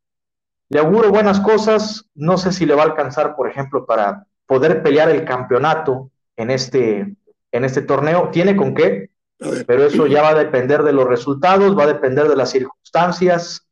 le 0.70 0.78
auguro 0.78 1.10
buenas 1.10 1.40
cosas. 1.40 2.06
No 2.14 2.38
sé 2.38 2.52
si 2.52 2.64
le 2.64 2.74
va 2.74 2.82
a 2.82 2.86
alcanzar, 2.86 3.36
por 3.36 3.48
ejemplo, 3.48 3.84
para 3.84 4.26
poder 4.46 4.82
pelear 4.82 5.10
el 5.10 5.24
campeonato 5.24 6.10
en 6.36 6.50
este, 6.50 7.14
en 7.52 7.64
este 7.64 7.82
torneo. 7.82 8.30
Tiene 8.30 8.56
con 8.56 8.74
qué, 8.74 9.10
pero 9.66 9.84
eso 9.84 10.06
ya 10.06 10.22
va 10.22 10.30
a 10.30 10.34
depender 10.34 10.82
de 10.82 10.92
los 10.92 11.06
resultados, 11.06 11.78
va 11.78 11.84
a 11.84 11.94
depender 11.94 12.28
de 12.28 12.36
las 12.36 12.50
circunstancias, 12.50 13.66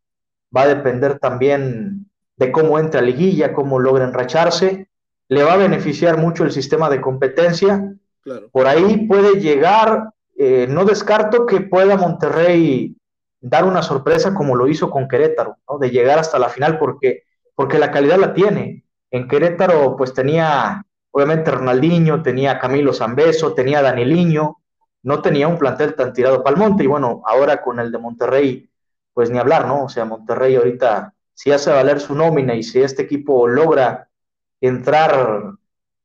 va 0.54 0.62
a 0.62 0.68
depender 0.68 1.18
también 1.18 2.10
de 2.36 2.52
cómo 2.52 2.78
entra 2.78 3.00
liguilla, 3.00 3.52
cómo 3.52 3.78
logra 3.78 4.04
enracharse. 4.04 4.88
Le 5.28 5.42
va 5.42 5.54
a 5.54 5.58
beneficiar 5.58 6.16
mucho 6.18 6.44
el 6.44 6.52
sistema 6.52 6.88
de 6.88 7.00
competencia. 7.00 7.94
Por 8.52 8.66
ahí 8.66 9.06
puede 9.06 9.40
llegar, 9.40 10.10
eh, 10.36 10.66
no 10.68 10.84
descarto 10.84 11.46
que 11.46 11.60
pueda 11.60 11.96
Monterrey 11.96 12.96
dar 13.40 13.64
una 13.64 13.82
sorpresa 13.82 14.34
como 14.34 14.56
lo 14.56 14.66
hizo 14.68 14.90
con 14.90 15.08
Querétaro, 15.08 15.56
¿no? 15.68 15.78
de 15.78 15.90
llegar 15.90 16.18
hasta 16.18 16.38
la 16.38 16.48
final 16.48 16.78
porque, 16.78 17.24
porque 17.54 17.78
la 17.78 17.90
calidad 17.90 18.18
la 18.18 18.34
tiene. 18.34 18.84
En 19.10 19.28
Querétaro 19.28 19.96
pues 19.96 20.12
tenía 20.12 20.84
obviamente 21.10 21.50
Ronaldinho, 21.50 22.22
tenía 22.22 22.58
Camilo 22.58 22.92
Zambeso, 22.92 23.54
tenía 23.54 23.82
Daniliño, 23.82 24.58
no 25.02 25.22
tenía 25.22 25.48
un 25.48 25.58
plantel 25.58 25.94
tan 25.94 26.12
tirado 26.12 26.42
para 26.42 26.54
el 26.54 26.60
monte 26.60 26.84
y 26.84 26.86
bueno, 26.86 27.22
ahora 27.24 27.62
con 27.62 27.80
el 27.80 27.90
de 27.90 27.98
Monterrey 27.98 28.70
pues 29.18 29.30
ni 29.30 29.38
hablar, 29.40 29.66
¿no? 29.66 29.86
O 29.86 29.88
sea, 29.88 30.04
Monterrey 30.04 30.54
ahorita 30.54 31.12
si 31.34 31.50
hace 31.50 31.72
valer 31.72 31.98
su 31.98 32.14
nómina 32.14 32.54
y 32.54 32.62
si 32.62 32.80
este 32.80 33.02
equipo 33.02 33.48
logra 33.48 34.08
entrar 34.60 35.54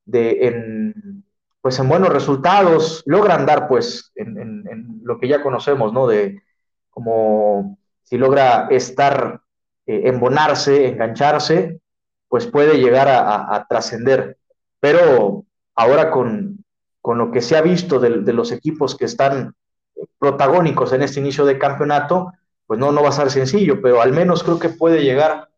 de, 0.04 0.47
en, 0.47 1.23
pues 1.62 1.78
en 1.78 1.89
buenos 1.89 2.10
resultados, 2.10 3.04
logra 3.06 3.36
andar 3.36 3.67
pues 3.67 4.12
en, 4.15 4.99
lo 5.04 5.19
que 5.19 5.28
ya 5.28 5.43
conocemos, 5.43 5.93
¿no? 5.93 6.08
De, 6.08 6.41
como 6.89 7.78
si 8.02 8.17
logra 8.17 8.65
estar, 8.71 9.41
eh, 9.86 10.02
embonarse, 10.06 10.88
engancharse, 10.88 11.82
pues 12.28 12.47
puede 12.47 12.80
llegar 12.80 13.10
a, 13.10 13.63
trascender. 13.69 14.39
Pero 14.80 15.45
ahora 15.76 16.10
con, 16.10 16.65
con, 16.99 17.19
lo 17.19 17.30
que 17.30 17.41
se 17.41 17.58
ha 17.58 17.62
visto 17.62 17.99
de, 17.99 18.34
los 18.34 18.52
equipos 18.52 18.97
que 18.97 19.06
están 19.06 19.54
protagónicos 20.17 20.93
en 20.93 21.04
este 21.04 21.19
inicio 21.19 21.45
de 21.45 21.60
campeonato, 21.60 22.34
pues 22.65 22.80
no, 22.80 22.91
no 22.91 23.04
va 23.04 23.10
a 23.10 23.13
ser 23.13 23.30
sencillo, 23.30 23.82
pero 23.82 24.02
al 24.02 24.12
menos 24.13 24.43
creo 24.43 24.60
que 24.60 24.69
puede 24.69 25.04
llegar 25.04 25.49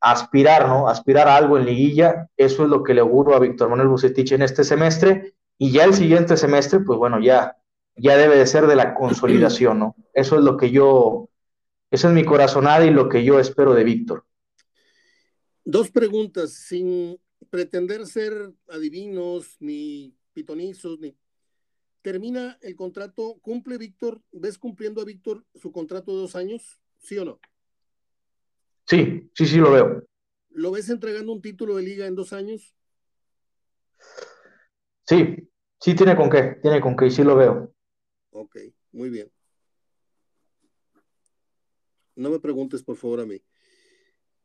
a 0.00 0.10
aspirar, 0.12 0.68
¿no? 0.68 0.88
Aspirar 0.88 1.28
a 1.28 1.36
algo 1.36 1.58
en 1.58 1.66
liguilla. 1.66 2.28
Eso 2.36 2.64
es 2.64 2.68
lo 2.68 2.82
que 2.82 2.94
le 2.94 3.00
auguro 3.00 3.34
a 3.34 3.40
Víctor 3.40 3.68
Manuel 3.68 3.88
Bucetich 3.88 4.32
en 4.32 4.42
este 4.42 4.64
semestre. 4.64 5.34
Y 5.58 5.72
ya 5.72 5.84
el 5.84 5.94
siguiente 5.94 6.36
semestre, 6.36 6.80
pues 6.80 6.98
bueno, 6.98 7.20
ya 7.20 7.56
ya 7.96 8.16
debe 8.16 8.36
de 8.36 8.46
ser 8.46 8.66
de 8.66 8.76
la 8.76 8.94
consolidación, 8.94 9.78
¿no? 9.78 9.96
Eso 10.12 10.36
es 10.36 10.44
lo 10.44 10.56
que 10.56 10.70
yo, 10.70 11.28
eso 11.90 12.08
es 12.08 12.14
mi 12.14 12.24
corazonada 12.24 12.84
y 12.84 12.90
lo 12.90 13.08
que 13.08 13.24
yo 13.24 13.38
espero 13.38 13.74
de 13.74 13.84
Víctor. 13.84 14.24
Dos 15.64 15.90
preguntas, 15.90 16.52
sin 16.52 17.18
pretender 17.50 18.06
ser 18.06 18.52
adivinos, 18.68 19.56
ni 19.60 20.14
pitonizos, 20.32 20.98
ni... 20.98 21.16
¿Termina 22.04 22.58
el 22.60 22.76
contrato? 22.76 23.38
¿Cumple 23.40 23.78
Víctor? 23.78 24.20
¿Ves 24.30 24.58
cumpliendo 24.58 25.00
a 25.00 25.06
Víctor 25.06 25.42
su 25.54 25.72
contrato 25.72 26.12
de 26.12 26.18
dos 26.18 26.36
años? 26.36 26.78
¿Sí 26.98 27.16
o 27.16 27.24
no? 27.24 27.40
Sí, 28.84 29.30
sí, 29.32 29.46
sí 29.46 29.56
lo 29.56 29.72
veo. 29.72 30.06
¿Lo 30.50 30.70
ves 30.70 30.90
entregando 30.90 31.32
un 31.32 31.40
título 31.40 31.76
de 31.76 31.82
liga 31.82 32.06
en 32.06 32.14
dos 32.14 32.34
años? 32.34 32.74
Sí, 35.06 35.48
sí 35.80 35.94
tiene 35.94 36.14
con 36.14 36.28
qué, 36.28 36.58
tiene 36.60 36.78
con 36.78 36.94
qué, 36.94 37.10
sí 37.10 37.24
lo 37.24 37.36
veo. 37.36 37.74
Ok, 38.32 38.58
muy 38.92 39.08
bien. 39.08 39.32
No 42.16 42.28
me 42.28 42.38
preguntes, 42.38 42.82
por 42.82 42.96
favor, 42.96 43.20
a 43.20 43.24
mí. 43.24 43.42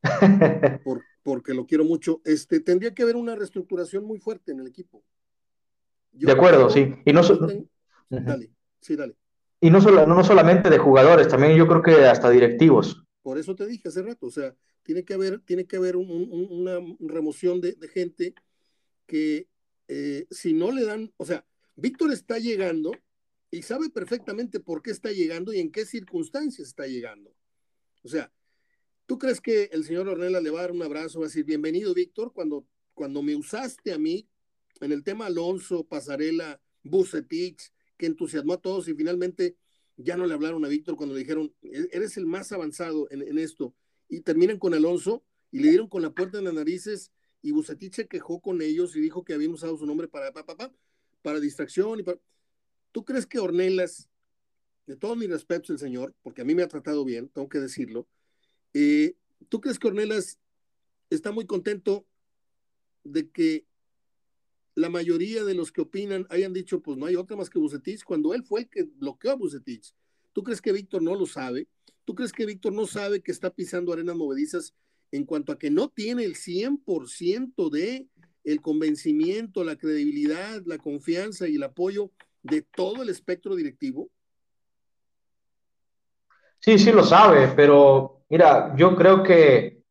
porque 1.24 1.54
lo 1.54 1.68
quiero 1.68 1.84
mucho. 1.84 2.22
Este, 2.24 2.62
tendría 2.62 2.94
que 2.94 3.04
haber 3.04 3.18
una 3.18 3.36
reestructuración 3.36 4.06
muy 4.06 4.18
fuerte 4.18 4.54
en 4.54 4.62
el 4.62 4.68
equipo. 4.68 5.04
De 6.26 6.32
acuerdo, 6.32 6.70
sí. 6.70 6.94
Y 7.06 7.14
no, 7.14 7.22
Dale, 8.10 8.52
sí, 8.82 8.96
dale. 8.96 9.16
Y 9.62 9.70
no, 9.70 9.82
solo, 9.82 10.08
no 10.08 10.24
solamente 10.24 10.70
de 10.70 10.78
jugadores, 10.78 11.28
también 11.28 11.56
yo 11.56 11.68
creo 11.68 11.82
que 11.82 12.06
hasta 12.06 12.30
directivos. 12.30 13.04
Por 13.22 13.38
eso 13.38 13.56
te 13.56 13.68
dije 13.68 13.90
hace 13.90 14.02
rato, 14.02 14.28
o 14.28 14.32
sea, 14.32 14.56
tiene 14.84 15.04
que 15.04 15.14
haber, 15.14 15.42
tiene 15.42 15.66
que 15.66 15.76
haber 15.76 15.98
una 15.98 16.80
remoción 17.00 17.60
de, 17.60 17.76
gente 17.94 18.34
que 19.06 19.48
eh, 19.88 20.28
si 20.32 20.54
no 20.54 20.72
le 20.72 20.86
dan, 20.86 21.12
o 21.18 21.26
sea, 21.26 21.46
Víctor 21.76 22.12
está 22.12 22.40
llegando 22.40 22.92
y 23.52 23.64
sabe 23.64 23.90
perfectamente 23.90 24.60
por 24.60 24.82
qué 24.82 24.92
está 24.92 25.12
llegando 25.12 25.52
y 25.54 25.60
en 25.60 25.72
qué 25.72 25.86
circunstancias 25.86 26.68
está 26.68 26.88
llegando. 26.88 27.34
O 28.04 28.08
sea, 28.08 28.32
¿tú 29.06 29.18
crees 29.18 29.42
que 29.42 29.70
el 29.72 29.84
señor 29.84 30.08
Ornella 30.08 30.40
le 30.40 30.52
va 30.52 30.60
a 30.60 30.62
dar 30.64 30.72
un 30.72 30.84
abrazo, 30.84 31.20
va 31.20 31.26
a 31.26 31.28
decir, 31.30 31.44
bienvenido 31.44 31.94
Víctor, 31.94 32.32
cuando, 32.32 32.66
cuando 32.94 33.22
me 33.22 33.36
usaste 33.36 33.92
a 33.92 33.98
mí 33.98 34.29
en 34.82 34.92
el 34.92 35.04
tema 35.04 35.26
Alonso, 35.26 35.84
Pasarela, 35.84 36.62
Bucetich, 36.84 37.72
que 37.98 38.06
entusiasmó 38.06 38.54
a 38.54 38.62
todos 38.62 38.88
y 38.88 38.94
finalmente 38.94 39.58
ya 39.98 40.16
no 40.16 40.26
le 40.26 40.34
hablaron 40.34 40.64
a 40.64 40.70
Víctor 40.70 40.96
cuando 40.96 41.14
le 41.14 41.22
dijeron, 41.22 41.54
e-, 41.62 41.90
eres 41.92 42.18
el 42.18 42.26
más 42.26 42.52
avanzado 42.52 43.08
en, 43.12 43.38
esto, 43.38 43.76
y 44.08 44.22
terminan 44.22 44.58
con 44.58 44.74
Alonso 44.74 45.24
y 45.52 45.60
le 45.60 45.70
dieron 45.70 45.88
con 45.88 46.02
la 46.02 46.12
puerta 46.12 46.38
en 46.38 46.46
las 46.46 46.54
narices 46.54 47.12
y 47.42 47.52
Bucetich 47.52 47.94
se 47.94 48.08
quejó 48.08 48.40
con 48.40 48.62
ellos 48.62 48.96
y 48.96 49.02
dijo 49.02 49.24
que 49.24 49.34
habían 49.34 49.52
usado 49.52 49.78
su 49.78 49.86
nombre 49.86 50.08
para, 50.08 50.32
para, 50.32 50.72
para 51.22 51.40
distracción 51.40 52.00
y 52.00 52.04
para 52.04 52.20
¿Tú 52.92 53.06
crees 53.06 53.28
que 53.28 53.40
Ornelas, 53.40 54.10
de 54.88 54.96
todo 54.96 55.16
mi 55.16 55.28
respeto 55.28 55.72
el 55.72 55.80
señor, 55.80 56.16
porque 56.24 56.42
a 56.42 56.46
mí 56.46 56.56
me 56.56 56.64
ha 56.64 56.68
tratado 56.68 57.06
bien, 57.06 57.30
tengo 57.30 57.48
que 57.48 57.60
decirlo, 57.60 58.08
eh, 58.74 59.16
¿tú 59.48 59.62
crees 59.62 59.78
que 59.78 59.88
Ornelas 59.88 60.40
está 61.10 61.32
muy 61.32 61.46
contento 61.46 62.08
de 63.04 63.30
que 63.30 63.66
la 64.76 64.90
mayoría 64.90 65.44
de 65.44 65.54
los 65.54 65.72
que 65.72 65.82
opinan 65.82 66.26
hayan 66.30 66.54
dicho, 66.54 66.82
pues 66.82 66.98
no 66.98 67.06
hay 67.06 67.16
otra 67.16 67.36
más 67.36 67.50
que 67.50 67.60
Bucetich, 67.60 68.04
cuando 68.04 68.34
él 68.34 68.44
fue 68.44 68.62
el 68.62 68.70
que 68.70 68.84
bloqueó 68.84 69.32
a 69.32 69.36
Bucetich? 69.36 69.94
¿Tú 70.34 70.44
crees 70.44 70.62
que 70.62 70.72
Víctor 70.72 71.02
no 71.02 71.16
lo 71.16 71.26
sabe? 71.26 71.68
¿Tú 72.06 72.16
crees 72.16 72.32
que 72.32 72.46
Víctor 72.46 72.74
no 72.74 72.86
sabe 72.86 73.22
que 73.22 73.32
está 73.32 73.50
pisando 73.50 73.94
arenas 73.94 74.16
movedizas 74.16 74.74
en 75.12 75.26
cuanto 75.26 75.52
a 75.52 75.58
que 75.58 75.70
no 75.70 75.90
tiene 75.90 76.24
el 76.24 76.36
100% 76.36 77.70
de 77.70 78.08
el 78.44 78.62
convencimiento, 78.62 79.64
la 79.64 79.76
credibilidad, 79.76 80.62
la 80.66 80.78
confianza 80.78 81.48
y 81.48 81.56
el 81.56 81.64
apoyo 81.64 82.12
de 82.42 82.62
todo 82.62 83.04
el 83.04 83.10
espectro 83.10 83.56
directivo? 83.56 84.10
Sí, 86.60 86.78
sí 86.78 86.92
lo 86.92 87.04
sabe, 87.04 87.50
pero 87.56 88.26
mira, 88.30 88.76
yo 88.76 88.96
creo 88.96 89.24
que 89.24 89.84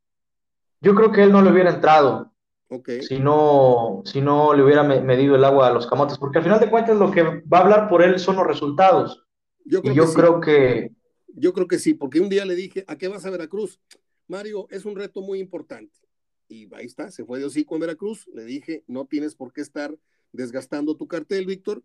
yo 0.80 0.94
creo 0.94 1.10
que 1.10 1.22
él 1.24 1.32
no 1.32 1.42
le 1.42 1.50
hubiera 1.50 1.74
entrado 1.74 2.27
okay. 2.68 3.02
si, 3.02 3.18
no, 3.18 4.02
si 4.04 4.20
no 4.20 4.54
le 4.54 4.62
hubiera 4.62 4.82
medido 4.82 5.36
el 5.36 5.44
agua 5.44 5.68
a 5.68 5.72
los 5.72 5.86
camotes, 5.86 6.18
porque 6.18 6.38
al 6.38 6.44
final 6.44 6.60
de 6.60 6.70
cuentas 6.70 6.96
lo 6.96 7.10
que 7.10 7.22
va 7.22 7.58
a 7.58 7.62
hablar 7.62 7.88
por 7.88 8.02
él 8.02 8.18
son 8.18 8.36
los 8.36 8.46
resultados. 8.46 9.24
Yo 9.64 9.82
creo, 9.82 9.92
y 9.92 9.96
yo 9.96 10.06
que, 10.06 10.14
creo 10.14 10.40
que 10.40 10.92
yo 11.38 11.52
creo 11.52 11.68
que 11.68 11.78
sí, 11.78 11.94
porque 11.94 12.20
un 12.20 12.28
día 12.28 12.44
le 12.44 12.54
dije, 12.54 12.84
¿a 12.88 12.96
qué 12.96 13.08
vas 13.08 13.24
a 13.24 13.30
Veracruz? 13.30 13.80
Mario, 14.26 14.66
es 14.70 14.84
un 14.84 14.96
reto 14.96 15.22
muy 15.22 15.38
importante. 15.38 15.96
Y 16.48 16.72
ahí 16.74 16.86
está, 16.86 17.10
se 17.10 17.24
fue 17.24 17.38
de 17.38 17.44
hocico 17.44 17.74
en 17.74 17.80
Veracruz. 17.80 18.26
Le 18.34 18.44
dije, 18.44 18.84
no 18.86 19.06
tienes 19.06 19.34
por 19.34 19.52
qué 19.52 19.60
estar 19.60 19.96
desgastando 20.32 20.96
tu 20.96 21.06
cartel, 21.06 21.46
Víctor. 21.46 21.82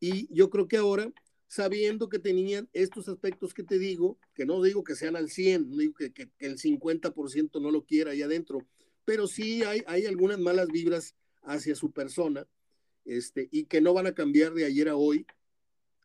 Y 0.00 0.32
yo 0.34 0.50
creo 0.50 0.68
que 0.68 0.76
ahora, 0.76 1.12
sabiendo 1.46 2.08
que 2.08 2.18
tenían 2.18 2.68
estos 2.72 3.08
aspectos 3.08 3.54
que 3.54 3.62
te 3.62 3.78
digo, 3.78 4.18
que 4.34 4.44
no 4.44 4.62
digo 4.62 4.82
que 4.82 4.94
sean 4.94 5.16
al 5.16 5.30
100, 5.30 5.70
no 5.70 5.76
digo 5.76 5.94
que, 5.94 6.12
que, 6.12 6.30
el 6.38 6.58
50% 6.58 7.60
no 7.60 7.70
lo 7.70 7.84
quiera 7.84 8.10
ahí 8.10 8.22
adentro, 8.22 8.66
pero 9.06 9.26
sí 9.26 9.62
hay, 9.62 9.82
hay 9.86 10.04
algunas 10.04 10.38
malas 10.38 10.68
vibras 10.68 11.14
hacia 11.42 11.74
su 11.74 11.92
persona 11.92 12.46
este, 13.06 13.48
y 13.50 13.64
que 13.64 13.80
no 13.80 13.94
van 13.94 14.06
a 14.06 14.14
cambiar 14.14 14.52
de 14.52 14.66
ayer 14.66 14.90
a 14.90 14.96
hoy. 14.96 15.26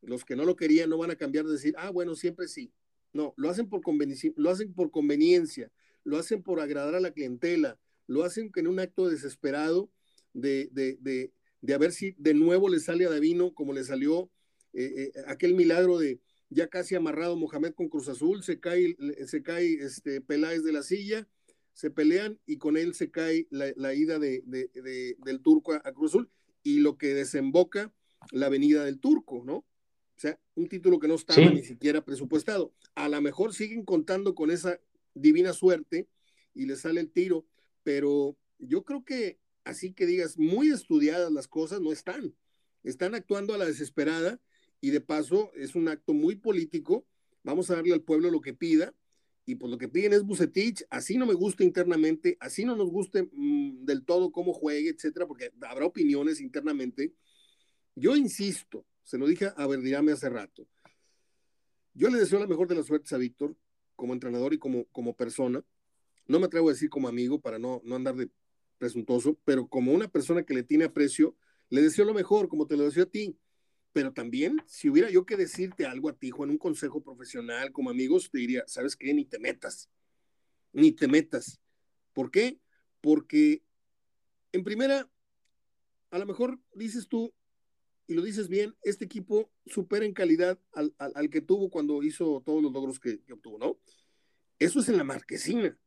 Los 0.01 0.23
que 0.23 0.35
no 0.35 0.45
lo 0.45 0.55
querían 0.55 0.89
no 0.89 0.97
van 0.97 1.11
a 1.11 1.15
cambiar 1.15 1.45
de 1.45 1.51
decir, 1.51 1.73
ah, 1.77 1.89
bueno, 1.89 2.15
siempre 2.15 2.47
sí. 2.47 2.71
No, 3.11 3.33
lo 3.35 3.49
hacen 3.49 3.67
por 3.67 3.81
conveniencia, 3.81 4.31
lo 4.37 4.49
hacen 4.49 4.73
por 4.73 4.89
conveniencia, 4.89 5.69
lo 6.05 6.17
hacen 6.17 6.43
por 6.43 6.61
agradar 6.61 6.95
a 6.95 7.01
la 7.01 7.11
clientela, 7.11 7.77
lo 8.07 8.23
hacen 8.23 8.51
en 8.55 8.67
un 8.67 8.79
acto 8.79 9.09
desesperado 9.09 9.91
de, 10.33 10.69
de, 10.71 10.97
de, 11.01 11.33
de 11.59 11.73
a 11.73 11.77
ver 11.77 11.91
si 11.91 12.15
de 12.17 12.33
nuevo 12.33 12.69
le 12.69 12.79
sale 12.79 13.05
a 13.05 13.09
Davino 13.09 13.53
como 13.53 13.73
le 13.73 13.83
salió 13.83 14.29
eh, 14.73 15.11
eh, 15.13 15.23
aquel 15.27 15.55
milagro 15.55 15.97
de 15.97 16.21
ya 16.49 16.67
casi 16.67 16.95
amarrado 16.95 17.35
Mohamed 17.35 17.73
con 17.73 17.89
Cruz 17.89 18.07
Azul, 18.09 18.43
se 18.43 18.59
cae, 18.59 18.95
se 19.25 19.41
cae 19.41 19.75
este, 19.75 20.21
Peláez 20.21 20.63
de 20.63 20.73
la 20.73 20.83
silla, 20.83 21.27
se 21.73 21.89
pelean 21.89 22.39
y 22.45 22.57
con 22.57 22.77
él 22.77 22.93
se 22.93 23.11
cae 23.11 23.47
la, 23.49 23.93
ida 23.93 24.19
de, 24.19 24.43
del 24.45 25.41
turco 25.41 25.73
a, 25.73 25.91
Cruz 25.93 26.11
Azul 26.11 26.29
y 26.63 26.79
lo 26.79 26.97
que 26.97 27.13
desemboca 27.13 27.93
la 28.31 28.49
venida 28.49 28.83
del 28.85 28.99
turco, 28.99 29.43
¿no? 29.45 29.55
O 29.55 30.19
sea, 30.21 30.39
un 30.53 30.67
título 30.67 30.99
que 30.99 31.07
no 31.07 31.15
estaba 31.15 31.49
ni 31.49 31.63
siquiera 31.63 32.05
presupuestado. 32.05 32.73
A 32.93 33.09
lo 33.09 33.19
mejor 33.21 33.55
siguen 33.55 33.83
contando 33.83 34.35
con 34.35 34.51
esa 34.51 34.79
divina 35.15 35.53
suerte 35.53 36.07
y 36.53 36.67
le 36.67 36.75
sale 36.75 37.01
el 37.01 37.11
tiro, 37.11 37.47
pero 37.83 38.37
yo 38.59 38.83
creo 38.83 39.03
que 39.03 39.39
así 39.63 39.93
que 39.93 40.05
digas, 40.05 40.37
muy 40.37 40.69
estudiadas 40.69 41.31
las 41.31 41.47
cosas 41.47 41.81
no 41.81 41.91
están. 41.91 42.35
Están 42.83 43.15
actuando 43.15 43.53
a 43.53 43.57
la 43.57 43.65
desesperada 43.65 44.39
y 44.79 44.91
de 44.91 45.01
paso 45.01 45.51
es 45.55 45.75
un 45.75 45.87
acto 45.87 46.13
muy 46.13 46.35
político. 46.35 47.05
Vamos 47.43 47.69
a 47.69 47.75
darle 47.75 47.93
al 47.93 48.03
pueblo 48.03 48.29
lo 48.29 48.41
que 48.41 48.53
pida 48.53 48.93
y 49.45 49.55
pues 49.55 49.71
lo 49.71 49.77
que 49.77 49.89
piden 49.89 50.13
es 50.13 50.23
Bucetich, 50.23 50.85
así 50.89 51.17
no 51.17 51.25
me 51.25 51.33
gusta 51.33 51.63
internamente, 51.63 52.37
así 52.39 52.63
no 52.63 52.75
nos 52.75 52.89
guste 52.89 53.29
mm, 53.31 53.85
del 53.85 54.05
todo 54.05 54.31
cómo 54.31 54.53
juegue, 54.53 54.89
etcétera, 54.89 55.27
porque 55.27 55.51
habrá 55.61 55.85
opiniones 55.85 56.39
internamente. 56.39 57.13
Yo 57.95 58.15
insisto, 58.15 58.85
se 59.03 59.17
lo 59.17 59.27
dije 59.27 59.51
a 59.55 59.67
Verdirame 59.67 60.11
hace 60.11 60.29
rato. 60.29 60.67
Yo 61.93 62.09
le 62.09 62.19
deseo 62.19 62.39
la 62.39 62.47
mejor 62.47 62.67
de 62.67 62.75
las 62.75 62.85
suertes 62.85 63.11
a 63.13 63.17
Víctor 63.17 63.55
como 63.95 64.13
entrenador 64.13 64.53
y 64.53 64.57
como, 64.57 64.85
como 64.85 65.15
persona. 65.15 65.63
No 66.27 66.39
me 66.39 66.45
atrevo 66.45 66.69
a 66.69 66.73
decir 66.73 66.89
como 66.89 67.07
amigo 67.07 67.41
para 67.41 67.59
no, 67.59 67.81
no 67.83 67.95
andar 67.95 68.15
de 68.15 68.29
presuntuoso, 68.77 69.37
pero 69.43 69.67
como 69.67 69.91
una 69.91 70.07
persona 70.07 70.43
que 70.43 70.53
le 70.53 70.63
tiene 70.63 70.85
aprecio, 70.85 71.35
le 71.69 71.81
deseo 71.81 72.05
lo 72.05 72.13
mejor, 72.13 72.47
como 72.47 72.67
te 72.67 72.77
lo 72.77 72.83
deseo 72.83 73.03
a 73.03 73.09
ti. 73.09 73.37
Pero 73.93 74.13
también, 74.13 74.61
si 74.65 74.89
hubiera 74.89 75.09
yo 75.09 75.25
que 75.25 75.35
decirte 75.35 75.85
algo 75.85 76.09
a 76.09 76.13
ti, 76.13 76.29
Juan, 76.29 76.49
un 76.49 76.57
consejo 76.57 77.01
profesional 77.01 77.71
como 77.71 77.89
amigos, 77.89 78.29
te 78.31 78.37
diría, 78.37 78.63
¿sabes 78.67 78.95
qué? 78.95 79.13
Ni 79.13 79.25
te 79.25 79.37
metas. 79.37 79.89
Ni 80.71 80.93
te 80.93 81.07
metas. 81.07 81.59
¿Por 82.13 82.31
qué? 82.31 82.59
Porque, 83.01 83.63
en 84.53 84.63
primera, 84.63 85.09
a 86.09 86.19
lo 86.19 86.25
mejor 86.25 86.59
dices 86.73 87.07
tú, 87.07 87.33
y 88.07 88.13
lo 88.13 88.21
dices 88.21 88.47
bien, 88.47 88.75
este 88.83 89.05
equipo 89.05 89.51
supera 89.65 90.05
en 90.05 90.13
calidad 90.13 90.59
al, 90.73 91.29
que 91.29 91.41
tuvo 91.41 91.69
cuando 91.69 92.03
hizo 92.03 92.41
todos 92.45 92.61
los 92.61 92.71
logros 92.71 92.99
que, 92.99 93.21
obtuvo, 93.31 93.57
¿no? 93.57 93.79
Eso 94.59 94.79
es 94.79 94.89
en 94.89 94.97
la 94.97 95.03
marquesina. 95.03 95.77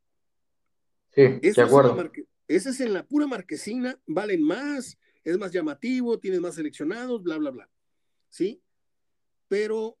Sí, 1.13 1.21
de 1.21 1.61
acuerdo. 1.61 2.11
ese 2.47 2.69
es 2.69 2.81
en 2.81 2.93
la 2.93 3.05
pura 3.05 3.25
marquesina, 3.25 3.99
valen 4.05 4.43
más, 4.43 4.97
es 5.23 5.37
más 5.37 5.51
llamativo, 5.51 6.19
tienes 6.19 6.41
más 6.41 6.55
seleccionados, 6.55 7.23
bla, 7.23 7.37
bla, 7.37 7.51
bla. 7.51 7.69
¿Sí? 8.35 8.61
Pero, 9.47 9.97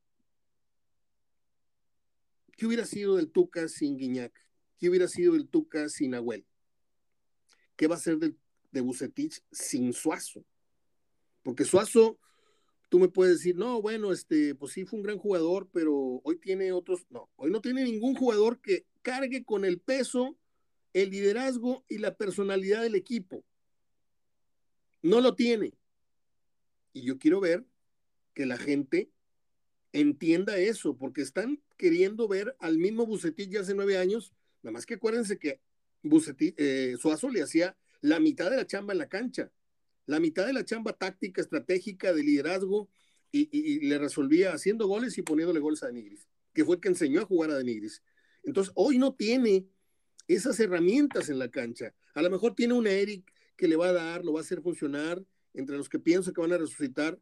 ¿qué 2.57 2.65
hubiera 2.65 2.85
sido 2.85 3.15
del 3.15 3.31
Tuca 3.31 3.69
sin 3.69 3.97
Guiñac? 3.97 4.33
¿Qué 4.77 4.89
hubiera 4.89 5.07
sido 5.07 5.33
del 5.33 5.47
Tuca 5.47 5.87
sin 5.87 6.15
Agüel? 6.15 6.45
¿Qué 7.77 7.87
va 7.87 7.95
a 7.95 7.99
ser 7.99 8.17
de, 8.17 8.81
Bucetich 8.81 9.41
sin 9.53 9.93
Suazo? 9.93 10.43
Porque 11.43 11.63
Suazo, 11.63 12.19
tú 12.89 12.99
me 12.99 13.07
puedes 13.07 13.37
decir, 13.37 13.55
no, 13.55 13.81
bueno, 13.81 14.11
este, 14.11 14.53
pues 14.53 14.73
sí 14.73 14.83
fue 14.83 14.99
un 14.99 15.03
gran 15.03 15.17
jugador, 15.17 15.69
pero 15.71 16.19
hoy 16.25 16.37
tiene 16.37 16.73
otros, 16.73 17.05
no, 17.09 17.29
hoy 17.37 17.51
no 17.51 17.61
tiene 17.61 17.85
ningún 17.85 18.15
jugador 18.15 18.59
que 18.59 18.85
cargue 19.01 19.45
con 19.45 19.63
el 19.63 19.79
peso, 19.79 20.37
el 20.91 21.09
liderazgo 21.09 21.85
y 21.87 21.99
la 21.99 22.15
personalidad 22.15 22.81
del 22.81 22.95
equipo. 22.95 23.45
No 25.01 25.21
lo 25.21 25.35
tiene. 25.35 25.73
Y 26.91 27.03
yo 27.03 27.17
quiero 27.17 27.39
ver 27.39 27.65
que 28.35 28.45
la 28.45 28.57
gente 28.57 29.09
entienda 29.93 30.57
eso, 30.57 30.97
porque 30.97 31.21
están 31.21 31.63
queriendo 31.77 32.27
ver 32.27 32.55
al 32.59 32.77
mismo 32.77 33.07
Bucetich 33.07 33.49
de 33.49 33.59
hace 33.59 33.73
nueve 33.73 33.97
años, 33.97 34.33
nada 34.61 34.73
más 34.73 34.85
que 34.85 34.95
acuérdense 34.95 35.39
que 35.39 35.61
Bucetich, 36.03 36.53
eh, 36.57 36.95
Suazo 36.99 37.29
le 37.29 37.41
hacía 37.41 37.75
la 38.01 38.19
mitad 38.19 38.51
de 38.51 38.57
la 38.57 38.67
chamba 38.67 38.93
en 38.93 38.99
la 38.99 39.09
cancha, 39.09 39.51
la 40.05 40.19
mitad 40.19 40.45
de 40.45 40.53
la 40.53 40.65
chamba 40.65 40.93
táctica, 40.93 41.41
estratégica, 41.41 42.13
de 42.13 42.23
liderazgo, 42.23 42.89
y, 43.31 43.87
le 43.87 43.97
resolvía 43.97 44.53
haciendo 44.53 44.87
goles 44.87 45.17
y 45.17 45.21
poniéndole 45.21 45.59
goles 45.59 45.83
a 45.83 45.87
Denigris, 45.87 46.27
que 46.53 46.63
fue 46.63 46.75
el 46.75 46.81
que 46.81 46.89
enseñó 46.89 47.21
a 47.21 47.25
jugar 47.25 47.51
a 47.51 47.57
Denigris. 47.57 48.01
Entonces, 48.43 48.71
hoy 48.75 48.97
no 48.97 49.13
tiene 49.13 49.67
esas 50.27 50.59
herramientas 50.59 51.29
en 51.29 51.39
la 51.39 51.49
cancha. 51.49 51.93
A 52.13 52.21
lo 52.21 52.29
mejor 52.29 52.55
tiene 52.55 52.73
un 52.73 52.87
Eric 52.87 53.29
que 53.57 53.67
le 53.67 53.75
va 53.75 53.89
a 53.89 53.93
dar, 53.93 54.23
lo 54.23 54.33
va 54.33 54.39
a 54.39 54.43
hacer 54.43 54.61
funcionar, 54.61 55.21
entre 55.53 55.77
los 55.77 55.89
que 55.89 55.99
pienso 55.99 56.31
que 56.33 56.41
van 56.41 56.53
a 56.53 56.57
resucitar, 56.57 57.19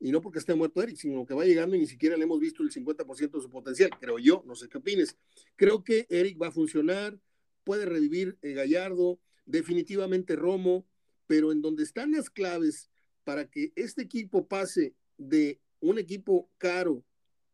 y 0.00 0.10
no 0.10 0.22
porque 0.22 0.38
esté 0.38 0.54
muerto 0.54 0.82
Eric, 0.82 0.96
sino 0.96 1.26
que 1.26 1.34
va 1.34 1.44
llegando 1.44 1.76
y 1.76 1.78
ni 1.78 1.86
siquiera 1.86 2.16
le 2.16 2.24
hemos 2.24 2.40
visto 2.40 2.62
el 2.62 2.70
50% 2.70 3.30
de 3.30 3.42
su 3.42 3.50
potencial, 3.50 3.90
creo 4.00 4.18
yo, 4.18 4.42
no 4.46 4.54
sé 4.54 4.68
qué 4.68 4.78
opines. 4.78 5.16
Creo 5.56 5.84
que 5.84 6.06
Eric 6.08 6.40
va 6.40 6.48
a 6.48 6.52
funcionar, 6.52 7.18
puede 7.64 7.84
revivir 7.84 8.38
eh, 8.40 8.54
Gallardo, 8.54 9.20
definitivamente 9.44 10.36
Romo, 10.36 10.86
pero 11.26 11.52
en 11.52 11.60
donde 11.60 11.82
están 11.82 12.12
las 12.12 12.30
claves 12.30 12.90
para 13.24 13.46
que 13.46 13.72
este 13.76 14.02
equipo 14.02 14.48
pase 14.48 14.94
de 15.18 15.60
un 15.80 15.98
equipo 15.98 16.50
caro, 16.56 17.04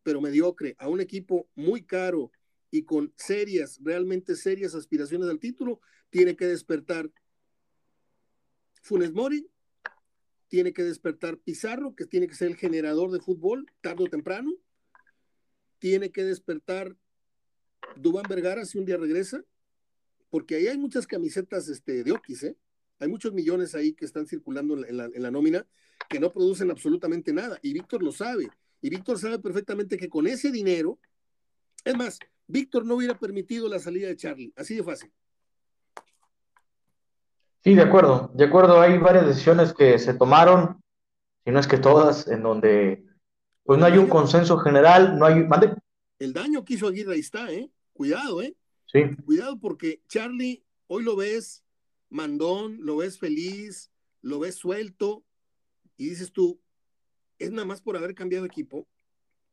pero 0.01 0.21
mediocre, 0.21 0.75
a 0.79 0.87
un 0.87 1.01
equipo 1.01 1.49
muy 1.53 1.83
caro 1.83 2.31
y 2.71 2.83
con 2.83 3.13
serias, 3.17 3.79
realmente 3.83 4.37
serias 4.37 4.73
aspiraciones 4.73 5.29
al 5.29 5.39
título, 5.39 5.81
tiene 6.09 6.37
que 6.37 6.45
despertar 6.45 7.11
Funes 8.81 9.11
Mori, 9.11 9.49
tiene 10.47 10.73
que 10.73 10.83
despertar 10.83 11.37
Pizarro, 11.37 11.95
que 11.95 12.05
tiene 12.05 12.27
que 12.27 12.35
ser 12.35 12.49
el 12.49 12.55
generador 12.55 13.11
de 13.11 13.19
fútbol, 13.19 13.65
tarde 13.81 14.05
o 14.05 14.09
temprano. 14.09 14.51
Tiene 15.79 16.11
que 16.11 16.23
despertar 16.23 16.95
Dubán 17.95 18.25
Vergara 18.29 18.65
si 18.65 18.77
un 18.77 18.85
día 18.85 18.97
regresa, 18.97 19.43
porque 20.29 20.55
ahí 20.55 20.67
hay 20.67 20.77
muchas 20.77 21.07
camisetas 21.07 21.67
este, 21.67 22.03
de 22.03 22.11
Oquis, 22.11 22.43
¿eh? 22.43 22.57
Hay 22.99 23.07
muchos 23.07 23.31
millones 23.33 23.75
ahí 23.75 23.93
que 23.93 24.05
están 24.05 24.25
circulando 24.25 24.83
en 24.85 24.97
la, 24.97 25.05
en 25.05 25.21
la 25.21 25.29
nómina 25.29 25.67
que 26.09 26.19
no 26.19 26.31
producen 26.31 26.71
absolutamente 26.71 27.31
nada. 27.31 27.59
Y 27.61 27.73
Víctor 27.73 28.01
lo 28.01 28.11
sabe. 28.11 28.49
Y 28.81 28.89
Víctor 28.89 29.19
sabe 29.19 29.39
perfectamente 29.39 29.97
que 29.97 30.09
con 30.09 30.25
ese 30.25 30.51
dinero, 30.51 30.99
es 31.83 31.95
más, 31.95 32.19
Víctor 32.47 32.85
no 32.85 32.95
hubiera 32.95 33.17
permitido 33.19 33.67
la 33.67 33.79
salida 33.79 34.07
de 34.07 34.15
Charlie, 34.15 34.53
así 34.55 34.75
de 34.75 34.83
fácil. 34.83 35.11
Sí, 37.63 37.75
de 37.75 37.81
acuerdo, 37.81 38.31
de 38.33 38.45
acuerdo. 38.45 38.79
Hay 38.79 38.97
varias 38.97 39.27
decisiones 39.27 39.73
que 39.73 39.99
se 39.99 40.13
tomaron, 40.13 40.81
y 41.45 41.51
no 41.51 41.59
es 41.59 41.67
que 41.67 41.77
todas, 41.77 42.27
en 42.27 42.43
donde 42.43 43.03
pues 43.63 43.79
no 43.79 43.85
hay 43.85 43.97
un 43.97 44.07
consenso 44.07 44.57
general, 44.59 45.19
no 45.19 45.25
hay... 45.25 45.45
El 46.19 46.33
daño 46.33 46.63
que 46.63 46.75
hizo 46.75 46.87
Aguirre 46.87 47.15
ahí 47.15 47.19
está, 47.19 47.51
¿eh? 47.51 47.69
Cuidado, 47.91 48.41
¿eh? 48.41 48.55
Sí. 48.85 49.01
Cuidado 49.25 49.59
porque 49.59 50.01
Charlie, 50.07 50.63
hoy 50.87 51.03
lo 51.03 51.17
ves 51.17 51.65
mandón, 52.09 52.77
lo 52.79 52.97
ves 52.97 53.19
feliz, 53.19 53.91
lo 54.21 54.39
ves 54.39 54.55
suelto, 54.55 55.25
y 55.97 56.09
dices 56.09 56.31
tú, 56.31 56.61
¿es 57.39 57.51
nada 57.51 57.65
más 57.65 57.81
por 57.81 57.97
haber 57.97 58.15
cambiado 58.15 58.45
equipo? 58.45 58.87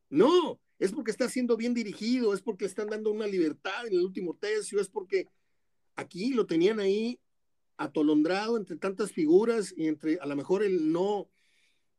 No, 0.09 0.59
es 0.79 0.91
porque 0.91 1.11
está 1.11 1.27
siendo 1.27 1.57
bien 1.57 1.73
dirigido, 1.73 2.33
es 2.33 2.41
porque 2.41 2.65
están 2.65 2.87
dando 2.87 3.11
una 3.11 3.27
libertad 3.27 3.87
en 3.87 3.93
el 3.93 4.05
último 4.05 4.35
tercio, 4.35 4.79
es 4.79 4.87
porque 4.87 5.27
aquí 5.95 6.33
lo 6.33 6.45
tenían 6.45 6.79
ahí 6.79 7.19
atolondrado 7.77 8.57
entre 8.57 8.77
tantas 8.77 9.11
figuras 9.11 9.73
y 9.75 9.87
entre 9.87 10.17
a 10.19 10.25
lo 10.25 10.35
mejor 10.35 10.63
el 10.63 10.91
no, 10.91 11.29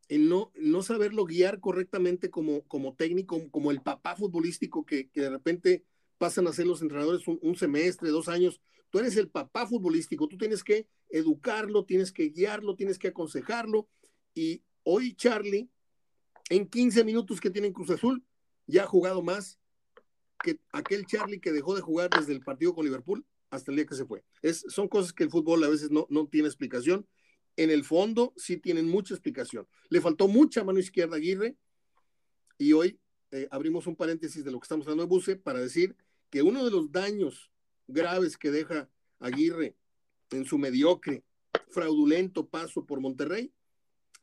el 0.08 0.28
no, 0.28 0.52
no 0.54 0.82
saberlo 0.82 1.24
guiar 1.24 1.60
correctamente 1.60 2.30
como, 2.30 2.62
como 2.62 2.94
técnico, 2.94 3.50
como 3.50 3.70
el 3.70 3.82
papá 3.82 4.16
futbolístico 4.16 4.84
que, 4.84 5.10
de 5.14 5.30
repente 5.30 5.84
pasan 6.18 6.46
a 6.46 6.52
ser 6.52 6.66
los 6.66 6.80
entrenadores 6.80 7.26
un, 7.26 7.56
semestre, 7.56 8.08
dos 8.08 8.28
años. 8.28 8.60
Tú 8.90 8.98
eres 9.00 9.16
el 9.16 9.28
papá 9.28 9.66
futbolístico, 9.66 10.28
tú 10.28 10.38
tienes 10.38 10.64
que 10.64 10.86
educarlo, 11.10 11.84
tienes 11.84 12.12
que 12.12 12.30
guiarlo, 12.30 12.74
tienes 12.74 12.98
que 12.98 13.08
aconsejarlo. 13.08 13.88
Y 14.34 14.62
hoy 14.82 15.14
Charlie, 15.14 15.68
en 16.48 16.66
15 16.66 17.04
minutos 17.04 17.40
que 17.40 17.50
tiene 17.50 17.68
en 17.68 17.74
Cruz 17.74 17.90
Azul, 17.90 18.24
ya 18.66 18.84
ha 18.84 18.86
jugado 18.86 19.22
más 19.22 19.58
que 20.42 20.58
aquel 20.72 21.06
Charlie 21.06 21.40
que 21.40 21.52
dejó 21.52 21.74
de 21.74 21.82
jugar 21.82 22.10
desde 22.10 22.32
el 22.32 22.40
partido 22.40 22.74
con 22.74 22.84
Liverpool 22.84 23.26
hasta 23.56 23.70
el 23.70 23.76
día 23.76 23.86
que 23.86 23.94
se 23.94 24.04
fue. 24.04 24.24
Es, 24.42 24.64
son 24.68 24.88
cosas 24.88 25.12
que 25.12 25.24
el 25.24 25.30
fútbol 25.30 25.64
a 25.64 25.68
veces 25.68 25.90
no, 25.90 26.06
no 26.10 26.26
tiene 26.26 26.48
explicación. 26.48 27.06
En 27.56 27.70
el 27.70 27.84
fondo 27.84 28.32
sí 28.36 28.56
tienen 28.58 28.88
mucha 28.88 29.14
explicación. 29.14 29.66
Le 29.88 30.00
faltó 30.00 30.28
mucha 30.28 30.62
mano 30.62 30.78
izquierda 30.78 31.14
a 31.14 31.18
Aguirre 31.18 31.56
y 32.58 32.72
hoy 32.72 32.98
eh, 33.30 33.48
abrimos 33.50 33.86
un 33.86 33.96
paréntesis 33.96 34.44
de 34.44 34.50
lo 34.50 34.60
que 34.60 34.64
estamos 34.64 34.86
hablando 34.86 35.04
de 35.04 35.08
Buse 35.08 35.36
para 35.36 35.58
decir 35.58 35.96
que 36.30 36.42
uno 36.42 36.64
de 36.64 36.70
los 36.70 36.92
daños 36.92 37.50
graves 37.86 38.36
que 38.36 38.50
deja 38.50 38.90
Aguirre 39.18 39.76
en 40.30 40.44
su 40.44 40.58
mediocre, 40.58 41.24
fraudulento 41.70 42.48
paso 42.48 42.84
por 42.84 43.00
Monterrey 43.00 43.52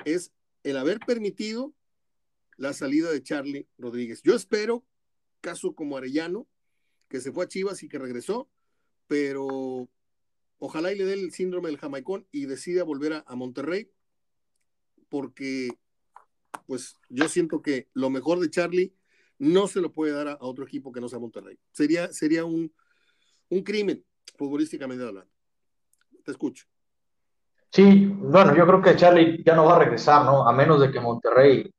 es 0.06 0.32
el 0.64 0.78
haber 0.78 1.00
permitido 1.00 1.74
la 2.58 2.74
salida 2.74 3.12
de 3.12 3.24
Charlie 3.24 3.68
Rodríguez. 3.78 4.22
Yo 4.24 4.36
espero, 4.36 4.86
caso 5.42 5.74
como 5.74 5.98
Arellano, 5.98 6.48
que 7.10 7.20
se 7.20 7.32
fue 7.32 7.46
a 7.46 7.48
Chivas 7.48 7.84
y 7.84 7.90
que 7.90 8.00
regresó, 8.00 8.50
pero 9.08 9.90
ojalá 10.60 10.92
y 10.92 10.98
le 10.98 11.06
dé 11.06 11.14
el 11.14 11.32
síndrome 11.32 11.70
del 11.70 11.78
jamaicón 11.78 12.28
y 12.32 12.46
decida 12.46 12.84
volver 12.84 13.24
a, 13.26 13.36
Monterrey, 13.36 13.92
porque 15.10 15.70
pues 16.66 17.00
yo 17.10 17.28
siento 17.28 17.62
que 17.62 17.90
lo 17.94 18.10
mejor 18.10 18.40
de 18.40 18.50
Charlie 18.50 18.94
no 19.40 19.68
se 19.68 19.82
lo 19.82 19.92
puede 19.92 20.14
dar 20.14 20.28
a, 20.28 20.38
otro 20.40 20.64
equipo 20.64 20.92
que 20.92 21.02
no 21.02 21.10
sea 21.10 21.20
Monterrey. 21.20 21.58
Sería, 21.72 22.12
sería 22.14 22.46
un, 22.46 22.74
un 23.50 23.64
crimen, 23.64 24.04
futbolísticamente 24.38 25.04
hablando. 25.04 25.32
Te 26.24 26.32
escucho. 26.32 26.66
Sí, 27.70 28.06
bueno, 28.06 28.56
yo 28.56 28.68
creo 28.68 28.82
que 28.82 28.96
Charlie 28.96 29.44
ya 29.44 29.56
no 29.56 29.66
va 29.66 29.78
a 29.78 29.80
regresar, 29.80 30.26
¿no? 30.26 30.48
A 30.48 30.54
menos 30.54 30.80
de 30.80 30.92
que 30.92 31.00
Monterrey 31.00 31.70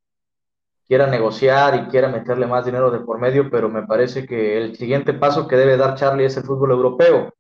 quiera 0.87 1.07
negociar 1.07 1.75
y 1.75 1.89
quiera 1.89 2.09
meterle 2.09 2.47
más 2.47 2.65
dinero 2.65 2.91
de 2.91 3.01
por 3.01 3.19
medio, 3.19 3.51
pero 3.51 3.69
me 3.69 3.87
parece 3.87 4.27
que 4.27 4.59
el 4.59 4.77
siguiente 4.77 5.15
paso 5.15 5.49
que 5.49 5.57
debe 5.57 5.77
dar 5.77 5.95
Charlie 5.95 6.27
es 6.27 6.37
el 6.37 6.45
fútbol 6.45 6.73
europeo. 6.73 7.33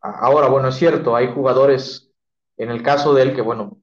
Ahora, 0.00 0.48
bueno, 0.48 0.68
es 0.68 0.76
cierto, 0.76 1.14
hay 1.14 1.32
jugadores, 1.32 2.10
en 2.56 2.70
el 2.70 2.82
caso 2.82 3.14
de 3.14 3.22
él, 3.22 3.34
que 3.34 3.42
bueno, 3.42 3.78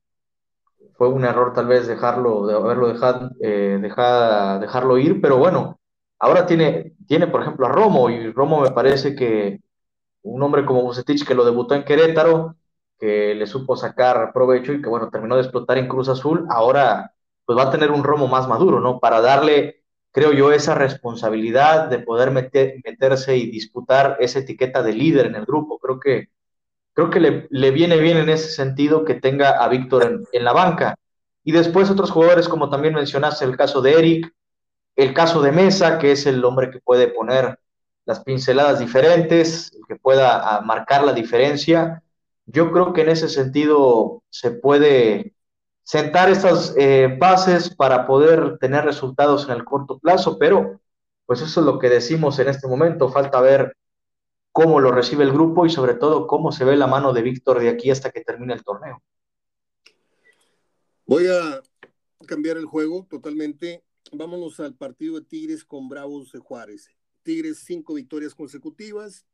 fue 0.98 1.10
un 1.10 1.24
error 1.24 1.54
tal 1.54 1.68
vez 1.68 1.88
dejarlo, 1.88 2.46
de 2.46 2.56
haberlo 2.56 2.90
dejado, 2.90 3.32
eh, 3.42 3.80
dejarlo 3.82 4.98
ir, 4.98 5.22
pero 5.22 5.38
bueno, 5.38 5.80
ahora 6.20 6.46
tiene, 6.46 6.94
tiene 7.08 7.28
por 7.28 7.42
ejemplo 7.42 7.68
a 7.68 7.70
Romo, 7.70 8.10
y 8.10 8.32
Romo 8.32 8.62
me 8.62 8.72
parece 8.72 9.16
que 9.16 9.62
un 10.24 10.44
hombre 10.44 10.66
como 10.66 10.84
Bucetich 10.84 11.26
que 11.26 11.36
lo 11.36 11.46
debutó 11.46 11.76
en 11.76 11.86
Querétaro, 11.86 12.56
que 13.00 13.34
le 13.34 13.48
supo 13.48 13.78
sacar 13.78 14.34
provecho 14.34 14.74
y 14.74 14.82
que 14.82 14.90
bueno, 14.90 15.10
terminó 15.10 15.36
de 15.36 15.44
explotar 15.44 15.78
en 15.78 15.88
Cruz 15.88 16.10
Azul, 16.10 16.46
ahora 16.50 17.14
pues 17.50 17.58
va 17.58 17.64
a 17.64 17.72
tener 17.72 17.90
un 17.90 18.04
Romo 18.04 18.28
más 18.28 18.48
maduro, 18.48 18.80
¿no? 18.80 19.00
Para 19.00 19.22
darle, 19.22 19.82
creo 20.12 20.34
yo, 20.34 20.52
esa 20.52 20.76
responsabilidad 20.76 21.88
de 21.88 21.98
poder 21.98 22.30
meterse 22.30 23.38
y 23.38 23.50
disputar 23.50 24.18
esa 24.20 24.38
etiqueta 24.38 24.84
de 24.84 24.94
líder 24.94 25.26
en 25.26 25.34
el 25.34 25.46
grupo. 25.46 25.80
Creo 25.80 26.00
que 26.00 26.30
creo 26.94 27.10
que 27.10 27.48
le, 27.50 27.72
viene 27.72 27.98
bien 27.98 28.18
en 28.18 28.30
ese 28.30 28.52
sentido 28.52 29.04
que 29.04 29.16
tenga 29.16 29.64
a 29.64 29.68
Víctor 29.68 30.28
en, 30.32 30.44
la 30.44 30.54
banca. 30.54 30.96
Y 31.44 31.52
después 31.52 31.90
otros 31.90 32.12
jugadores, 32.12 32.48
como 32.48 32.70
también 32.70 32.94
mencionaste, 32.94 33.46
el 33.46 33.58
caso 33.58 33.82
de 33.82 33.94
Eric, 33.94 34.32
el 34.96 35.16
caso 35.16 35.42
de 35.42 35.52
Mesa, 35.52 35.98
que 35.98 36.12
es 36.12 36.28
el 36.28 36.46
hombre 36.46 36.70
que 36.70 36.82
puede 36.82 37.08
poner 37.08 37.58
las 38.06 38.20
pinceladas 38.20 38.78
diferentes, 38.78 39.72
que 39.88 39.96
pueda 39.96 40.56
ah, 40.56 40.62
marcar 40.62 41.04
la 41.04 41.14
diferencia. 41.14 42.04
Yo 42.46 42.72
creo 42.72 42.94
que 42.94 43.02
en 43.02 43.10
ese 43.10 43.28
sentido 43.28 44.22
se 44.30 44.52
puede 44.52 45.34
sentar 45.90 46.30
estas 46.30 46.76
eh, 46.78 47.18
bases 47.20 47.76
para 47.76 48.06
poder 48.06 48.60
tener 48.60 48.86
resultados 48.86 49.46
en 49.46 49.56
el 49.56 49.66
corto 49.66 49.98
plazo, 49.98 50.38
pero 50.38 50.80
pues 51.26 51.42
eso 51.42 51.62
es 51.62 51.66
lo 51.66 51.80
que 51.80 51.90
decimos 51.90 52.38
en 52.38 52.48
este 52.48 52.68
momento. 52.68 53.10
Falta 53.10 53.42
ver 53.42 53.76
cómo 54.52 54.80
lo 54.80 54.92
recibe 54.92 55.24
el 55.24 55.32
grupo 55.32 55.66
y 55.66 55.72
sobre 55.72 55.96
todo 55.96 56.28
cómo 56.28 56.52
se 56.52 56.64
ve 56.64 56.78
la 56.78 56.86
mano 56.86 57.12
de 57.12 57.24
Víctor 57.24 57.60
de 57.60 57.70
aquí 57.70 57.90
hasta 57.90 58.12
que 58.12 58.22
termine 58.22 58.54
el 58.54 58.64
torneo. 58.64 59.02
Voy 61.08 61.26
a 61.26 61.60
cambiar 62.28 62.58
el 62.58 62.66
juego 62.68 63.08
totalmente. 63.10 63.84
Vámonos 64.12 64.60
al 64.60 64.76
partido 64.76 65.16
de 65.16 65.26
Tigres 65.26 65.66
con 65.66 65.90
Bravos 65.90 66.32
de 66.32 66.38
Juárez. 66.38 66.92
Tigres 67.24 67.64
cinco 67.66 67.96
victorias 67.96 68.36
consecutivas. 68.36 69.26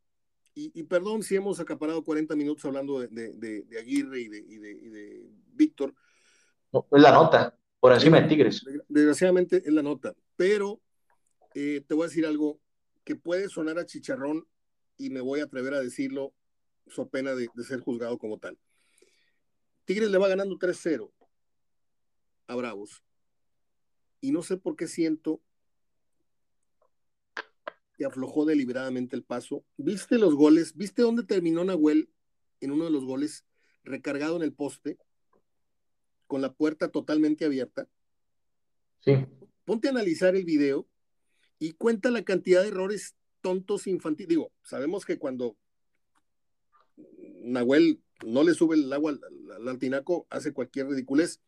Y, 0.53 0.83
perdón 0.83 1.21
si 1.21 1.35
hemos 1.35 1.59
acaparado 1.59 2.01
40 2.01 2.33
minutos 2.37 2.63
hablando 2.63 3.01
de, 3.01 3.65
Aguirre 3.77 4.21
y 4.21 4.29
de, 4.29 5.29
Víctor. 5.51 5.93
Es 6.91 7.01
la 7.01 7.11
nota, 7.11 7.57
por 7.79 7.93
encima 7.93 8.21
de 8.21 8.27
Tigres. 8.27 8.65
Desgraciadamente 8.87 9.57
es 9.57 9.73
la 9.73 9.83
nota. 9.83 10.13
Pero 10.35 10.81
eh, 11.53 11.83
te 11.87 11.93
voy 11.93 12.05
a 12.05 12.07
decir 12.07 12.25
algo 12.25 12.59
que 13.03 13.15
puede 13.15 13.47
sonar 13.47 13.79
a 13.79 13.85
chicharrón 13.85 14.47
y 14.97 15.09
me 15.09 15.21
voy 15.21 15.39
a 15.39 15.45
atrever 15.45 15.73
a 15.73 15.81
decirlo, 15.81 16.33
so 16.87 17.07
pena 17.09 17.33
de, 17.35 17.49
ser 17.63 17.79
juzgado 17.79 18.17
como 18.17 18.39
tal. 18.39 18.57
Tigres 19.85 20.09
le 20.09 20.17
va 20.17 20.27
ganando 20.27 20.57
3-0 20.57 21.11
a 22.47 22.55
Bravos. 22.55 23.03
Y 24.21 24.31
no 24.31 24.41
sé 24.41 24.57
por 24.57 24.75
qué 24.75 24.87
siento 24.87 25.41
que 27.97 28.05
aflojó 28.05 28.45
deliberadamente 28.45 29.15
el 29.15 29.23
paso. 29.23 29.63
¿Viste 29.77 30.17
los 30.17 30.35
goles? 30.35 30.75
¿Viste 30.75 31.03
dónde 31.03 31.23
terminó 31.23 31.63
Nahuel 31.63 32.09
en 32.59 32.71
uno 32.71 32.85
de 32.85 32.91
los 32.91 33.05
goles? 33.05 33.45
Recargado 33.83 34.35
en 34.35 34.41
el 34.41 34.53
poste, 34.53 34.97
con 36.27 36.41
la 36.41 36.53
puerta 36.53 36.89
totalmente 36.89 37.45
abierta. 37.45 37.87
Sí. 39.01 39.25
Ponte 39.63 39.87
a 39.87 39.91
analizar 39.91 40.35
el 40.35 40.45
video 40.45 40.87
y 41.59 41.73
cuenta 41.73 42.11
la 42.11 42.23
cantidad 42.23 42.61
de 42.61 42.69
errores 42.69 43.15
tontos 43.41 43.87
infantiles. 43.87 44.29
Digo, 44.29 44.51
sabemos 44.63 45.05
que 45.05 45.17
cuando 45.17 45.57
Nahuel 47.43 48.01
no 48.25 48.43
le 48.43 48.53
sube 48.53 48.75
el 48.75 48.91
agua 48.91 49.11
al, 49.51 49.67
altinaco, 49.67 50.27
hace 50.29 50.53
cualquier 50.53 50.87
ridiculez, 50.87 51.41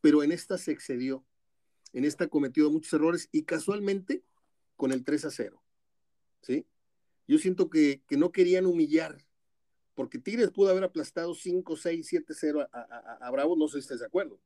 pero 0.00 0.22
en 0.22 0.32
esta 0.32 0.58
se 0.58 0.72
excedió. 0.72 1.24
En 1.92 2.04
esta 2.04 2.24
ha 2.24 2.28
cometido 2.28 2.70
muchos 2.70 2.92
errores 2.92 3.28
y 3.32 3.44
casualmente 3.44 4.22
con 4.76 4.92
el 4.92 5.04
3 5.04 5.26
a 5.26 5.30
0. 5.30 5.62
¿Sí? 6.42 6.66
Yo 7.26 7.38
siento 7.38 7.68
que, 7.68 8.02
no 8.10 8.32
querían 8.32 8.66
humillar, 8.66 9.18
porque 9.98 10.20
Tigres 10.20 10.52
pudo 10.52 10.70
haber 10.70 10.84
aplastado 10.84 11.34
5, 11.34 11.74
6, 11.74 12.06
7, 12.08 12.32
0 12.32 12.68
a, 12.72 13.30
Bravo, 13.32 13.56
no 13.56 13.66
sé 13.66 13.72
si 13.72 13.78
estás 13.80 13.98
de 13.98 14.06
acuerdo. 14.06 14.38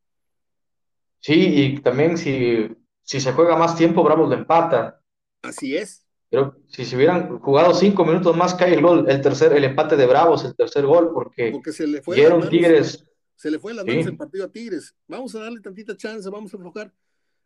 Sí, 1.20 1.34
y 1.34 1.78
también 1.82 2.16
si, 2.16 2.74
si 3.02 3.20
se 3.20 3.32
juega 3.34 3.54
más 3.54 3.76
tiempo, 3.76 4.02
Bravo 4.02 4.26
lo 4.26 4.32
empata. 4.32 4.98
Así 5.42 5.76
es. 5.76 6.06
Pero 6.30 6.56
si 6.68 6.86
se 6.86 6.96
hubieran 6.96 7.38
jugado 7.38 7.74
cinco 7.74 8.06
minutos 8.06 8.34
más, 8.34 8.54
cae 8.54 8.72
el 8.72 8.80
gol, 8.80 9.04
el 9.10 9.20
tercer, 9.20 9.52
el 9.52 9.64
empate 9.64 9.94
de 9.94 10.06
Bravos, 10.06 10.42
el 10.46 10.56
tercer 10.56 10.86
gol, 10.86 11.12
porque, 11.12 11.52
se 11.70 11.86
le 11.86 12.00
fue 12.00 12.16
Tigres. 12.48 13.04
Se 13.36 13.50
le 13.50 13.58
fue 13.58 13.74
las 13.74 13.84
manos 13.84 14.06
el 14.06 14.16
partido 14.16 14.46
a 14.46 14.50
Tigres. 14.50 14.96
Vamos 15.06 15.34
a 15.34 15.40
darle 15.40 15.60
tantita 15.60 15.94
chance, 15.94 16.30
vamos 16.30 16.54
a 16.54 16.56
aflojar. 16.56 16.94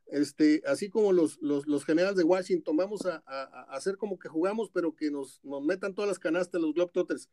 Este, 0.07 0.63
así 0.65 0.91
como 0.91 1.13
los, 1.13 1.39
los, 1.43 1.85
generales 1.85 2.17
de 2.17 2.23
Washington, 2.23 2.77
vamos 2.77 3.05
a, 3.05 3.17
hacer 3.71 3.97
como 3.97 4.17
que 4.17 4.29
jugamos, 4.29 4.71
pero 4.73 4.95
que 4.95 5.11
nos, 5.11 5.41
nos 5.43 5.61
metan 5.65 5.93
todas 5.93 6.09
las 6.09 6.21
canastas 6.21 6.61
los 6.61 6.73
Globetrotters. 6.73 7.29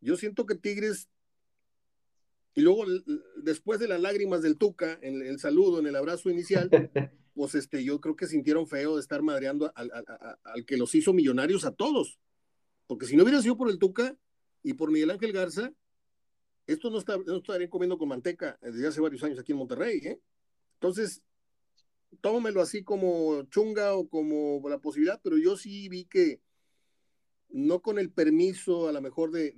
Yo 0.00 0.16
siento 0.16 0.46
que 0.46 0.54
Tigres, 0.54 1.08
y 2.54 2.62
luego 2.62 2.84
después 3.36 3.80
de 3.80 3.88
las 3.88 4.00
lágrimas 4.00 4.42
del 4.42 4.56
Tuca, 4.56 4.98
en 5.02 5.22
el 5.22 5.38
saludo, 5.38 5.78
en 5.78 5.86
el 5.86 5.96
abrazo 5.96 6.30
inicial, 6.30 6.70
pues 7.34 7.54
este, 7.54 7.84
yo 7.84 8.00
creo 8.00 8.16
que 8.16 8.26
sintieron 8.26 8.66
feo 8.66 8.96
de 8.96 9.00
estar 9.00 9.22
madreando 9.22 9.72
al, 9.74 10.64
que 10.66 10.76
los 10.76 10.94
hizo 10.94 11.12
millonarios 11.12 11.64
a 11.64 11.72
todos. 11.72 12.18
Porque 12.86 13.06
si 13.06 13.16
no 13.16 13.22
hubiera 13.22 13.40
sido 13.42 13.56
por 13.56 13.70
el 13.70 13.78
Tuca 13.78 14.16
y 14.62 14.74
por 14.74 14.90
Miguel 14.90 15.10
Ángel 15.10 15.32
Garza, 15.32 15.72
esto 16.66 16.90
no, 16.90 16.98
está, 16.98 17.16
no 17.16 17.36
estarían 17.36 17.70
comiendo 17.70 17.98
con 17.98 18.08
manteca 18.08 18.58
desde 18.60 18.86
hace 18.86 19.00
varios 19.00 19.22
años 19.22 19.38
aquí 19.38 19.52
en 19.52 19.58
Monterrey. 19.58 19.98
¿eh? 19.98 20.20
Entonces, 20.74 21.22
tómelo 22.20 22.60
así 22.60 22.82
como 22.82 23.42
chunga 23.44 23.94
o 23.94 24.08
como 24.08 24.60
la 24.68 24.78
posibilidad, 24.78 25.20
pero 25.22 25.38
yo 25.38 25.56
sí 25.56 25.88
vi 25.88 26.04
que, 26.04 26.40
no 27.52 27.80
con 27.80 27.98
el 27.98 28.10
permiso 28.10 28.88
a 28.88 28.92
lo 28.92 29.00
mejor 29.00 29.30
de, 29.30 29.52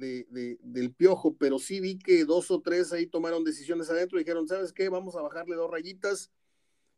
del 0.63 0.95
piojo, 0.95 1.37
pero 1.37 1.59
sí 1.59 1.81
vi 1.81 1.99
que 1.99 2.25
dos 2.25 2.51
o 2.51 2.61
tres 2.61 2.93
ahí 2.93 3.07
tomaron 3.07 3.45
decisiones 3.45 3.91
adentro 3.91 4.19
y 4.19 4.25
dijeron, 4.25 4.49
¿sabes 4.49 4.73
qué? 4.73 4.89
Vamos 4.89 5.17
a 5.17 5.23
bajarle 5.23 5.57
dos 5.57 5.71
rayitas 5.71 6.31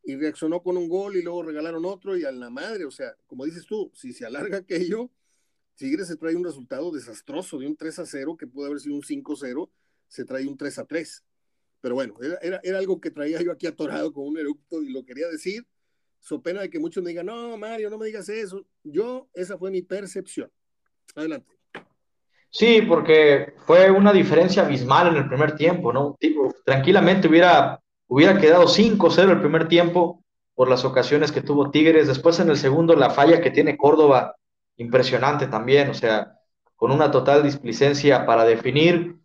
y 0.05 0.17
reaccionó 0.17 0.63
con 0.63 0.77
un 0.77 0.89
gol 0.89 1.17
y 1.17 1.23
luego 1.23 1.43
regalaron 1.43 1.85
otro 1.85 2.17
y 2.17 2.25
a 2.25 2.33
la 2.33 2.51
madre, 2.51 2.85
o 2.85 2.91
sea, 2.91 3.17
como 3.27 3.45
dices 3.45 3.67
tú, 3.67 3.91
si 3.95 4.13
se 4.13 4.27
alarga 4.27 4.59
aquello, 4.59 5.11
Tigres 5.77 6.07
se 6.07 6.17
trae 6.17 6.37
un 6.37 6.45
resultado 6.45 6.93
desastroso 6.93 7.59
de 7.59 7.67
un 7.67 7.77
3 7.77 7.99
a 7.99 8.07
0 8.07 8.37
que 8.37 8.47
pudo 8.47 8.67
haber 8.67 8.81
sido 8.81 8.95
un 8.95 9.03
5 9.03 9.37
0, 9.37 9.71
se 10.09 10.25
trae 10.25 10.47
un 10.47 10.57
3 10.57 10.79
a 10.79 10.85
3. 10.85 11.25
Pero 11.81 11.97
bueno, 11.97 12.15
era, 12.23 12.61
era, 12.63 12.79
algo 12.79 13.01
que 13.01 13.11
traía 13.11 13.43
yo 13.43 13.53
aquí 13.53 13.67
atorado 13.67 14.13
con 14.13 14.27
un 14.27 14.39
eructo 14.39 14.83
y 14.83 14.91
lo 14.91 15.05
quería 15.05 15.29
decir, 15.29 15.67
so 16.21 16.41
pena 16.41 16.63
de 16.63 16.71
que 16.71 16.79
muchos 16.79 17.03
me 17.03 17.11
digan, 17.11 17.27
no, 17.27 17.59
Mario, 17.59 17.91
no 17.91 17.99
me 17.99 18.07
digas 18.07 18.29
eso. 18.29 18.65
Yo, 18.85 19.29
esa 19.35 19.59
fue 19.59 19.71
mi 19.71 19.83
percepción. 19.83 20.51
Adelante. 21.15 21.55
Sí, 22.51 22.83
porque 22.83 23.55
fue 23.67 23.91
una 23.91 24.13
diferencia 24.13 24.63
abismal 24.63 25.09
en 25.09 25.17
el 25.17 25.29
primer 25.29 25.57
tiempo, 25.57 25.93
¿no? 25.93 26.17
tranquilamente 26.65 27.29
hubiera 27.29 27.81
Hubiera 28.07 28.39
quedado 28.39 28.67
5-0 28.67 29.31
el 29.31 29.41
primer 29.41 29.67
tiempo 29.69 30.23
por 30.55 30.69
las 30.69 30.85
ocasiones 30.85 31.33
que 31.33 31.41
tuvo 31.41 31.71
Tigres. 31.71 32.07
Después 32.07 32.39
en 32.39 32.51
el 32.51 32.57
segundo 32.57 32.95
la 32.95 33.11
falla 33.11 33.41
que 33.41 33.51
tiene 33.51 33.77
Córdoba, 33.77 34.37
impresionante 34.77 35.47
también, 35.47 35.91
o 35.91 35.95
sea, 35.95 36.39
con 36.77 36.93
una 36.93 37.11
total 37.11 37.43
displicencia 37.43 38.27
para 38.27 38.45
definir. 38.45 39.17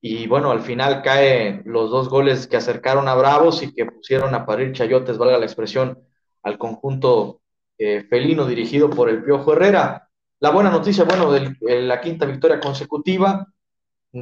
Y 0.00 0.26
bueno, 0.26 0.50
al 0.50 0.62
final 0.62 1.02
caen 1.02 1.62
los 1.66 1.90
dos 1.90 2.08
goles 2.08 2.46
que 2.48 2.56
acercaron 2.56 3.06
a 3.06 3.14
Bravos 3.14 3.62
y 3.62 3.72
que 3.72 3.86
pusieron 3.86 4.34
a 4.34 4.44
parir 4.46 4.72
chayotes, 4.72 5.18
valga 5.18 5.38
la 5.38 5.46
expresión, 5.46 6.00
al 6.42 6.58
conjunto 6.58 7.42
eh, 7.78 8.04
felino 8.08 8.46
dirigido 8.46 8.90
por 8.90 9.08
el 9.08 9.22
Piojo 9.22 9.52
Herrera. 9.52 10.08
La 10.42 10.50
buena 10.50 10.70
noticia, 10.70 11.04
bueno, 11.04 11.32
de 11.32 11.82
la 11.82 12.00
quinta 12.00 12.26
victoria 12.26 12.60
consecutiva, 12.60 13.46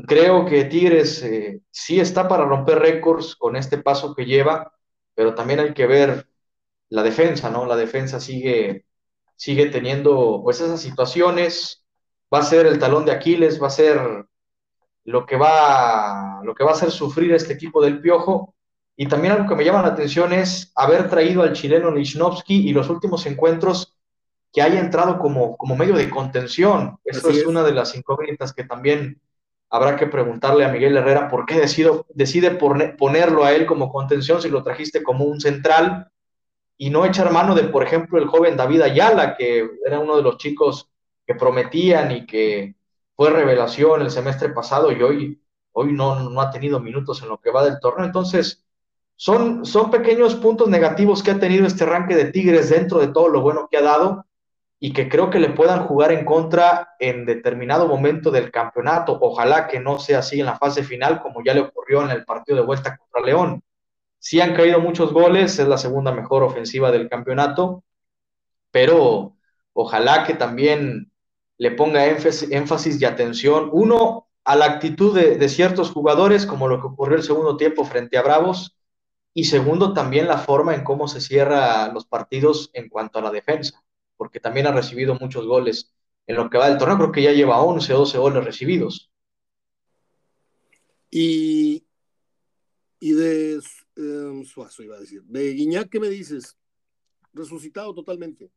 Creo 0.06 0.46
que 0.46 0.64
Tigres 0.66 1.22
eh, 1.24 1.62
sí 1.70 1.98
está 1.98 2.28
para 2.28 2.44
romper 2.44 2.78
récords 2.78 3.34
con 3.34 3.56
este 3.56 3.78
paso 3.78 4.14
que 4.14 4.24
lleva, 4.24 4.72
pero 5.14 5.34
también 5.34 5.58
hay 5.58 5.74
que 5.74 5.86
ver 5.86 6.28
la 6.90 7.02
defensa, 7.02 7.50
¿no? 7.50 7.66
La 7.66 7.74
defensa 7.76 8.20
sigue, 8.20 8.86
sigue 9.34 9.66
teniendo 9.66 10.42
pues 10.44 10.60
esas 10.60 10.80
situaciones, 10.80 11.84
va 12.32 12.38
a 12.38 12.44
ser 12.44 12.66
el 12.66 12.78
talón 12.78 13.04
de 13.04 13.12
Aquiles, 13.12 13.60
va 13.60 13.66
a 13.66 13.70
ser 13.70 14.26
lo 15.04 15.26
que 15.26 15.36
va, 15.36 16.40
lo 16.44 16.54
que 16.54 16.62
va 16.62 16.70
a 16.70 16.74
hacer 16.74 16.92
sufrir 16.92 17.32
este 17.32 17.54
equipo 17.54 17.82
del 17.82 18.00
Piojo. 18.00 18.54
Y 18.96 19.08
también 19.08 19.32
algo 19.34 19.48
que 19.48 19.56
me 19.56 19.64
llama 19.64 19.82
la 19.82 19.88
atención 19.88 20.32
es 20.32 20.72
haber 20.76 21.10
traído 21.10 21.42
al 21.42 21.54
chileno 21.54 21.90
Lichnowsky 21.90 22.68
y 22.68 22.72
los 22.72 22.88
últimos 22.90 23.26
encuentros 23.26 23.96
que 24.53 24.62
haya 24.62 24.80
entrado 24.80 25.18
como, 25.18 25.57
como 25.57 25.76
medio 25.76 25.94
de 25.94 26.11
contención. 26.11 26.98
Eso 27.05 27.30
es, 27.30 27.38
es, 27.38 27.46
una 27.46 27.62
de 27.62 27.72
las 27.72 27.94
incógnitas 27.94 28.53
que 28.53 28.64
también 28.64 29.20
habrá 29.70 29.96
que 29.96 30.09
preguntarle 30.09 30.64
a 30.64 30.68
Miguel 30.68 30.96
Herrera 30.96 31.28
por 31.28 31.46
qué 31.46 31.61
decide 31.61 32.51
ponerlo 32.98 33.44
a 33.44 33.53
él 33.53 33.66
como 33.66 33.92
contención 33.92 34.42
si 34.42 34.48
lo 34.48 34.64
trajiste 34.64 35.03
como 35.03 35.24
un 35.24 35.40
central 35.40 36.11
y 36.76 36.90
no 36.90 37.05
echar 37.05 37.30
mano 37.30 37.55
de, 37.55 37.64
por 37.64 37.84
ejemplo, 37.84 38.18
el 38.18 38.26
joven 38.26 38.57
David 38.57 38.82
Ayala, 38.82 39.36
que 39.36 39.68
era 39.86 40.01
uno 40.01 40.16
de 40.16 40.22
los 40.22 40.38
chicos 40.38 40.88
que 41.26 41.34
prometían 41.34 42.11
y 42.11 42.26
que 42.26 42.74
fue 43.14 43.30
revelación 43.30 44.01
el 44.01 44.11
semestre 44.11 44.48
pasado 44.48 44.90
y 44.90 45.03
hoy, 45.03 45.42
hoy 45.72 45.92
no, 45.92 46.28
no 46.28 46.40
ha 46.40 46.51
tenido 46.51 46.80
minutos 46.80 47.22
en 47.22 47.28
lo 47.28 47.38
que 47.38 47.51
va 47.51 47.64
del 47.64 47.78
torneo. 47.78 48.07
Entonces, 48.07 48.64
son, 49.14 49.66
son 49.66 49.90
pequeños 49.90 50.34
puntos 50.34 50.68
negativos 50.68 51.22
que 51.22 51.32
ha 51.32 51.38
tenido 51.38 51.66
este 51.66 51.84
arranque 51.84 52.16
de 52.16 52.32
Tigres 52.32 52.70
dentro 52.70 52.98
de 52.98 53.09
todo 53.09 53.28
lo 53.28 53.42
bueno 53.42 53.68
que 53.70 53.76
ha 53.76 53.82
dado 53.82 54.24
y 54.83 54.95
que 54.95 55.11
creo 55.11 55.28
que 55.28 55.39
le 55.39 55.51
puedan 55.51 55.87
jugar 55.87 56.11
en 56.11 56.24
contra 56.24 56.95
en 56.99 57.26
determinado 57.26 57.87
momento 57.87 58.31
del 58.31 58.51
campeonato. 58.51 59.18
Ojalá 59.20 59.68
que 59.68 59.78
no 59.78 59.99
sea 59.99 60.20
así 60.20 60.41
en 60.41 60.47
la 60.47 60.57
fase 60.57 60.83
final, 60.83 61.20
como 61.20 61.45
ya 61.45 61.53
le 61.53 61.61
ocurrió 61.61 62.03
en 62.03 62.11
el 62.11 62.24
partido 62.24 62.57
de 62.57 62.64
vuelta 62.64 62.97
contra 62.97 63.20
León. 63.20 63.62
Sí 64.18 64.41
han 64.41 64.55
caído 64.55 64.81
muchos 64.81 65.12
goles, 65.12 65.59
es 65.59 65.68
la 65.68 65.76
segunda 65.76 66.12
mejor 66.12 66.43
ofensiva 66.43 66.91
del 66.91 67.11
campeonato, 67.11 67.85
pero 68.70 69.37
ojalá 69.74 70.24
que 70.24 70.33
también 70.33 71.12
le 71.59 71.72
ponga 71.72 72.07
énfasis 72.07 73.01
y 73.01 73.05
atención, 73.05 73.68
uno, 73.72 74.28
a 74.45 74.57
la 74.57 74.64
actitud 74.64 75.14
de, 75.14 75.37
de 75.37 75.49
ciertos 75.51 75.91
jugadores, 75.91 76.47
como 76.47 76.68
lo 76.68 76.81
que 76.81 76.87
ocurrió 76.87 77.16
el 77.18 77.22
segundo 77.22 77.59
tiempo 77.59 77.85
frente 77.85 78.16
a 78.16 78.22
Bravos, 78.22 78.78
y 79.35 79.45
segundo, 79.45 79.93
también 79.93 80.26
la 80.26 80.39
forma 80.39 80.74
en 80.74 80.85
cómo 80.85 81.07
se 81.07 81.20
cierra 81.20 81.93
los 81.93 82.07
partidos 82.07 82.70
en 82.72 82.89
cuanto 82.89 83.18
a 83.18 83.22
la 83.22 83.31
defensa 83.31 83.83
porque 84.20 84.38
también 84.38 84.66
ha 84.66 84.72
recibido 84.72 85.14
muchos 85.14 85.46
goles 85.46 85.94
en 86.26 86.36
lo 86.36 86.50
que 86.50 86.58
va 86.58 86.68
del 86.68 86.76
torneo, 86.76 86.98
creo 86.98 87.10
que 87.10 87.22
ya 87.22 87.32
lleva 87.32 87.62
11 87.62 87.94
o 87.94 88.00
12 88.00 88.18
goles 88.18 88.44
recibidos. 88.44 89.10
Y, 91.10 91.86
y 93.00 93.12
de 93.12 93.54
eh, 93.54 94.44
Suazo, 94.44 94.82
iba 94.82 94.96
a 94.96 95.00
decir, 95.00 95.22
de 95.22 95.54
Guiñac, 95.54 95.88
¿qué 95.88 95.98
me 95.98 96.10
dices? 96.10 96.54
Resucitado 97.32 97.94
totalmente. 97.94 98.50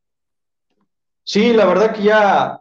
Sí, 1.24 1.54
la 1.54 1.66
verdad 1.66 1.96
que 1.96 2.04
ya 2.04 2.60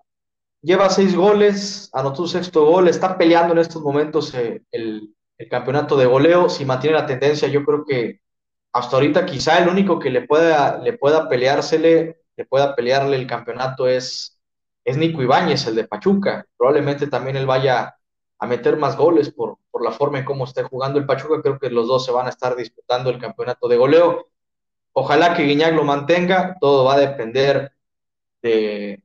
lleva 0.61 0.89
seis 0.89 1.17
goles, 1.17 1.91
anotó 1.93 2.23
un 2.23 2.29
sexto 2.29 2.65
gol, 2.65 2.87
está 2.87 3.19
peleando 3.19 3.53
en 3.53 3.59
estos 3.59 3.83
momentos 3.83 4.33
eh, 4.35 4.63
el, 4.71 5.13
el, 5.39 5.49
campeonato 5.49 5.97
de 5.97 6.07
goleo. 6.07 6.49
Si 6.49 6.65
mantiene 6.65 6.99
la 6.99 7.07
tendencia, 7.07 7.49
yo 7.49 7.65
creo 7.65 7.85
que 7.85 8.21
hasta 8.73 8.95
ahorita 8.95 9.27
quizá 9.27 9.59
el 9.59 9.69
único 9.69 9.99
que 9.99 10.11
le 10.11 10.25
pueda, 10.25 10.79
le 10.79 10.93
pueda 10.93 11.29
peleársele 11.29 12.22
que 12.37 12.45
pueda 12.45 12.75
pelearle 12.75 13.17
el 13.17 13.27
campeonato 13.27 13.87
es, 13.87 14.39
es 14.85 14.97
Nico 14.97 15.23
Ibáñez, 15.23 15.67
el 15.67 15.77
de 15.77 15.85
Pachuca. 15.89 16.47
Probablemente 16.57 17.07
también 17.07 17.37
él 17.37 17.47
vaya 17.47 17.97
a 18.39 18.47
meter 18.47 18.77
más 18.77 18.97
goles 18.97 19.31
por, 19.31 19.59
por 19.71 19.85
la 19.85 19.93
forma 19.93 20.19
en 20.19 20.25
cómo 20.25 20.45
esté 20.45 20.63
jugando 20.63 20.99
el 20.99 21.07
Pachuca. 21.07 21.43
Creo 21.43 21.59
que 21.59 21.71
los 21.71 21.87
dos 21.87 22.05
se 22.05 22.13
van 22.13 22.27
a 22.27 22.31
estar 22.31 22.57
disputando 22.57 23.11
el 23.11 23.19
campeonato 23.19 23.69
de 23.69 23.77
goleo. 23.77 24.29
Ojalá 24.93 25.35
que 25.35 25.45
Guiñac 25.45 25.75
lo 25.75 25.85
mantenga. 25.85 26.57
Todo 26.61 26.85
va 26.85 26.95
a 26.95 27.01
depender 27.01 27.73
de, 28.43 29.03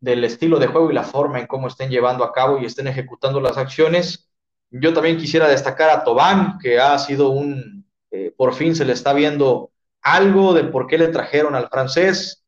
del 0.00 0.22
estilo 0.24 0.58
de 0.58 0.66
juego 0.66 0.90
y 0.90 0.94
la 0.94 1.02
forma 1.02 1.40
en 1.40 1.46
cómo 1.46 1.68
estén 1.68 1.90
llevando 1.90 2.24
a 2.24 2.32
cabo 2.32 2.58
y 2.58 2.66
estén 2.66 2.86
ejecutando 2.86 3.40
las 3.40 3.56
acciones. 3.56 4.30
Yo 4.70 4.92
también 4.92 5.16
quisiera 5.16 5.48
destacar 5.48 5.88
a 5.88 6.04
Tobán, 6.04 6.58
que 6.58 6.78
ha 6.78 6.98
sido 6.98 7.30
un, 7.30 7.86
eh, 8.10 8.32
por 8.36 8.54
fin 8.54 8.76
se 8.76 8.84
le 8.84 8.92
está 8.92 9.14
viendo 9.14 9.70
algo 10.02 10.52
de 10.52 10.64
por 10.64 10.86
qué 10.86 10.98
le 10.98 11.08
trajeron 11.08 11.54
al 11.54 11.68
francés. 11.68 12.43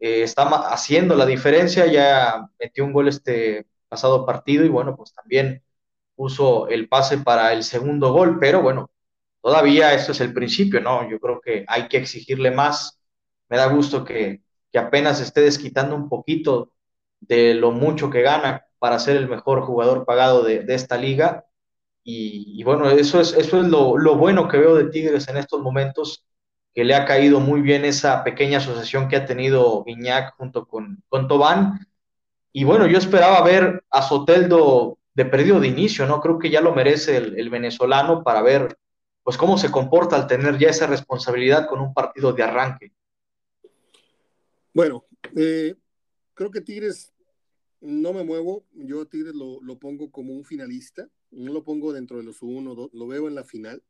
Eh, 0.00 0.22
está 0.22 0.44
haciendo 0.72 1.14
la 1.16 1.26
diferencia, 1.26 1.86
ya 1.86 2.48
metió 2.60 2.84
un 2.84 2.92
gol 2.92 3.08
este 3.08 3.66
pasado 3.88 4.26
partido 4.26 4.64
y 4.64 4.68
bueno, 4.68 4.96
pues 4.96 5.12
también 5.14 5.62
puso 6.14 6.68
el 6.68 6.88
pase 6.88 7.18
para 7.18 7.52
el 7.52 7.62
segundo 7.64 8.12
gol, 8.12 8.38
pero 8.40 8.62
bueno, 8.62 8.90
todavía 9.42 9.94
eso 9.94 10.12
es 10.12 10.20
el 10.20 10.32
principio, 10.34 10.80
¿no? 10.80 11.08
Yo 11.10 11.20
creo 11.20 11.40
que 11.40 11.64
hay 11.68 11.88
que 11.88 11.98
exigirle 11.98 12.50
más. 12.50 13.00
Me 13.48 13.56
da 13.58 13.66
gusto 13.68 14.04
que, 14.04 14.42
que 14.72 14.78
apenas 14.78 15.20
esté 15.20 15.42
desquitando 15.42 15.94
un 15.96 16.08
poquito 16.08 16.72
de 17.20 17.54
lo 17.54 17.70
mucho 17.72 18.10
que 18.10 18.22
gana 18.22 18.66
para 18.78 18.98
ser 18.98 19.16
el 19.16 19.28
mejor 19.28 19.62
jugador 19.62 20.04
pagado 20.06 20.42
de, 20.42 20.60
de 20.64 20.74
esta 20.74 20.96
liga. 20.98 21.46
Y, 22.04 22.60
y, 22.60 22.64
bueno, 22.64 22.90
eso 22.90 23.20
es, 23.20 23.32
eso 23.34 23.60
es 23.60 23.68
lo, 23.68 23.98
lo 23.98 24.16
bueno 24.16 24.48
que 24.48 24.58
veo 24.58 24.76
de 24.76 24.90
Tigres 24.90 25.28
en 25.28 25.36
estos 25.38 25.60
momentos 25.62 26.24
que 26.76 26.84
le 26.84 26.94
ha 26.94 27.06
caído 27.06 27.40
muy 27.40 27.62
bien 27.62 27.86
esa 27.86 28.22
pequeña 28.22 28.58
asociación 28.58 29.08
que 29.08 29.16
ha 29.16 29.24
tenido 29.24 29.82
Guiñac 29.82 30.36
junto 30.36 30.68
con, 30.68 31.02
con 31.08 31.26
Tobán. 31.26 31.88
Y 32.52 32.64
bueno, 32.64 32.86
yo 32.86 32.98
esperaba 32.98 33.42
ver 33.42 33.82
a 33.88 34.02
Soteldo 34.02 34.98
de 35.14 35.24
perdido 35.24 35.58
de 35.58 35.68
inicio, 35.68 36.06
¿no? 36.06 36.20
Creo 36.20 36.38
que 36.38 36.50
ya 36.50 36.60
lo 36.60 36.74
merece 36.74 37.16
el, 37.16 37.48
venezolano 37.48 38.22
para 38.22 38.42
ver 38.42 38.76
pues 39.22 39.38
cómo 39.38 39.56
se 39.56 39.70
comporta 39.70 40.16
al 40.16 40.26
tener 40.26 40.58
ya 40.58 40.68
esa 40.68 40.86
responsabilidad 40.86 41.66
con 41.66 41.80
un 41.80 41.94
partido 41.94 42.34
de 42.34 42.42
arranque. 42.42 42.92
Bueno, 44.74 45.06
eh, 45.34 45.74
creo 46.34 46.50
que 46.50 46.60
Tigres 46.60 47.10
no 47.80 48.12
me 48.12 48.22
muevo, 48.22 48.66
yo 48.74 49.00
a 49.00 49.06
Tigres 49.06 49.34
lo, 49.34 49.62
lo, 49.62 49.78
pongo 49.78 50.10
como 50.10 50.34
un 50.34 50.44
finalista, 50.44 51.08
no 51.30 51.54
lo 51.54 51.64
pongo 51.64 51.94
dentro 51.94 52.18
de 52.18 52.24
los 52.24 52.42
uno, 52.42 52.90
lo 52.92 53.06
veo 53.06 53.28
en 53.28 53.34
la 53.34 53.44
final. 53.44 53.82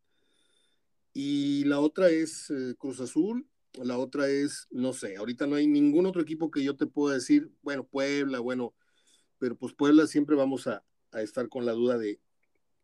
Y 1.18 1.64
la 1.64 1.80
otra 1.80 2.10
es 2.10 2.50
eh, 2.50 2.74
Cruz 2.76 3.00
Azul, 3.00 3.48
la 3.82 3.96
otra 3.96 4.28
es, 4.28 4.68
no 4.70 4.92
sé, 4.92 5.16
ahorita 5.16 5.46
no 5.46 5.54
hay 5.54 5.66
ningún 5.66 6.04
otro 6.04 6.20
equipo 6.20 6.50
que 6.50 6.62
yo 6.62 6.76
te 6.76 6.86
pueda 6.86 7.14
decir, 7.14 7.50
bueno, 7.62 7.84
Puebla, 7.84 8.38
bueno, 8.40 8.74
pero 9.38 9.56
pues 9.56 9.72
Puebla 9.72 10.06
siempre 10.06 10.36
vamos 10.36 10.66
a, 10.66 10.84
a 11.12 11.22
estar 11.22 11.48
con 11.48 11.64
la 11.64 11.72
duda 11.72 11.96
de, 11.96 12.20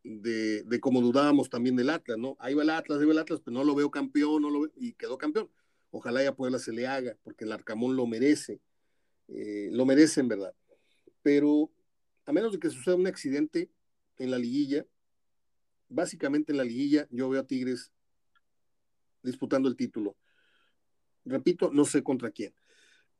de, 0.03 0.63
de, 0.63 0.81
como 0.81 1.03
dudábamos 1.03 1.51
también 1.51 1.77
del 1.77 1.91
Atlas, 1.91 2.17
¿no? 2.17 2.39
Ahí 2.41 2.55
va 2.55 2.63
el 2.63 2.71
Atlas, 2.71 3.01
ahí 3.01 3.05
va 3.05 3.13
el 3.13 3.19
Atlas, 3.19 3.43
pero 3.45 3.53
no 3.53 3.65
lo 3.65 3.75
veo 3.75 3.91
campeón, 3.91 4.41
no 4.41 4.49
lo 4.49 4.61
veo, 4.63 4.73
y 4.77 4.95
quedó 4.95 5.19
campeón. 5.19 5.51
Ojalá 5.91 6.25
ya 6.25 6.35
Puebla 6.35 6.59
se 6.59 6.73
le 6.73 6.87
haga, 6.87 7.19
porque 7.25 7.45
el 7.45 7.53
Arcamón 7.53 7.97
lo 7.97 8.07
merece, 8.07 8.63
eh, 9.29 9.69
lo 9.73 9.85
merece 9.85 10.21
en 10.21 10.29
verdad. 10.29 10.55
Pero 11.21 11.71
a 12.25 12.33
menos 12.33 12.53
de 12.55 12.59
que 12.59 12.71
suceda 12.71 12.95
un 12.95 13.07
accidente 13.07 13.71
en 14.17 14.31
la 14.31 14.39
liguilla, 14.39 14.87
básicamente 15.91 16.53
en 16.53 16.57
la 16.57 16.65
liguilla 16.65 17.07
yo 17.11 17.29
veo 17.29 17.43
a 17.43 17.47
Tigres 17.47 17.93
disputando 19.23 19.69
el 19.69 19.77
título. 19.77 20.17
Repito, 21.25 21.71
no 21.73 21.85
sé 21.85 22.03
contra 22.03 22.31
quién. 22.31 22.55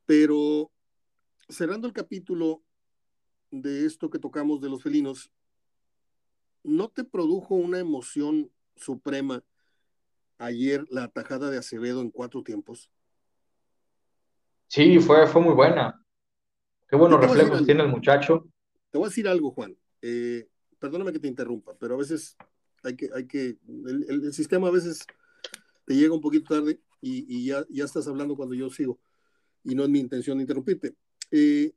Pero 0.05 0.71
cerrando 1.49 1.87
el 1.87 1.93
capítulo 1.93 2.63
de 3.51 3.85
esto 3.85 4.09
que 4.09 4.19
tocamos 4.19 4.61
de 4.61 4.69
los 4.69 4.81
felinos, 4.81 5.31
¿no 6.63 6.89
te 6.89 7.03
produjo 7.03 7.55
una 7.55 7.79
emoción 7.79 8.51
suprema 8.75 9.43
ayer 10.37 10.85
la 10.89 11.03
atajada 11.03 11.49
de 11.49 11.57
Acevedo 11.57 12.01
en 12.01 12.09
cuatro 12.09 12.43
tiempos? 12.43 12.91
Sí, 14.67 14.99
fue, 14.99 15.27
fue 15.27 15.41
muy 15.41 15.53
buena. 15.53 16.03
Qué 16.89 16.95
buenos 16.95 17.21
reflejos 17.21 17.65
tiene 17.65 17.83
el 17.83 17.89
muchacho. 17.89 18.47
Te 18.89 18.97
voy 18.97 19.05
a 19.05 19.09
decir 19.09 19.27
algo, 19.27 19.51
Juan. 19.51 19.77
Eh, 20.01 20.47
perdóname 20.79 21.13
que 21.13 21.19
te 21.19 21.27
interrumpa, 21.27 21.73
pero 21.79 21.95
a 21.95 21.97
veces 21.97 22.35
hay 22.83 22.95
que, 22.95 23.09
hay 23.15 23.25
que, 23.25 23.57
el, 23.85 24.33
sistema 24.33 24.67
a 24.67 24.71
veces 24.71 25.05
te 25.85 25.95
llega 25.95 26.13
un 26.13 26.21
poquito 26.21 26.55
tarde 26.55 26.79
y, 27.01 27.25
y 27.27 27.47
ya, 27.47 27.65
ya, 27.69 27.85
estás 27.85 28.07
hablando 28.07 28.35
cuando 28.35 28.55
yo 28.55 28.69
sigo 28.69 28.99
y 29.63 29.75
no 29.75 29.83
es 29.83 29.89
mi 29.89 29.99
intención 29.99 30.39
interrumpirte. 30.39 30.95
Eh, 31.31 31.73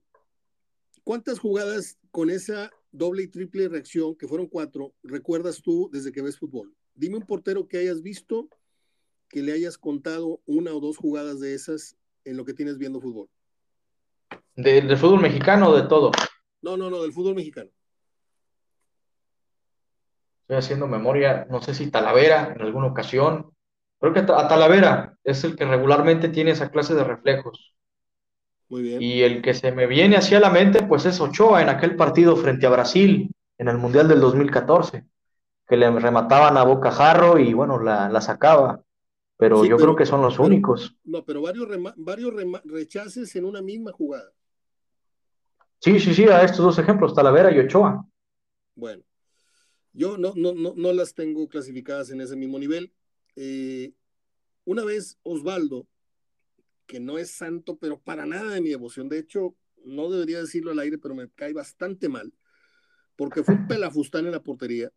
¿Cuántas 1.05 1.39
jugadas 1.39 1.99
con 2.11 2.31
esa 2.31 2.71
doble 2.91 3.25
y 3.25 3.29
triple 3.29 3.69
reacción, 3.69 4.17
que 4.17 4.27
fueron 4.27 4.47
cuatro, 4.47 4.95
recuerdas 5.03 5.63
tú 5.63 5.89
desde 5.93 6.13
que 6.13 6.23
ves 6.23 6.39
fútbol? 6.39 6.75
Dime 6.95 7.17
un 7.17 7.27
portero 7.27 7.69
que 7.69 7.79
hayas 7.79 8.03
visto 8.03 8.49
que 9.29 9.43
le 9.43 9.53
hayas 9.53 9.79
contado 9.79 10.41
una 10.47 10.73
o 10.73 10.81
dos 10.81 10.97
jugadas 10.97 11.41
de 11.41 11.55
esas 11.55 11.97
en 12.25 12.37
lo 12.37 12.45
que 12.45 12.55
tienes 12.55 12.79
viendo 12.79 13.01
fútbol. 13.01 13.29
¿Del 14.55 14.89
de 14.89 14.97
fútbol 14.97 15.21
mexicano 15.21 15.71
o 15.71 15.77
de 15.77 15.89
todo? 15.89 16.13
No, 16.63 16.77
no, 16.77 16.91
no, 16.91 17.03
del 17.03 17.13
fútbol 17.13 17.35
mexicano. 17.35 17.71
Estoy 20.43 20.57
haciendo 20.57 20.87
memoria, 20.87 21.47
no 21.51 21.61
sé 21.61 21.75
si 21.75 21.91
Talavera 21.91 22.53
en 22.55 22.63
alguna 22.63 22.87
ocasión, 22.87 23.56
Creo 23.99 24.13
que 24.13 24.21
a 24.21 24.49
Talavera 24.49 25.17
es 25.25 25.43
el 25.45 25.57
que 25.57 25.65
regularmente 25.65 26.29
tiene 26.29 26.51
esa 26.51 26.71
clase 26.71 26.95
de 26.95 27.05
reflejos. 27.05 27.75
Muy 28.69 28.83
bien. 28.83 29.01
Y 29.01 29.23
el 29.23 29.43
que 29.43 29.55
se 29.55 29.73
me 29.73 29.87
viene 29.87 30.17
hacia 30.17 30.41
la 30.41 30.51
mente, 30.51 30.83
pues 30.83 31.07
es 31.07 31.21
Ochoa 31.21 31.63
en 31.63 31.69
aquel 31.69 31.97
partido 31.97 32.37
frente 32.37 32.67
a 32.67 32.71
Brasil 32.71 33.31
en 33.59 33.69
el 33.69 33.79
Mundial 33.79 34.09
del 34.09 34.21
2014, 34.21 35.05
que 35.67 35.77
le 35.77 35.91
remataban 35.91 36.57
a 36.57 36.65
boca 36.65 36.91
jarro 36.91 37.39
y 37.39 37.55
bueno, 37.55 37.81
la, 37.81 38.09
la 38.09 38.21
sacaba. 38.21 38.83
Pero 39.39 39.63
sí, 39.63 39.69
yo 39.69 39.77
pero, 39.77 39.89
creo 39.89 39.97
que 39.97 40.07
son 40.07 40.23
los 40.23 40.35
pero, 40.35 40.47
únicos. 40.47 40.97
No, 41.05 41.25
pero 41.25 41.43
varios, 41.43 41.69
rema, 41.69 41.95
varios 41.97 42.35
rema, 42.35 42.61
rechaces 42.65 43.35
en 43.37 43.45
una 43.45 43.63
misma 43.63 43.93
jugada. 43.93 44.31
Sí, 45.79 46.01
sí, 46.01 46.15
sí, 46.15 46.25
a 46.25 46.43
estos 46.43 46.65
dos 46.65 46.79
ejemplos, 46.79 47.15
Talavera 47.15 47.53
y 47.53 47.59
Ochoa. 47.59 48.05
Bueno, 48.75 49.03
yo 49.93 50.17
no, 50.17 50.33
no, 50.35 50.55
no, 50.55 50.73
no 50.75 50.93
las 50.93 51.15
tengo 51.15 51.49
clasificadas 51.49 52.11
en 52.11 52.21
ese 52.21 52.35
mismo 52.35 52.59
nivel. 52.59 52.93
Eh, 53.37 53.93
una 54.65 54.85
vez 54.85 55.19
Osvaldo, 55.23 55.87
que 56.87 57.01
no 57.01 57.19
es 57.19 57.31
santo, 57.31 57.77
pero 57.77 58.01
para 58.01 58.27
nada 58.27 58.53
de 58.53 58.61
mi 58.61 58.71
devoción, 58.71 59.09
de 59.09 59.19
hecho, 59.19 59.55
no 59.85 60.11
debería 60.11 60.41
decirlo 60.41 60.71
al 60.71 60.79
aire, 60.79 60.99
pero 60.99 61.15
me 61.15 61.31
cae 61.31 61.53
bastante 61.53 62.09
mal, 62.09 62.33
porque 63.17 63.43
fue 63.43 63.55
un 63.55 63.69
pelafustán 63.69 64.27
en 64.27 64.33
la 64.33 64.43
portería. 64.43 64.93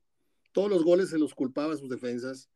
Todos 0.52 0.70
los 0.70 0.84
goles 0.84 1.10
se 1.10 1.20
los 1.20 1.36
culpaba 1.36 1.74
a 1.74 1.78
sus 1.78 1.90
defensas. 1.90 2.50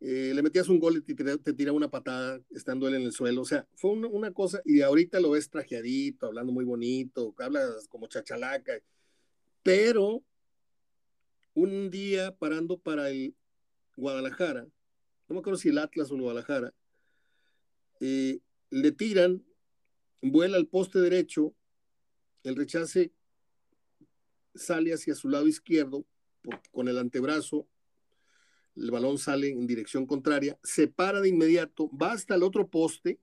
Eh, 0.00 0.32
le 0.34 0.42
metías 0.42 0.68
un 0.68 0.78
gol 0.78 1.02
y 1.06 1.14
te, 1.14 1.38
te 1.38 1.52
tiraba 1.52 1.76
una 1.76 1.90
patada 1.90 2.40
estando 2.50 2.88
él 2.88 2.94
en 2.94 3.02
el 3.02 3.12
suelo. 3.12 3.42
O 3.42 3.44
sea, 3.44 3.66
fue 3.74 3.92
una, 3.92 4.08
una, 4.08 4.32
cosa, 4.32 4.60
y 4.64 4.80
ahorita 4.80 5.20
lo 5.20 5.30
ves 5.30 5.48
trajeadito, 5.48 6.26
hablando 6.26 6.52
muy 6.52 6.64
bonito, 6.64 7.34
hablas 7.38 7.86
como 7.88 8.06
chachalaca. 8.08 8.74
pero 9.62 10.22
un 11.54 11.90
día 11.90 12.36
parando 12.36 12.78
para 12.78 13.08
el 13.10 13.34
Guadalajara, 13.96 14.66
no 15.28 15.34
me 15.34 15.40
acuerdo 15.40 15.58
si 15.58 15.68
el 15.68 15.78
Atlas 15.78 16.10
o 16.10 16.14
el 16.14 16.22
Guadalajara, 16.22 16.74
eh, 18.00 18.40
le 18.70 18.92
tiran, 18.92 19.44
vuela 20.22 20.56
al 20.56 20.66
poste 20.66 21.00
derecho, 21.00 21.54
el 22.42 22.56
rechace 22.56 23.12
sale 24.54 24.92
hacia 24.92 25.14
su 25.14 25.28
lado 25.28 25.46
izquierdo 25.48 26.06
con 26.70 26.88
el 26.88 26.98
antebrazo, 26.98 27.66
el 28.76 28.90
balón 28.90 29.18
sale 29.18 29.50
en 29.50 29.66
dirección 29.66 30.06
contraria, 30.06 30.58
se 30.62 30.86
para 30.86 31.20
de 31.20 31.28
inmediato, 31.28 31.90
va 31.90 32.12
hasta 32.12 32.34
el 32.34 32.42
otro 32.42 32.68
poste 32.68 33.18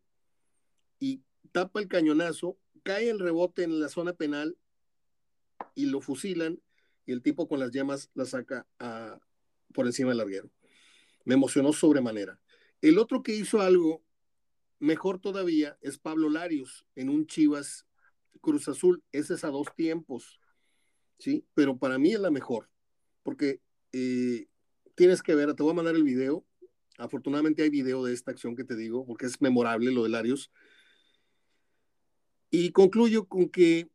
y 0.99 1.22
tapa 1.51 1.80
el 1.80 1.88
cañonazo, 1.88 2.58
cae 2.84 3.10
el 3.10 3.20
rebote 3.20 3.64
en 3.64 3.80
la 3.80 3.88
zona 3.88 4.14
penal 4.14 4.58
y 5.76 5.86
lo 5.86 6.01
fusilan 6.01 6.60
y 7.06 7.12
el 7.12 7.22
tipo 7.22 7.47
con 7.47 7.60
las 7.60 7.72
llamas 7.72 8.10
la 8.14 8.26
saca 8.26 8.68
por 9.74 9.86
encima 9.86 10.10
del 10.10 10.18
larguero. 10.18 10.49
Me 11.26 11.36
emocionó 11.36 11.74
sobremanera. 11.74 12.39
El 12.82 12.97
otro 12.97 13.24
que 13.24 13.36
hizo 13.36 13.61
algo 13.61 14.03
mejor 14.80 15.19
todavía 15.19 15.78
es 15.82 15.97
Pablo 15.97 16.30
Larios 16.30 16.86
en 16.95 17.09
un 17.09 17.26
Chivas 17.26 17.88
Cruz 18.41 18.67
Azul. 18.67 19.03
Ese 19.11 19.36
es 19.36 19.43
a 19.43 19.49
dos 19.49 19.67
tiempos, 19.76 20.41
¿sí? 21.17 21.45
Pero 21.53 21.78
para 21.78 21.97
mí 21.97 22.13
es 22.13 22.19
la 22.19 22.32
mejor, 22.32 22.69
porque 23.24 23.61
eh, 23.93 24.47
tienes 24.95 25.21
que 25.21 25.36
ver, 25.36 25.53
te 25.53 25.63
voy 25.63 25.71
a 25.71 25.76
mandar 25.76 25.95
el 25.95 26.03
video. 26.03 26.45
Afortunadamente 26.97 27.63
hay 27.63 27.69
video 27.69 28.03
de 28.03 28.13
esta 28.13 28.32
acción 28.32 28.55
que 28.55 28.65
te 28.65 28.76
digo, 28.76 29.05
porque 29.05 29.26
es 29.26 29.41
memorable 29.41 29.91
lo 29.91 30.03
de 30.03 30.09
Larios. 30.09 30.51
Y 32.51 32.71
concluyo 32.71 33.26
con 33.28 33.49
que, 33.49 33.89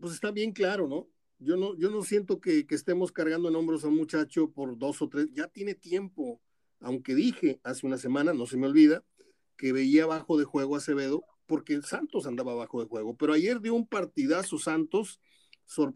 pues 0.00 0.14
está 0.14 0.30
bien 0.30 0.52
claro, 0.52 0.88
¿no? 0.88 1.08
Yo 1.40 1.56
no, 1.56 1.76
yo 1.76 1.90
no 1.90 2.02
siento 2.02 2.40
que, 2.40 2.66
que 2.66 2.74
estemos 2.74 3.12
cargando 3.12 3.48
en 3.48 3.56
hombros 3.56 3.84
a 3.84 3.88
un 3.88 3.96
muchacho 3.96 4.50
por 4.50 4.78
dos 4.78 5.02
o 5.02 5.08
tres, 5.08 5.26
ya 5.32 5.48
tiene 5.48 5.74
tiempo, 5.74 6.40
aunque 6.80 7.14
dije 7.14 7.60
hace 7.64 7.86
una 7.86 7.98
semana, 7.98 8.32
no 8.32 8.46
se 8.46 8.56
me 8.56 8.66
olvida, 8.66 9.02
que 9.56 9.72
veía 9.72 10.06
bajo 10.06 10.38
de 10.38 10.44
juego 10.44 10.74
a 10.74 10.78
Acevedo, 10.78 11.24
porque 11.46 11.82
Santos 11.82 12.26
andaba 12.26 12.54
bajo 12.54 12.80
de 12.80 12.88
juego, 12.88 13.16
pero 13.16 13.32
ayer 13.32 13.60
dio 13.60 13.74
un 13.74 13.86
partidazo 13.86 14.58
Santos, 14.58 15.18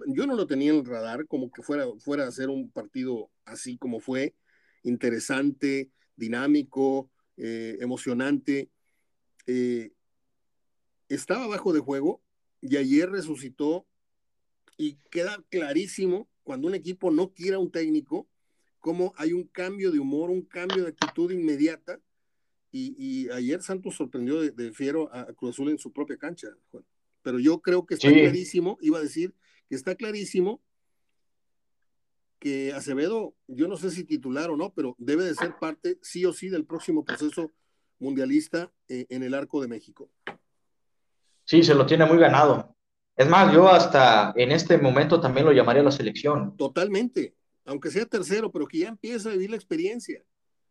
yo 0.07 0.27
no 0.27 0.35
lo 0.35 0.47
tenía 0.47 0.73
en 0.73 0.79
el 0.79 0.87
radar, 0.87 1.27
como 1.27 1.51
que 1.51 1.63
fuera, 1.63 1.87
fuera 1.99 2.27
a 2.27 2.33
ser 2.33 2.49
un 2.49 2.71
partido 2.71 3.31
así 3.45 3.77
como 3.77 4.01
fue, 4.01 4.35
interesante, 4.83 5.91
dinámico, 6.17 7.11
eh, 7.37 7.77
emocionante. 7.81 8.71
Eh, 9.47 9.93
estaba 11.09 11.47
bajo 11.47 11.73
de 11.73 11.81
juego 11.81 12.23
y 12.61 12.77
ayer 12.77 13.11
resucitó 13.11 13.87
y 14.77 14.97
queda 15.11 15.43
clarísimo 15.51 16.29
cuando 16.43 16.69
un 16.69 16.75
equipo 16.75 17.11
no 17.11 17.33
quiere 17.33 17.57
a 17.57 17.59
un 17.59 17.71
técnico, 17.71 18.29
cómo 18.79 19.15
hay 19.17 19.33
un 19.33 19.45
cambio 19.45 19.91
de 19.91 19.99
humor, 19.99 20.31
un 20.31 20.43
cambio 20.43 20.83
de 20.83 20.91
actitud 20.91 21.31
inmediata. 21.31 22.01
Y, 22.71 23.31
ayer 23.31 23.63
Santos 23.63 23.95
sorprendió 23.95 24.41
de, 24.41 24.73
fiero 24.73 25.09
a, 25.15 25.33
Cruz 25.33 25.55
Azul 25.55 25.71
en 25.71 25.79
su 25.79 25.93
propia 25.93 26.17
cancha, 26.17 26.49
Pero 27.23 27.39
yo 27.39 27.61
creo 27.63 27.87
que 27.87 27.95
está 27.95 28.11
clarísimo, 28.11 28.79
iba 28.81 28.99
a 28.99 29.03
decir 29.03 29.33
que 29.69 29.77
está 29.77 29.95
clarísimo 29.95 30.61
que 32.41 32.73
Acevedo, 32.73 33.35
yo 33.47 33.69
no 33.69 33.77
sé 33.77 33.91
si 33.91 34.05
titular 34.05 34.51
o 34.51 34.57
no, 34.57 34.75
pero 34.75 34.97
debe 34.99 35.25
de 35.25 35.35
ser 35.35 35.57
parte 35.59 35.99
sí 36.03 36.27
o 36.27 36.33
sí 36.33 36.49
del 36.49 36.67
próximo 36.67 37.05
proceso 37.05 37.53
mundialista 37.99 38.71
eh, 38.89 39.07
en 39.09 39.23
el 39.23 39.35
arco 39.35 39.63
de 39.63 39.69
México. 39.69 40.11
Sí, 41.45 41.63
se 41.63 41.75
lo 41.75 41.87
tiene 41.87 42.05
muy 42.05 42.19
ganado. 42.19 42.77
Es 43.17 43.29
más, 43.29 43.53
yo 43.53 43.69
hasta 43.69 44.33
en 44.37 44.51
este 44.51 44.77
momento 44.79 45.21
también 45.21 45.47
lo 45.47 45.53
llamaría 45.53 45.83
la 45.83 45.93
selección. 45.93 46.57
Totalmente, 46.57 47.35
aunque 47.65 47.91
sea 47.91 48.07
tercero, 48.07 48.51
pero 48.51 48.67
que 48.67 48.79
ya 48.79 48.89
empieza 48.89 49.29
a 49.29 49.33
vivir 49.33 49.51
la 49.51 49.57
experiencia, 49.57 50.25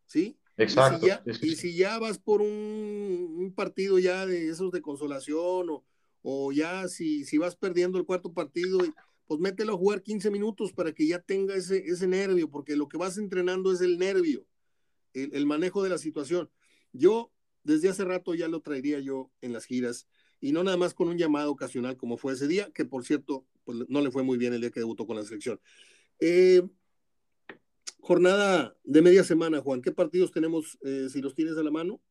¿sí? 0.05 0.37
Exacto. 0.57 1.07
Y 1.41 1.55
si 1.55 1.75
ya, 1.75 1.97
vas 1.99 2.19
por 2.19 2.41
un, 2.41 3.53
partido 3.55 3.97
ya 3.97 4.25
de 4.25 4.49
esos 4.49 4.71
de 4.71 4.81
consolación 4.81 5.69
o, 5.69 5.83
o 6.21 6.51
ya 6.51 6.87
si, 6.87 7.23
si 7.23 7.37
vas 7.37 7.55
perdiendo 7.55 7.97
el 7.97 8.05
cuarto 8.05 8.33
partido, 8.33 8.79
pues 9.25 9.39
mételo 9.39 9.73
a 9.73 9.77
jugar 9.77 10.01
15 10.01 10.29
minutos 10.29 10.73
para 10.73 10.91
que 10.91 11.07
ya 11.07 11.19
tenga 11.19 11.55
ese, 11.55 11.77
ese 11.85 12.07
nervio, 12.07 12.49
porque 12.49 12.75
lo 12.75 12.87
que 12.87 12.97
vas 12.97 13.17
entrenando 13.17 13.71
es 13.71 13.81
el 13.81 13.97
nervio, 13.97 14.45
el, 15.13 15.33
el 15.33 15.45
manejo 15.45 15.81
de 15.81 15.89
la 15.89 15.97
situación. 15.97 16.49
Yo 16.91 17.31
desde 17.63 17.89
hace 17.89 18.03
rato 18.03 18.35
ya 18.35 18.47
lo 18.47 18.61
traería 18.61 18.99
yo 18.99 19.31
en 19.41 19.53
las 19.53 19.65
giras 19.65 20.07
y 20.43 20.51
no 20.51 20.61
nada 20.61 20.75
más 20.75 20.93
con 20.93 21.07
un 21.07 21.17
llamado 21.17 21.49
ocasional 21.51 21.95
como 21.95 22.17
fue 22.17 22.33
ese 22.33 22.49
día, 22.49 22.69
que 22.73 22.83
por 22.83 23.05
cierto, 23.05 23.45
pues 23.63 23.77
no 23.87 24.01
le 24.01 24.11
fue 24.11 24.23
muy 24.23 24.37
bien 24.37 24.53
el 24.53 24.59
día 24.59 24.71
que 24.71 24.81
debutó 24.81 25.07
con 25.07 25.15
la 25.15 25.23
selección. 25.23 25.57
Eh, 26.19 26.61
jornada 28.01 28.75
de 28.83 29.01
media 29.01 29.23
semana, 29.23 29.61
Juan, 29.61 29.81
¿qué 29.81 29.93
partidos 29.93 30.31
tenemos, 30.31 30.77
eh, 30.83 31.07
si 31.09 31.21
los 31.21 31.33
tienes 31.33 31.57
a 31.57 31.63
la 31.63 31.71
mano? 31.71 32.01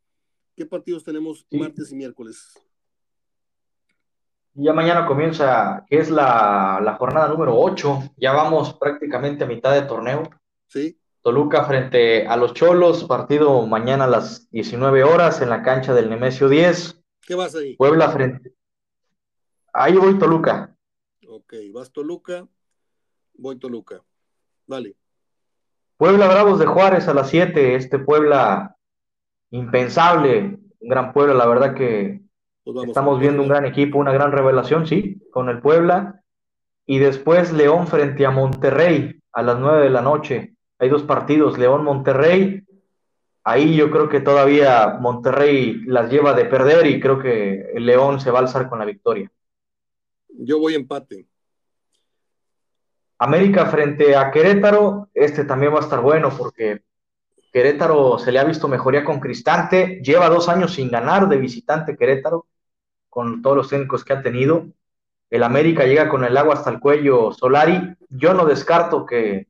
¿Qué 0.57 0.65
partidos 0.65 1.05
tenemos 1.05 1.47
martes 1.51 1.93
y 1.93 1.95
miércoles? 1.95 2.59
Ya 4.55 4.73
mañana 4.73 5.05
comienza, 5.05 5.85
que 5.87 5.99
es 5.99 6.09
la, 6.09 6.81
la, 6.83 6.95
jornada 6.95 7.29
número 7.29 7.55
8, 7.59 8.15
ya 8.17 8.33
vamos 8.33 8.73
prácticamente 8.73 9.45
a 9.45 9.47
mitad 9.47 9.75
de 9.75 9.83
torneo. 9.83 10.23
Sí. 10.69 10.99
Toluca 11.21 11.67
frente 11.67 12.27
a 12.27 12.39
los 12.39 12.55
Cholos, 12.55 13.05
partido 13.05 13.67
mañana 13.67 14.05
a 14.05 14.09
las 14.09 14.51
19 14.53 15.05
horas 15.05 15.43
en 15.43 15.51
la 15.51 15.63
cancha 15.63 15.93
del 15.93 16.09
Nemesio 16.09 16.49
10. 16.49 17.02
¿Qué 17.27 17.35
vas 17.35 17.55
ahí? 17.55 17.77
Puebla 17.77 18.11
frente. 18.11 18.55
Ahí 19.73 19.97
voy 19.97 20.19
Toluca. 20.19 20.77
Ok, 21.27 21.55
vas 21.73 21.93
Toluca, 21.93 22.47
voy 23.35 23.59
Toluca. 23.59 24.03
Vale. 24.67 24.97
Puebla 25.97 26.27
Bravos 26.27 26.59
de 26.59 26.67
Juárez 26.67 27.09
a 27.09 27.15
las 27.15 27.31
7. 27.31 27.75
Este 27.75 27.99
Puebla 27.99 28.77
impensable, 29.51 30.59
un 30.81 30.89
gran 30.89 31.13
Puebla, 31.13 31.35
la 31.35 31.47
verdad 31.47 31.75
que 31.75 32.21
pues 32.65 32.89
estamos 32.89 33.19
viendo 33.19 33.43
un 33.43 33.49
gran 33.49 33.65
equipo, 33.65 33.99
una 33.99 34.13
gran 34.13 34.33
revelación, 34.33 34.87
sí, 34.87 35.23
con 35.31 35.49
el 35.49 35.61
Puebla. 35.61 36.23
Y 36.87 36.99
después 36.99 37.53
León 37.53 37.87
frente 37.87 38.27
a 38.27 38.31
Monterrey 38.31 39.23
a 39.33 39.43
las 39.43 39.59
9 39.59 39.85
de 39.85 39.91
la 39.91 40.03
noche. 40.03 40.57
Hay 40.79 40.89
dos 40.89 41.05
partidos, 41.05 41.59
León-Monterrey 41.59 42.65
ahí 43.45 43.75
yo 43.77 43.91
creo 43.91 44.09
que 44.09 44.21
todavía 44.21 44.99
Monterrey 45.01 45.83
las 45.87 46.11
lleva 46.11 46.33
de 46.35 46.45
perder 46.45 46.87
y 46.87 47.01
creo 47.01 47.19
que 47.19 47.73
el 47.75 47.87
León 47.87 48.21
se 48.21 48.31
va 48.31 48.39
a 48.39 48.43
alzar 48.43 48.69
con 48.69 48.79
la 48.79 48.85
victoria. 48.85 49.31
Yo 50.29 50.59
voy 50.59 50.75
empate. 50.75 51.27
América 53.19 53.67
frente 53.67 54.17
a 54.17 54.31
Querétaro, 54.31 55.09
este 55.15 55.45
también 55.45 55.73
va 55.73 55.79
a 55.79 55.83
estar 55.83 56.01
bueno 56.01 56.31
porque 56.37 56.83
Querétaro 57.53 58.19
se 58.19 58.33
le 58.33 58.39
ha 58.39 58.45
visto 58.45 58.67
mejoría 58.67 59.05
con 59.05 59.21
Cristante, 59.21 60.01
lleva 60.03 60.29
dos 60.29 60.49
años 60.49 60.75
sin 60.75 60.91
ganar 60.91 61.29
de 61.29 61.37
visitante 61.37 61.97
Querétaro, 61.97 62.47
con 63.09 63.43
todos 63.43 63.57
los 63.57 63.69
técnicos 63.69 64.05
que 64.05 64.15
ha 64.15 64.23
tenido. 64.23 64.67
El 65.31 65.43
América 65.43 65.85
llega 65.85 66.09
con 66.09 66.25
el 66.25 66.37
agua 66.37 66.55
hasta 66.55 66.71
el 66.71 66.81
cuello 66.81 67.31
Solari. 67.33 67.95
Yo 68.09 68.35
no 68.35 68.45
descarto 68.45 69.07
que, 69.07 69.49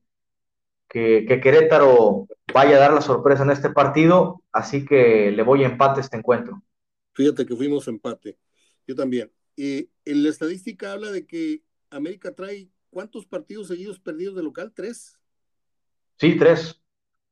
que, 0.93 1.25
que 1.27 1.41
Querétaro 1.41 2.29
vaya 2.53 2.77
a 2.77 2.81
dar 2.81 2.93
la 2.93 3.01
sorpresa 3.01 3.45
en 3.45 3.51
este 3.51 3.71
partido, 3.71 4.43
así 4.53 4.85
que 4.85 5.33
le 5.33 5.43
voy 5.43 5.65
a 5.65 5.69
empate 5.69 6.03
este 6.03 6.19
encuentro. 6.19 6.63
Fíjate 7.15 7.47
que 7.47 7.57
fuimos 7.57 7.89
empate, 7.89 8.37
yo 8.87 8.95
también. 8.95 9.33
y 9.57 9.89
en 10.05 10.23
la 10.23 10.29
estadística 10.29 10.93
habla 10.93 11.11
de 11.11 11.27
que 11.27 11.63
América 11.89 12.35
trae 12.35 12.69
cuántos 12.91 13.25
partidos 13.25 13.69
seguidos 13.69 14.01
perdidos 14.01 14.37
de 14.37 14.43
local, 14.43 14.73
tres. 14.75 15.19
Sí, 16.19 16.37
tres. 16.37 16.79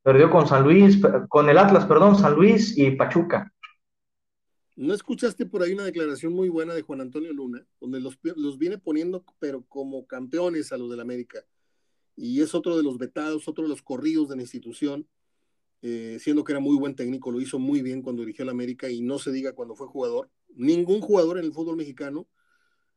Perdió 0.02 0.30
con 0.30 0.46
San 0.46 0.64
Luis, 0.64 0.98
con 1.28 1.50
el 1.50 1.58
Atlas, 1.58 1.84
perdón, 1.84 2.16
San 2.16 2.34
Luis 2.34 2.78
y 2.78 2.92
Pachuca. 2.92 3.52
¿No 4.76 4.94
escuchaste 4.94 5.44
por 5.44 5.62
ahí 5.62 5.74
una 5.74 5.84
declaración 5.84 6.32
muy 6.32 6.48
buena 6.48 6.72
de 6.72 6.80
Juan 6.80 7.02
Antonio 7.02 7.34
Luna, 7.34 7.62
donde 7.78 8.00
los, 8.00 8.18
los 8.22 8.56
viene 8.56 8.78
poniendo, 8.78 9.22
pero 9.38 9.62
como 9.68 10.06
campeones 10.06 10.72
a 10.72 10.78
los 10.78 10.88
del 10.90 11.00
América? 11.00 11.44
Y 12.20 12.42
es 12.42 12.54
otro 12.54 12.76
de 12.76 12.82
los 12.82 12.98
vetados, 12.98 13.48
otro 13.48 13.64
de 13.64 13.70
los 13.70 13.80
corridos 13.80 14.28
de 14.28 14.36
la 14.36 14.42
institución, 14.42 15.08
eh, 15.80 16.18
siendo 16.20 16.44
que 16.44 16.52
era 16.52 16.60
muy 16.60 16.76
buen 16.76 16.94
técnico, 16.94 17.30
lo 17.30 17.40
hizo 17.40 17.58
muy 17.58 17.80
bien 17.80 18.02
cuando 18.02 18.20
dirigió 18.20 18.44
la 18.44 18.50
América 18.50 18.90
y 18.90 19.00
no 19.00 19.18
se 19.18 19.32
diga 19.32 19.54
cuando 19.54 19.74
fue 19.74 19.86
jugador. 19.86 20.30
Ningún 20.54 21.00
jugador 21.00 21.38
en 21.38 21.46
el 21.46 21.52
fútbol 21.54 21.76
mexicano, 21.76 22.28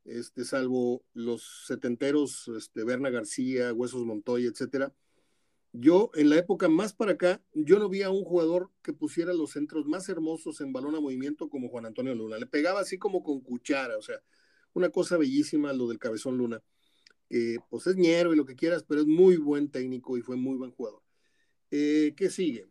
este, 0.03 0.43
salvo 0.43 1.05
los 1.13 1.63
setenteros, 1.67 2.49
este, 2.49 2.83
Berna 2.83 3.09
García, 3.09 3.71
Huesos 3.71 4.05
Montoya, 4.05 4.49
etcétera. 4.49 4.93
Yo, 5.71 6.11
en 6.15 6.29
la 6.29 6.37
época 6.37 6.67
más 6.67 6.93
para 6.93 7.13
acá, 7.13 7.41
yo 7.53 7.79
no 7.79 7.87
vi 7.87 8.01
a 8.01 8.09
un 8.09 8.25
jugador 8.25 8.71
que 8.81 8.91
pusiera 8.91 9.33
los 9.33 9.51
centros 9.51 9.85
más 9.85 10.09
hermosos 10.09 10.59
en 10.59 10.73
balón 10.73 10.95
a 10.95 10.99
movimiento 10.99 11.47
como 11.47 11.69
Juan 11.69 11.85
Antonio 11.85 12.13
Luna. 12.13 12.37
Le 12.37 12.45
pegaba 12.45 12.81
así 12.81 12.97
como 12.97 13.23
con 13.23 13.39
cuchara, 13.39 13.97
o 13.97 14.01
sea, 14.01 14.21
una 14.73 14.89
cosa 14.89 15.15
bellísima 15.15 15.71
lo 15.71 15.87
del 15.87 15.97
cabezón 15.97 16.37
Luna 16.37 16.61
pues 17.69 17.87
es 17.87 17.95
ñero 17.95 18.33
y 18.33 18.35
lo 18.35 18.45
que 18.45 18.55
quieras, 18.55 18.83
pero 18.83 19.01
es 19.01 19.07
muy 19.07 19.37
buen 19.37 19.69
técnico 19.69 20.17
y 20.17 20.21
fue 20.21 20.35
muy 20.35 20.55
buen 20.55 20.71
jugador. 20.71 21.01
Eh, 21.71 22.13
¿Qué 22.15 22.29
sigue? 22.29 22.67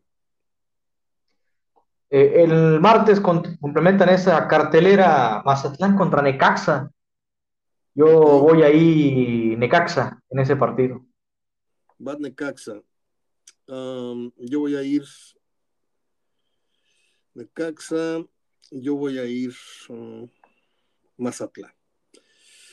Eh, 2.11 2.45
el 2.45 2.81
martes 2.81 3.21
complementan 3.21 4.11
esa 4.11 4.47
cartelera 4.47 5.43
Mazatlán 5.45 5.97
contra 5.97 6.23
Necaxa. 6.23 6.91
Yo 7.95 8.07
voy 8.41 8.63
ahí 8.63 9.57
Necaxa 9.57 10.23
en 10.31 10.39
ese 10.39 10.57
partido. 10.57 11.05
Va 12.07 12.17
Necaxa. 12.19 12.83
yo 13.67 14.61
voy 14.61 14.77
a 14.77 14.83
ir 14.83 15.05
Necaxa. 17.35 18.25
Yo 18.71 18.95
voy 18.95 19.19
a 19.19 19.25
ir 19.25 19.55
um, 19.89 20.29
Mazatlán. 21.17 21.73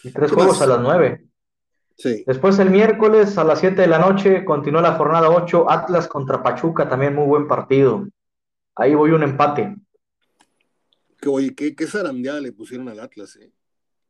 Y 0.04 0.12
tres 0.12 0.32
juegos 0.32 0.62
a 0.62 0.68
las 0.68 0.82
nueve. 0.82 1.29
Sí. 2.00 2.24
Después 2.26 2.58
el 2.60 2.70
miércoles 2.70 3.38
a 3.38 3.43
las 3.43 3.60
7 3.60 3.82
de 3.82 3.88
la 3.88 4.00
noche 4.00 4.45
continúa 4.45 4.82
la 4.82 4.95
jornada 4.95 5.30
8, 5.30 5.70
Atlas 5.70 6.08
contra 6.08 6.41
Pachuca, 6.41 6.88
también 6.88 7.14
muy 7.14 7.28
buen 7.28 7.45
partido. 7.45 8.08
Ahí 8.76 8.95
voy 8.95 9.12
un 9.12 9.22
empate. 9.22 9.76
Que, 11.20 11.28
oye, 11.28 11.54
qué, 11.54 11.76
qué 11.76 11.88
zarandeada 11.88 12.39
le 12.39 12.54
pusieron 12.54 12.88
al 12.88 13.02
Atlas, 13.02 13.36
¿eh? 13.36 13.52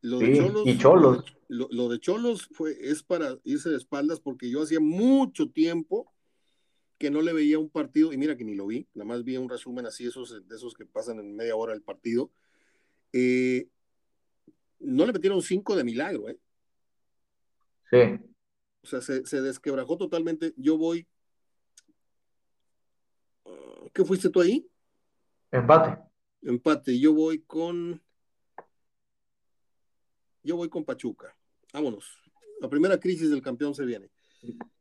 Lo 0.01 0.19
de 0.19 0.37
Cholos, 0.37 0.63
y 0.67 0.77
Cholos. 0.77 1.37
Lo, 1.47 1.89
de 1.89 1.99
Cholos 1.99 2.47
fue, 2.53 2.77
es 2.79 3.01
para 3.01 3.39
irse 3.43 3.69
de 3.69 3.77
espaldas 3.77 4.19
porque 4.19 4.51
yo 4.51 4.61
hacía 4.61 4.79
mucho 4.79 5.49
tiempo 5.49 6.13
que 6.99 7.09
no 7.09 7.23
le 7.23 7.33
veía 7.33 7.57
un 7.57 7.69
partido, 7.69 8.13
y 8.13 8.17
mira 8.17 8.37
que 8.37 8.43
ni 8.43 8.53
lo 8.53 8.67
vi, 8.67 8.87
nada 8.93 9.07
más 9.07 9.23
vi 9.23 9.35
un 9.37 9.49
resumen 9.49 9.87
así, 9.87 10.05
esos, 10.05 10.47
de 10.47 10.55
esos 10.55 10.75
que 10.75 10.85
pasan 10.85 11.17
en 11.19 11.35
media 11.35 11.55
hora 11.55 11.73
el 11.73 11.81
partido. 11.81 12.29
Eh, 13.13 13.67
no 14.79 15.07
le 15.07 15.13
metieron 15.13 15.41
cinco 15.41 15.75
de 15.75 15.83
milagro, 15.83 16.29
¿eh? 16.29 16.37
Sí. 17.89 18.19
O 18.83 18.87
sea, 18.87 19.01
se, 19.01 19.41
desquebrajó 19.41 19.97
totalmente. 19.97 20.53
Yo 20.55 20.77
voy. 20.77 21.07
Ah, 23.45 23.87
¿Qué 23.93 24.05
fuiste 24.05 24.29
tú 24.29 24.41
ahí? 24.41 24.69
Empate. 25.51 26.01
Empate. 26.43 26.99
Yo 26.99 27.13
voy 27.13 27.41
con. 27.41 28.01
Yo 30.43 30.55
voy 30.55 30.69
con 30.69 30.85
Pachuca. 30.85 31.35
Vámonos. 31.73 32.17
La 32.61 32.69
primera 32.69 32.99
crisis 32.99 33.29
del 33.29 33.41
campeón 33.41 33.75
se 33.75 33.85
viene. 33.85 34.09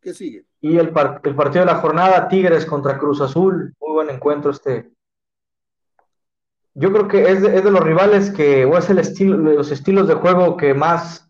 ¿Qué 0.00 0.14
sigue? 0.14 0.46
Y 0.60 0.76
el, 0.76 0.88
el 0.88 1.34
partido 1.34 1.64
de 1.64 1.66
la 1.66 1.80
jornada, 1.80 2.28
Tigres 2.28 2.64
contra 2.64 2.98
Cruz 2.98 3.20
Azul. 3.20 3.74
Muy 3.80 3.92
buen 3.92 4.10
encuentro 4.10 4.52
este. 4.52 4.92
Yo 6.74 6.92
creo 6.92 7.08
que 7.08 7.28
es 7.28 7.42
de, 7.42 7.56
es 7.56 7.64
de 7.64 7.70
los 7.72 7.82
rivales 7.82 8.30
que, 8.30 8.64
o 8.64 8.78
es 8.78 8.88
el 8.88 8.98
estilo, 8.98 9.36
los 9.36 9.72
estilos 9.72 10.06
de 10.06 10.14
juego 10.14 10.56
que 10.56 10.74
más 10.74 11.27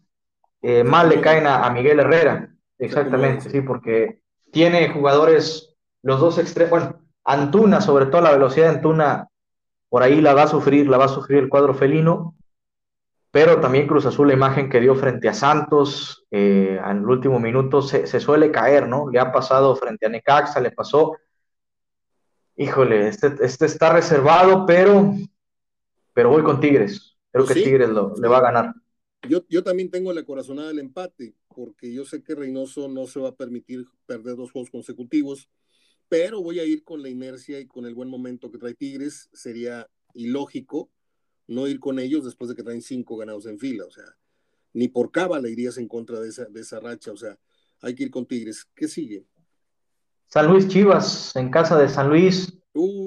eh, 0.63 0.85
mal 0.85 1.09
le 1.09 1.21
caen 1.21 1.47
a, 1.47 1.69
Miguel 1.71 2.01
Herrera. 2.01 2.55
Exactamente, 2.79 3.51
sí, 3.51 3.61
porque 3.61 4.21
tiene 4.53 4.91
jugadores, 4.91 5.77
los 6.03 6.21
dos 6.21 6.39
extremos, 6.39 6.71
bueno, 6.71 7.01
Antuna, 7.25 7.81
sobre 7.81 8.07
todo 8.07 8.23
la 8.23 8.33
velocidad 8.33 8.69
de 8.69 8.77
Antuna, 8.77 9.29
por 9.89 10.03
ahí 10.03 10.21
la 10.21 10.35
va 10.35 10.45
a 10.45 10.49
sufrir, 10.49 10.89
la 10.89 10.99
va 10.99 11.07
a 11.07 11.09
sufrir 11.09 11.39
el 11.39 11.49
cuadro 11.49 11.75
felino, 11.75 12.35
pero 13.31 13.61
también 13.61 13.87
Cruz 13.87 14.07
Azul, 14.07 14.29
la 14.29 14.35
imagen 14.35 14.71
que 14.71 14.81
dio 14.81 14.95
frente 14.95 15.29
a 15.29 15.35
Santos 15.35 16.27
eh, 16.31 16.81
en 16.83 16.99
el 16.99 17.09
último 17.09 17.39
minuto 17.39 17.83
se, 17.83 18.07
suele 18.21 18.51
caer, 18.51 18.89
¿no? 18.89 19.11
Le 19.11 19.21
ha 19.21 19.31
pasado 19.31 19.77
frente 19.77 20.07
a 20.07 20.09
Necaxa, 20.09 20.61
le 20.61 20.71
pasó. 20.71 21.17
Híjole, 22.57 23.09
este, 23.09 23.35
este 23.41 23.67
está 23.67 23.93
reservado, 23.93 24.65
pero, 24.65 25.13
pero 26.15 26.31
voy 26.31 26.43
con 26.43 26.59
Tigres. 26.59 27.17
Creo 27.31 27.47
que 27.47 27.55
Tigres 27.55 27.91
lo, 27.91 28.15
le 28.17 28.29
va 28.29 28.39
a 28.39 28.43
ganar. 28.43 28.75
Yo, 29.29 29.45
yo 29.49 29.65
también 29.65 29.91
tengo 29.91 30.13
la 30.13 30.25
corazonada 30.25 30.69
del 30.69 30.79
empate, 30.79 31.35
porque 31.55 31.93
yo 31.93 32.05
sé 32.05 32.23
que 32.23 32.35
Reynoso 32.35 32.89
no 32.89 33.07
se 33.07 33.21
va 33.21 33.31
a 33.31 33.37
permitir 33.37 33.87
perder 34.07 34.37
dos 34.37 34.53
juegos 34.53 34.71
consecutivos, 34.71 35.49
pero 36.09 36.43
voy 36.43 36.61
a 36.61 36.65
ir 36.65 36.85
con 36.85 37.03
la 37.03 37.09
inercia 37.09 37.59
y 37.59 37.67
con 37.67 37.85
el 37.87 37.95
buen 37.95 38.09
momento 38.09 38.51
que 38.51 38.59
trae 38.59 38.75
Tigres. 38.75 39.29
Sería 39.33 39.89
ilógico 40.15 40.91
no 41.49 41.67
ir 41.67 41.81
con 41.81 41.99
ellos 41.99 42.25
después 42.25 42.49
de 42.49 42.55
que 42.55 42.63
traen 42.63 42.83
cinco 42.83 43.17
ganados 43.17 43.47
en 43.47 43.59
fila, 43.59 43.85
o 43.87 43.91
sea, 43.91 44.05
ni 44.73 44.89
por 44.89 45.11
cábala 45.11 45.49
irías 45.49 45.79
en 45.79 45.89
contra 45.89 46.21
de 46.21 46.29
esa, 46.29 46.45
de 46.45 46.61
esa 46.61 46.79
racha, 46.79 47.11
o 47.11 47.17
sea, 47.17 47.39
hay 47.81 47.95
que 47.95 48.05
ir 48.05 48.11
con 48.11 48.27
Tigres. 48.27 48.67
¿Qué 48.75 48.87
sigue? 48.87 49.25
San 50.27 50.47
Luis 50.47 50.69
Chivas, 50.69 51.35
en 51.37 51.51
casa 51.51 51.79
de 51.79 51.89
San 51.89 52.11
Luis. 52.11 52.55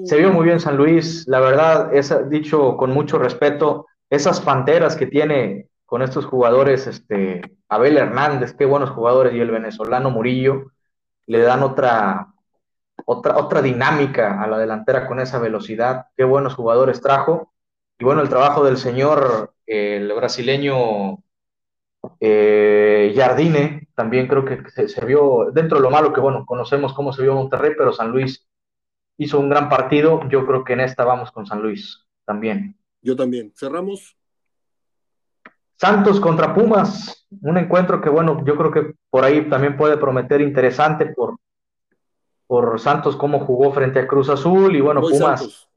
Se 0.04 0.18
vio 0.18 0.32
muy 0.32 0.44
bien 0.44 0.60
San 0.60 0.76
Luis, 0.76 1.26
la 1.28 1.40
verdad, 1.40 1.94
es 1.94 2.12
dicho 2.28 2.76
con 2.76 2.90
mucho 2.90 3.18
respeto, 3.18 3.86
esas 4.10 4.40
panteras 4.40 4.96
que 4.96 5.06
tiene 5.06 5.70
con 5.92 6.00
estos 6.00 6.24
jugadores, 6.24 6.86
este, 6.86 7.42
Abel 7.68 7.98
Hernández, 7.98 8.54
qué 8.54 8.64
buenos 8.64 8.88
jugadores, 8.88 9.34
y 9.34 9.40
el 9.40 9.50
venezolano 9.50 10.08
Murillo, 10.08 10.72
le 11.26 11.40
dan 11.40 11.62
otra, 11.62 12.32
otra, 13.04 13.36
otra 13.36 13.60
dinámica 13.60 14.42
a 14.42 14.46
la 14.46 14.56
delantera 14.56 15.06
con 15.06 15.20
esa 15.20 15.38
velocidad, 15.38 16.06
qué 16.16 16.24
buenos 16.24 16.54
jugadores 16.54 17.02
trajo, 17.02 17.52
y 17.98 18.06
bueno, 18.06 18.22
el 18.22 18.30
trabajo 18.30 18.64
del 18.64 18.78
señor, 18.78 19.52
el 19.66 20.10
brasileño 20.14 21.18
eh, 22.20 23.12
Jardine, 23.14 23.86
también 23.94 24.28
creo 24.28 24.46
que 24.46 24.62
se, 24.70 25.04
vio, 25.04 25.50
dentro 25.52 25.76
de 25.76 25.82
lo 25.82 25.90
malo 25.90 26.14
que, 26.14 26.22
bueno, 26.22 26.46
conocemos 26.46 26.94
cómo 26.94 27.12
se 27.12 27.20
vio 27.20 27.34
Monterrey, 27.34 27.72
pero 27.76 27.92
San 27.92 28.10
Luis 28.10 28.48
hizo 29.18 29.38
un 29.38 29.50
gran 29.50 29.68
partido, 29.68 30.26
yo 30.30 30.46
creo 30.46 30.64
que 30.64 30.72
en 30.72 30.80
esta 30.80 31.04
vamos 31.04 31.30
con 31.32 31.44
San 31.44 31.60
Luis 31.60 32.06
también. 32.24 32.78
Yo 33.02 33.14
también. 33.14 33.52
Cerramos. 33.54 34.16
Santos 35.82 36.20
contra 36.20 36.54
Pumas, 36.54 37.26
un 37.40 37.58
encuentro 37.58 38.00
que, 38.00 38.08
bueno, 38.08 38.44
yo 38.46 38.56
creo 38.56 38.70
que 38.70 38.94
por 39.10 39.24
ahí 39.24 39.48
también 39.50 39.76
puede 39.76 39.96
prometer 39.96 40.40
interesante 40.40 41.06
por, 41.06 41.40
por 42.46 42.78
Santos, 42.78 43.16
cómo 43.16 43.40
jugó 43.40 43.72
frente 43.72 43.98
a 43.98 44.06
Cruz 44.06 44.28
Azul 44.28 44.76
y, 44.76 44.80
bueno, 44.80 45.00
Pumas. 45.00 45.68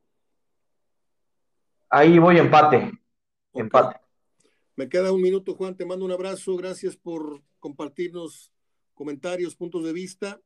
Ahí 1.90 2.20
voy 2.20 2.38
empate. 2.38 2.92
Empate. 3.54 4.00
Me 4.76 4.88
queda 4.88 5.12
un 5.12 5.24
minuto, 5.24 5.56
Juan. 5.56 5.76
Te 5.76 5.88
mando 5.88 6.06
un 6.06 6.12
abrazo. 6.12 6.56
Gracias 6.56 6.96
por 6.96 7.42
compartirnos 7.58 8.52
comentarios, 8.94 9.56
puntos 9.56 9.84
de 9.86 9.94
vista. 9.94 10.40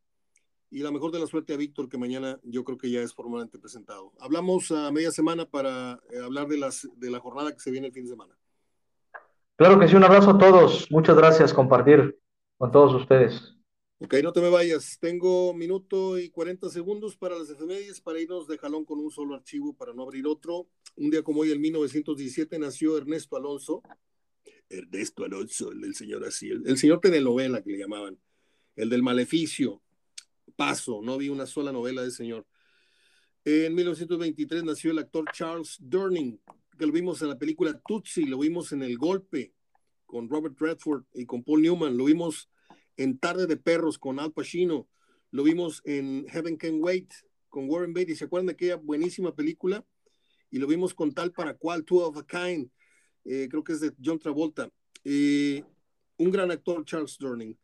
Y 0.72 0.84
la 0.84 0.92
mejor 0.92 1.12
de 1.12 1.20
la 1.20 1.28
suerte 1.28 1.54
a 1.54 1.58
Víctor, 1.58 1.90
que 1.90 1.98
mañana 1.98 2.40
yo 2.44 2.64
creo 2.64 2.78
que 2.78 2.90
ya 2.90 3.02
es 3.02 3.14
formalmente 3.14 3.60
presentado. 3.60 4.14
Hablamos 4.22 4.72
a 4.72 4.90
media 4.90 5.12
semana 5.12 5.46
para 5.46 6.00
eh, 6.12 6.20
hablar 6.24 6.48
de, 6.48 6.60
las, 6.60 6.88
de 6.96 7.12
la 7.12 7.20
jornada 7.20 7.52
que 7.52 7.60
se 7.60 7.72
viene 7.72 7.88
el 7.88 7.94
fin 7.94 8.06
de 8.06 8.12
semana. 8.12 8.39
Claro 9.60 9.78
que 9.78 9.90
sí, 9.90 9.96
un 9.98 10.06
abrazo 10.06 10.30
a 10.32 10.38
todos. 10.38 10.90
Muchas 10.90 11.18
gracias 11.18 11.54
compartir 11.54 12.18
con 12.58 12.72
todos 12.72 12.94
ustedes. 12.94 13.58
Ok, 14.00 14.16
no 14.24 14.32
te 14.32 14.40
me 14.40 14.50
vayas. 14.50 14.98
Tengo 15.02 15.54
minuto 15.54 16.18
y 16.18 16.30
40 16.30 16.70
segundos 16.70 17.18
para 17.18 17.38
las 17.38 17.50
efemérides 17.50 18.00
para 18.00 18.22
irnos 18.22 18.48
de 18.48 18.58
jalón 18.58 18.86
con 18.86 19.00
un 19.00 19.12
solo 19.12 19.36
archivo 19.36 19.74
para 19.74 19.94
no 19.94 20.04
abrir 20.04 20.26
otro. 20.28 20.70
Un 20.96 21.10
día 21.10 21.24
como 21.24 21.42
hoy, 21.42 21.52
en 21.52 21.60
1917, 21.60 22.58
nació 22.58 22.98
Ernesto 22.98 23.36
Alonso. 23.36 23.84
Ernesto 24.70 25.26
Alonso, 25.26 25.74
el, 25.74 25.94
señor 25.94 26.24
así, 26.24 26.50
el, 26.50 26.66
el 26.66 26.78
señor 26.78 27.02
telenovela 27.02 27.62
que 27.62 27.72
le 27.72 27.80
llamaban, 27.80 28.18
el 28.78 28.90
del 28.90 29.04
maleficio. 29.04 29.82
Paso, 30.56 31.02
no 31.04 31.18
vi 31.18 31.28
una 31.28 31.46
sola 31.46 31.74
novela 31.74 32.02
de 32.02 32.12
señor. 32.12 32.46
En 33.44 33.76
1923 33.76 34.64
nació 34.64 34.92
el 34.92 35.00
actor 35.00 35.26
Charles 35.34 35.76
Durning, 35.82 36.40
que 36.80 36.88
lo 36.88 36.94
vimos 36.94 37.22
en 37.22 37.28
la 37.28 37.38
película 37.38 37.80
Tutsi, 37.86 38.24
lo 38.24 38.40
vimos 38.40 38.72
en 38.72 38.82
El 38.82 38.98
Golpe 38.98 39.54
con 40.06 40.30
Robert 40.30 40.58
Redford 40.58 41.04
y 41.14 41.26
con 41.26 41.44
Paul 41.44 41.62
Newman, 41.62 41.98
lo 41.98 42.06
vimos 42.06 42.50
en 42.96 43.20
Tarde 43.20 43.48
de 43.48 43.58
Perros 43.58 44.00
con 44.00 44.18
Al 44.20 44.32
Pacino, 44.32 44.88
lo 45.30 45.44
vimos 45.44 45.82
en 45.84 46.26
Heaven 46.30 46.56
Can 46.56 46.82
Wait 46.82 47.12
con 47.50 47.70
Warren 47.70 47.94
Beatty, 47.94 48.16
¿se 48.16 48.26
acuerdan 48.26 48.48
de 48.48 48.54
aquella 48.54 48.78
buenísima 48.78 49.36
película? 49.36 49.86
Y 50.50 50.58
lo 50.58 50.68
vimos 50.68 50.94
con 50.94 51.14
Tal 51.14 51.34
para 51.34 51.54
Cual, 51.54 51.84
Two 51.84 52.00
of 52.00 52.18
a 52.18 52.26
Kind, 52.26 52.72
eh, 53.26 53.48
creo 53.50 53.64
que 53.64 53.74
es 53.74 53.82
de 53.82 53.94
John 54.04 54.18
Travolta. 54.18 54.72
Eh, 55.04 55.64
un 56.18 56.32
gran 56.32 56.50
actor, 56.50 56.86
Charles 56.86 57.18
Durning. 57.20 57.58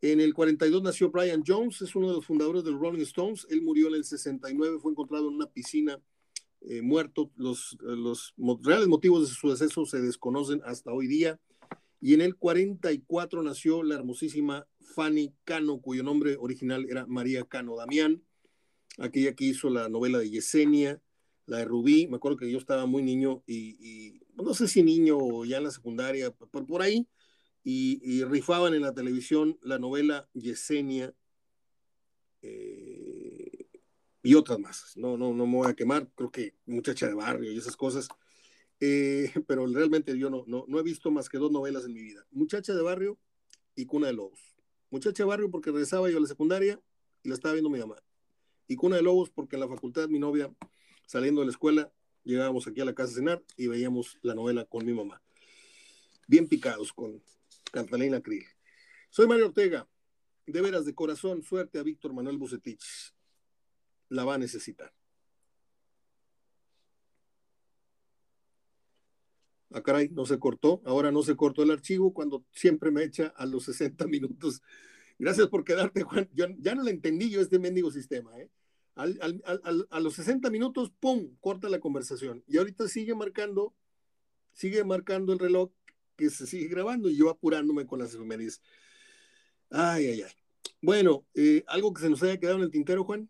En 0.00 0.20
el 0.20 0.32
42 0.32 0.82
nació 0.82 1.10
Brian 1.10 1.42
Jones, 1.46 1.82
es 1.82 1.94
uno 1.94 2.08
de 2.08 2.14
los 2.14 2.26
fundadores 2.26 2.64
del 2.64 2.78
Rolling 2.78 3.02
Stones. 3.02 3.46
Él 3.50 3.60
murió 3.60 3.88
en 3.88 3.94
el 3.94 4.04
69, 4.04 4.78
fue 4.80 4.90
encontrado 4.90 5.28
en 5.28 5.34
una 5.34 5.50
piscina 5.50 6.00
eh, 6.68 6.82
muerto. 6.82 7.30
Los, 7.36 7.76
los 7.80 8.34
reales 8.62 8.88
motivos 8.88 9.28
de 9.28 9.34
su 9.34 9.50
deceso 9.50 9.86
se 9.86 10.00
desconocen 10.00 10.62
hasta 10.64 10.92
hoy 10.92 11.06
día. 11.06 11.38
Y 12.00 12.12
en 12.12 12.20
el 12.20 12.36
44 12.36 13.42
nació 13.42 13.82
la 13.82 13.94
hermosísima 13.94 14.66
Fanny 14.94 15.32
Cano, 15.44 15.80
cuyo 15.80 16.02
nombre 16.02 16.36
original 16.38 16.86
era 16.88 17.06
María 17.06 17.44
Cano 17.44 17.76
Damián, 17.76 18.22
aquella 18.98 19.34
que 19.34 19.46
hizo 19.46 19.70
la 19.70 19.88
novela 19.88 20.18
de 20.18 20.28
Yesenia, 20.28 21.00
la 21.46 21.58
de 21.58 21.64
Rubí. 21.64 22.06
Me 22.06 22.16
acuerdo 22.16 22.36
que 22.36 22.50
yo 22.50 22.58
estaba 22.58 22.84
muy 22.84 23.02
niño 23.02 23.42
y, 23.46 24.20
no 24.34 24.52
sé 24.52 24.68
si 24.68 24.82
niño 24.82 25.16
o 25.16 25.46
ya 25.46 25.56
en 25.56 25.64
la 25.64 25.70
secundaria, 25.70 26.30
por, 26.30 26.66
por 26.66 26.82
ahí, 26.82 27.08
y, 27.62 28.00
y, 28.02 28.22
rifaban 28.24 28.74
en 28.74 28.82
la 28.82 28.92
televisión 28.92 29.58
la 29.62 29.78
novela 29.78 30.28
Yesenia. 30.34 31.14
Eh, 32.42 32.93
y 34.24 34.34
otras 34.34 34.58
más. 34.58 34.96
No, 34.96 35.16
no, 35.16 35.32
no 35.32 35.46
me 35.46 35.56
voy 35.58 35.70
a 35.70 35.74
quemar, 35.74 36.08
creo 36.16 36.30
que 36.30 36.54
muchacha 36.66 37.06
de 37.06 37.14
barrio 37.14 37.52
y 37.52 37.58
esas 37.58 37.76
cosas. 37.76 38.08
Eh, 38.80 39.30
pero 39.46 39.66
realmente 39.66 40.18
yo 40.18 40.30
no, 40.30 40.42
no, 40.48 40.64
no 40.66 40.80
he 40.80 40.82
visto 40.82 41.12
más 41.12 41.28
que 41.28 41.38
dos 41.38 41.52
novelas 41.52 41.84
en 41.84 41.92
mi 41.92 42.02
vida. 42.02 42.26
Muchacha 42.32 42.74
de 42.74 42.82
barrio 42.82 43.18
y 43.76 43.86
Cuna 43.86 44.08
de 44.08 44.14
Lobos. 44.14 44.56
Muchacha 44.90 45.22
de 45.22 45.28
barrio 45.28 45.50
porque 45.50 45.70
regresaba 45.70 46.10
yo 46.10 46.18
a 46.18 46.20
la 46.20 46.26
secundaria 46.26 46.80
y 47.22 47.28
la 47.28 47.34
estaba 47.34 47.52
viendo 47.52 47.70
mi 47.70 47.78
mamá. 47.78 47.96
Y 48.66 48.74
Cuna 48.76 48.96
de 48.96 49.02
Lobos 49.02 49.30
porque 49.30 49.56
en 49.56 49.60
la 49.60 49.68
facultad 49.68 50.08
mi 50.08 50.18
novia, 50.18 50.52
saliendo 51.06 51.42
de 51.42 51.46
la 51.46 51.52
escuela, 51.52 51.92
llegábamos 52.24 52.66
aquí 52.66 52.80
a 52.80 52.84
la 52.86 52.94
casa 52.94 53.12
a 53.12 53.16
cenar 53.16 53.44
y 53.56 53.68
veíamos 53.68 54.18
la 54.22 54.34
novela 54.34 54.64
con 54.64 54.84
mi 54.86 54.94
mamá. 54.94 55.22
Bien 56.26 56.48
picados 56.48 56.92
con, 56.92 57.22
Catalina 57.74 58.20
Krill. 58.20 58.44
Soy 59.10 59.26
Mario 59.26 59.46
Ortega. 59.46 59.88
De 60.46 60.60
veras, 60.60 60.84
de 60.84 60.94
corazón, 60.94 61.42
suerte 61.42 61.78
a 61.78 61.82
Víctor 61.82 62.12
Manuel 62.12 62.38
Bucetich. 62.38 63.13
La 64.08 64.24
va 64.24 64.34
a 64.34 64.38
necesitar. 64.38 64.92
Ah, 69.70 69.82
caray, 69.82 70.08
no 70.10 70.24
se 70.24 70.38
cortó. 70.38 70.80
Ahora 70.84 71.10
no 71.10 71.22
se 71.22 71.36
cortó 71.36 71.62
el 71.64 71.70
archivo 71.72 72.14
cuando 72.14 72.44
siempre 72.52 72.90
me 72.90 73.02
echa 73.02 73.34
a 73.36 73.44
los 73.44 73.64
60 73.64 74.06
minutos. 74.08 74.62
Gracias 75.18 75.48
por 75.48 75.64
quedarte, 75.64 76.02
Juan. 76.02 76.28
Yo 76.32 76.46
ya 76.58 76.74
no 76.74 76.82
le 76.82 76.92
entendí 76.92 77.30
yo 77.30 77.40
este 77.40 77.58
mendigo 77.58 77.90
sistema, 77.90 78.38
¿eh? 78.38 78.50
a 78.96 80.00
los 80.00 80.14
60 80.14 80.50
minutos, 80.50 80.92
¡pum!, 81.00 81.34
corta 81.40 81.68
la 81.68 81.80
conversación. 81.80 82.44
Y 82.46 82.58
ahorita 82.58 82.86
sigue 82.86 83.14
marcando, 83.14 83.74
sigue 84.52 84.84
marcando 84.84 85.32
el 85.32 85.40
reloj 85.40 85.72
que 86.16 86.30
se 86.30 86.46
sigue 86.46 86.68
grabando 86.68 87.10
y 87.10 87.16
yo 87.16 87.28
apurándome 87.28 87.86
con 87.86 87.98
las 87.98 88.14
efemérides. 88.14 88.62
Ay, 89.70 90.06
ay, 90.06 90.22
ay. 90.22 90.32
Bueno, 90.80 91.26
eh, 91.34 91.64
¿algo 91.66 91.92
que 91.92 92.02
se 92.02 92.10
nos 92.10 92.22
haya 92.22 92.38
quedado 92.38 92.58
en 92.58 92.62
el 92.62 92.70
tintero, 92.70 93.04
Juan? 93.04 93.28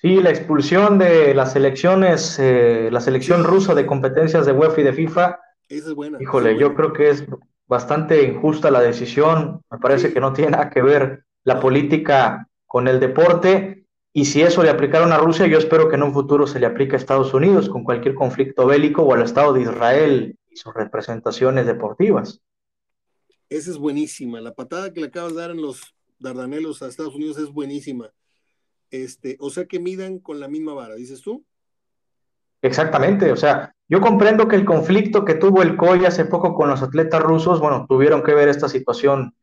Sí, 0.00 0.20
la 0.20 0.30
expulsión 0.30 0.98
de 0.98 1.34
las 1.34 1.56
elecciones, 1.56 2.38
eh, 2.38 2.88
la 2.92 3.00
selección 3.00 3.42
rusa 3.42 3.74
de 3.74 3.84
competencias 3.84 4.46
de 4.46 4.52
UEFA 4.52 4.80
y 4.80 4.84
de 4.84 4.92
FIFA. 4.92 5.40
Esa 5.68 5.88
es 5.88 5.94
buena. 5.94 6.18
Híjole, 6.20 6.56
yo 6.56 6.74
creo 6.74 6.92
que 6.92 7.10
es 7.10 7.24
bastante 7.66 8.22
injusta 8.22 8.70
la 8.70 8.80
decisión. 8.80 9.60
Me 9.70 9.78
parece 9.78 10.12
que 10.12 10.20
no 10.20 10.32
tiene 10.32 10.52
nada 10.52 10.70
que 10.70 10.82
ver 10.82 11.24
la 11.42 11.58
política 11.58 12.48
con 12.66 12.86
el 12.86 13.00
deporte. 13.00 13.86
Y 14.12 14.26
si 14.26 14.40
eso 14.42 14.62
le 14.62 14.70
aplicaron 14.70 15.12
a 15.12 15.18
Rusia, 15.18 15.48
yo 15.48 15.58
espero 15.58 15.88
que 15.88 15.96
en 15.96 16.04
un 16.04 16.12
futuro 16.12 16.46
se 16.46 16.60
le 16.60 16.66
aplique 16.66 16.94
a 16.94 16.98
Estados 16.98 17.34
Unidos 17.34 17.68
con 17.68 17.82
cualquier 17.82 18.14
conflicto 18.14 18.66
bélico 18.66 19.02
o 19.02 19.14
al 19.14 19.22
Estado 19.22 19.52
de 19.52 19.62
Israel 19.62 20.38
y 20.48 20.56
sus 20.56 20.74
representaciones 20.74 21.66
deportivas. 21.66 22.40
Esa 23.48 23.70
es 23.70 23.78
buenísima. 23.78 24.40
La 24.40 24.54
patada 24.54 24.92
que 24.92 25.00
le 25.00 25.06
acabas 25.06 25.34
de 25.34 25.40
dar 25.40 25.50
en 25.50 25.62
los 25.62 25.80
Dardanelos 26.20 26.82
a 26.82 26.88
Estados 26.88 27.14
Unidos 27.14 27.38
es 27.38 27.50
buenísima. 27.50 28.10
Este, 28.90 29.36
o 29.40 29.50
sea 29.50 29.66
que 29.66 29.78
midan 29.78 30.18
con 30.18 30.40
la 30.40 30.48
misma 30.48 30.74
vara, 30.74 30.94
dices 30.94 31.20
tú. 31.22 31.44
Exactamente, 32.62 33.30
o 33.30 33.36
sea, 33.36 33.74
yo 33.88 34.00
comprendo 34.00 34.48
que 34.48 34.56
el 34.56 34.64
conflicto 34.64 35.24
que 35.24 35.34
tuvo 35.34 35.62
el 35.62 35.76
COI 35.76 36.06
hace 36.06 36.24
poco 36.24 36.54
con 36.54 36.68
los 36.68 36.82
atletas 36.82 37.22
rusos, 37.22 37.60
bueno, 37.60 37.86
tuvieron 37.88 38.22
que 38.22 38.34
ver 38.34 38.48
esta 38.48 38.68
situación 38.68 39.34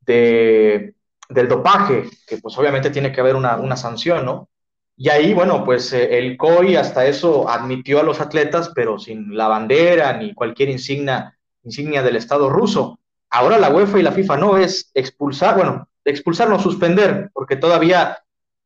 de 0.00 0.94
del 1.28 1.48
dopaje, 1.48 2.04
que 2.26 2.38
pues 2.38 2.56
obviamente 2.58 2.90
tiene 2.90 3.12
que 3.12 3.20
haber 3.20 3.36
una, 3.36 3.76
sanción, 3.76 4.24
¿no? 4.24 4.48
Y 4.96 5.08
ahí, 5.08 5.34
bueno, 5.34 5.64
pues 5.64 5.92
eh, 5.92 6.18
el 6.18 6.36
COI 6.36 6.76
hasta 6.76 7.06
eso 7.06 7.48
admitió 7.48 7.98
a 7.98 8.04
los 8.04 8.20
atletas, 8.20 8.70
pero 8.74 8.98
sin 8.98 9.36
la 9.36 9.48
bandera 9.48 10.16
ni 10.16 10.34
cualquier 10.34 10.68
insignia, 10.68 11.36
insignia 11.64 12.02
del 12.02 12.16
Estado 12.16 12.48
ruso. 12.48 13.00
Ahora 13.30 13.58
la 13.58 13.70
UEFA 13.70 13.98
y 13.98 14.02
la 14.02 14.12
FIFA 14.12 14.36
no 14.36 14.56
es 14.56 14.92
expulsar, 14.94 15.56
bueno, 15.56 15.88
expulsar 16.04 16.48
no 16.48 16.60
suspender, 16.60 17.30
porque 17.32 17.56
todavía 17.56 18.18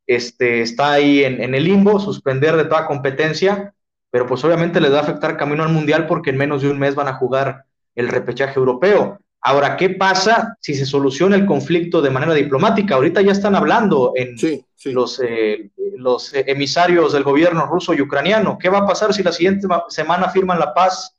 este, 0.08 0.62
está 0.62 0.92
ahí 0.92 1.22
en, 1.22 1.40
en 1.40 1.54
el 1.54 1.64
limbo, 1.64 2.00
suspender 2.00 2.56
de 2.56 2.64
toda 2.64 2.86
competencia, 2.86 3.74
pero 4.10 4.26
pues 4.26 4.42
obviamente 4.42 4.80
les 4.80 4.92
va 4.92 4.98
a 4.98 5.02
afectar 5.02 5.36
camino 5.36 5.62
al 5.62 5.72
Mundial 5.72 6.06
porque 6.06 6.30
en 6.30 6.38
menos 6.38 6.62
de 6.62 6.70
un 6.70 6.78
mes 6.78 6.96
van 6.96 7.08
a 7.08 7.14
jugar 7.14 7.66
el 7.94 8.08
repechaje 8.08 8.58
europeo. 8.58 9.20
Ahora, 9.40 9.76
¿qué 9.76 9.90
pasa 9.90 10.56
si 10.60 10.74
se 10.74 10.86
soluciona 10.86 11.36
el 11.36 11.46
conflicto 11.46 12.02
de 12.02 12.10
manera 12.10 12.34
diplomática? 12.34 12.94
Ahorita 12.94 13.20
ya 13.22 13.32
están 13.32 13.54
hablando 13.54 14.12
en 14.16 14.36
Los, 14.84 15.20
eh, 15.20 15.70
los 15.96 16.32
emisarios 16.34 17.12
del 17.12 17.22
gobierno 17.22 17.66
ruso 17.66 17.94
y 17.94 18.00
ucraniano. 18.00 18.58
¿Qué 18.58 18.68
va 18.68 18.78
a 18.78 18.86
pasar 18.86 19.12
si 19.12 19.22
la 19.22 19.32
siguiente 19.32 19.66
semana 19.88 20.30
firman 20.30 20.58
la 20.58 20.74
paz? 20.74 21.16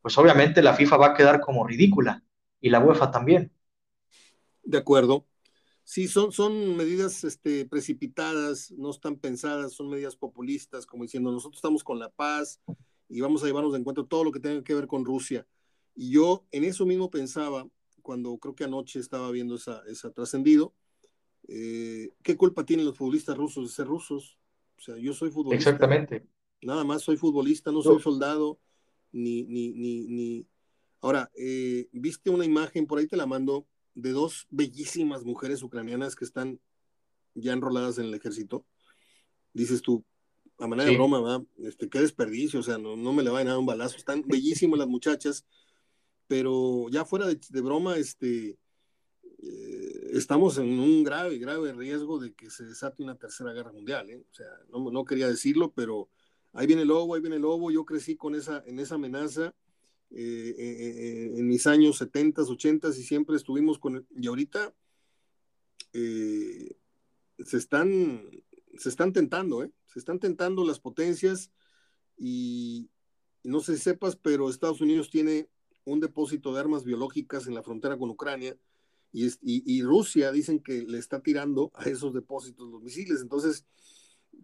Pues 0.00 0.16
obviamente 0.18 0.62
la 0.62 0.74
FIFA 0.74 0.96
va 0.96 1.06
a 1.08 1.14
quedar 1.14 1.40
como 1.40 1.66
ridícula 1.66 2.22
y 2.60 2.70
la 2.70 2.80
UEFA 2.80 3.10
también. 3.10 3.52
De 4.64 4.78
acuerdo. 4.78 5.24
Sí, 5.84 6.08
son, 6.08 6.32
son 6.32 6.76
medidas 6.76 7.24
este, 7.24 7.66
precipitadas, 7.66 8.70
no 8.72 8.90
están 8.90 9.16
pensadas, 9.16 9.74
son 9.74 9.90
medidas 9.90 10.16
populistas, 10.16 10.86
como 10.86 11.02
diciendo, 11.02 11.30
nosotros 11.30 11.58
estamos 11.58 11.84
con 11.84 11.98
la 11.98 12.08
paz 12.08 12.60
y 13.08 13.20
vamos 13.20 13.42
a 13.42 13.46
llevarnos 13.46 13.72
de 13.72 13.80
encuentro 13.80 14.06
todo 14.06 14.24
lo 14.24 14.32
que 14.32 14.40
tenga 14.40 14.64
que 14.64 14.74
ver 14.74 14.86
con 14.86 15.04
Rusia. 15.04 15.46
Y 15.94 16.10
yo 16.10 16.46
en 16.52 16.64
eso 16.64 16.86
mismo 16.86 17.10
pensaba, 17.10 17.68
cuando 18.00 18.36
creo 18.38 18.54
que 18.54 18.64
anoche 18.64 18.98
estaba 18.98 19.30
viendo 19.30 19.56
esa, 19.56 19.82
esa 19.86 20.10
trascendido, 20.10 20.74
eh, 21.48 22.12
¿qué 22.22 22.36
culpa 22.36 22.64
tienen 22.64 22.86
los 22.86 22.96
futbolistas 22.96 23.36
rusos 23.36 23.68
de 23.68 23.74
ser 23.74 23.86
rusos? 23.86 24.38
O 24.78 24.80
sea, 24.80 24.96
yo 24.96 25.12
soy 25.12 25.30
futbolista. 25.30 25.70
Exactamente. 25.70 26.26
Nada 26.62 26.84
más 26.84 27.02
soy 27.02 27.18
futbolista, 27.18 27.70
no 27.70 27.82
soy 27.82 28.00
soldado, 28.00 28.58
ni, 29.12 29.44
ni, 29.44 29.72
ni, 29.74 30.06
ni... 30.06 30.46
Ahora, 31.00 31.30
eh, 31.36 31.88
viste 31.92 32.30
una 32.30 32.46
imagen, 32.46 32.86
por 32.86 32.98
ahí 32.98 33.06
te 33.06 33.18
la 33.18 33.26
mando, 33.26 33.66
de 33.94 34.10
dos 34.10 34.46
bellísimas 34.50 35.24
mujeres 35.24 35.62
ucranianas 35.62 36.16
que 36.16 36.24
están 36.24 36.60
ya 37.34 37.52
enroladas 37.52 37.98
en 37.98 38.06
el 38.06 38.14
ejército. 38.14 38.66
Dices 39.52 39.82
tú, 39.82 40.04
a 40.58 40.66
manera 40.66 40.90
de 40.90 40.96
broma, 40.96 41.20
¿verdad? 41.20 41.42
Este, 41.58 41.88
qué 41.88 42.00
desperdicio, 42.00 42.60
o 42.60 42.62
sea, 42.62 42.78
no, 42.78 42.96
no 42.96 43.12
me 43.12 43.22
le 43.22 43.30
va 43.30 43.40
a 43.40 43.44
dar 43.44 43.58
un 43.58 43.66
balazo. 43.66 43.96
Están 43.96 44.22
bellísimas 44.26 44.78
las 44.78 44.88
muchachas 44.88 45.44
pero 46.26 46.88
ya 46.90 47.04
fuera 47.04 47.26
de, 47.26 47.60
broma, 47.60 47.96
este, 47.96 48.58
eh, 49.42 50.10
estamos 50.12 50.58
en 50.58 50.78
un 50.78 51.04
grave, 51.04 51.38
grave 51.38 51.72
riesgo 51.72 52.18
de 52.18 52.32
que 52.32 52.50
se 52.50 52.64
desate 52.64 53.02
una 53.02 53.16
tercera 53.16 53.52
guerra 53.52 53.72
mundial. 53.72 54.08
¿eh? 54.10 54.24
O 54.30 54.34
sea, 54.34 54.46
no, 54.70 54.90
no, 54.90 55.04
quería 55.04 55.28
decirlo, 55.28 55.72
pero 55.72 56.08
ahí 56.52 56.66
viene 56.66 56.82
el 56.82 56.88
lobo, 56.88 57.14
ahí 57.14 57.20
viene 57.20 57.36
el 57.36 57.42
lobo. 57.42 57.70
Yo 57.70 57.84
crecí 57.84 58.16
con 58.16 58.34
esa, 58.34 58.62
en 58.66 58.78
esa 58.78 58.94
amenaza 58.94 59.54
eh, 60.16 61.32
en 61.36 61.46
mis 61.48 61.66
años 61.66 61.98
70, 61.98 62.42
80 62.42 62.88
y 62.88 62.92
siempre 63.02 63.36
estuvimos 63.36 63.78
con... 63.78 64.06
Y 64.16 64.26
ahorita 64.26 64.74
se, 65.92 67.56
están, 67.56 68.22
se 68.76 68.88
están 68.88 69.12
tentando, 69.12 69.62
¿eh? 69.62 69.70
Se 69.86 69.98
están 69.98 70.18
tentando 70.18 70.64
las 70.64 70.80
potencias 70.80 71.50
y 72.16 72.90
no 73.44 73.60
sé 73.60 73.76
si 73.76 73.82
sepas, 73.82 74.16
pero 74.16 74.48
Estados 74.48 74.80
Unidos 74.80 75.10
tiene 75.10 75.48
un 75.84 76.00
depósito 76.00 76.52
de 76.52 76.60
armas 76.60 76.84
biológicas 76.84 77.46
en 77.46 77.54
la 77.54 77.62
frontera 77.62 77.96
con 77.96 78.10
Ucrania 78.10 78.56
y, 79.12 79.30
y, 79.40 79.82
Rusia 79.82 80.32
dicen 80.32 80.58
que 80.58 80.82
le 80.82 80.98
está 80.98 81.20
tirando 81.20 81.70
a 81.74 81.84
esos 81.84 82.12
depósitos 82.12 82.68
los 82.68 82.82
misiles. 82.82 83.20
Entonces, 83.20 83.64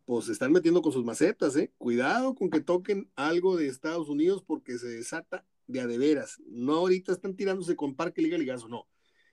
pues 0.04 0.26
se 0.26 0.32
están 0.32 0.52
metiendo 0.52 0.80
con 0.80 0.92
sus 0.92 1.04
macetas, 1.04 1.56
¿eh? 1.56 1.72
Cuidado 1.76 2.36
con 2.36 2.50
que 2.50 2.60
toquen 2.60 3.10
algo 3.16 3.56
de 3.56 3.66
Estados 3.66 4.08
Unidos 4.08 4.44
porque 4.46 4.78
se 4.78 4.86
desata 4.86 5.44
de 5.70 5.80
a 5.80 5.86
de 5.86 5.98
veras. 5.98 6.40
No 6.46 6.74
ahorita 6.74 7.12
están 7.12 7.34
tirándose 7.34 7.76
con 7.76 7.94
parque 7.94 8.22
liga 8.22 8.38
ligazo, 8.38 8.68
no. 8.68 8.86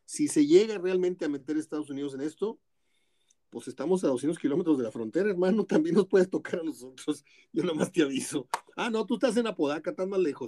Si 0.06 0.28
se 0.28 0.46
llega 0.46 0.78
realmente 0.78 1.26
a 1.26 1.30
meter 1.30 1.58
Estados 1.58 1.90
Unidos 1.90 2.14
en 2.14 2.22
esto, 2.22 2.60
pues 3.50 3.68
estamos 3.68 4.04
a 4.04 4.08
200 4.08 4.40
kilómetros 4.40 4.78
de 4.78 4.84
la 4.84 4.92
frontera, 4.92 5.30
hermano, 5.30 5.66
también 5.68 5.96
nos 5.96 6.08
puedes 6.08 6.30
tocar 6.30 6.60
a 6.60 6.64
nosotros. 6.64 7.24
Yo 7.52 7.64
nomás 7.64 7.92
te 7.92 8.04
aviso. 8.04 8.48
Ah, 8.76 8.90
no, 8.90 9.06
tú 9.06 9.16
estás 9.16 9.36
en 9.38 9.48
Apodaca, 9.48 9.92
estás 9.92 10.08
más 10.08 10.20
lejos. 10.20 10.48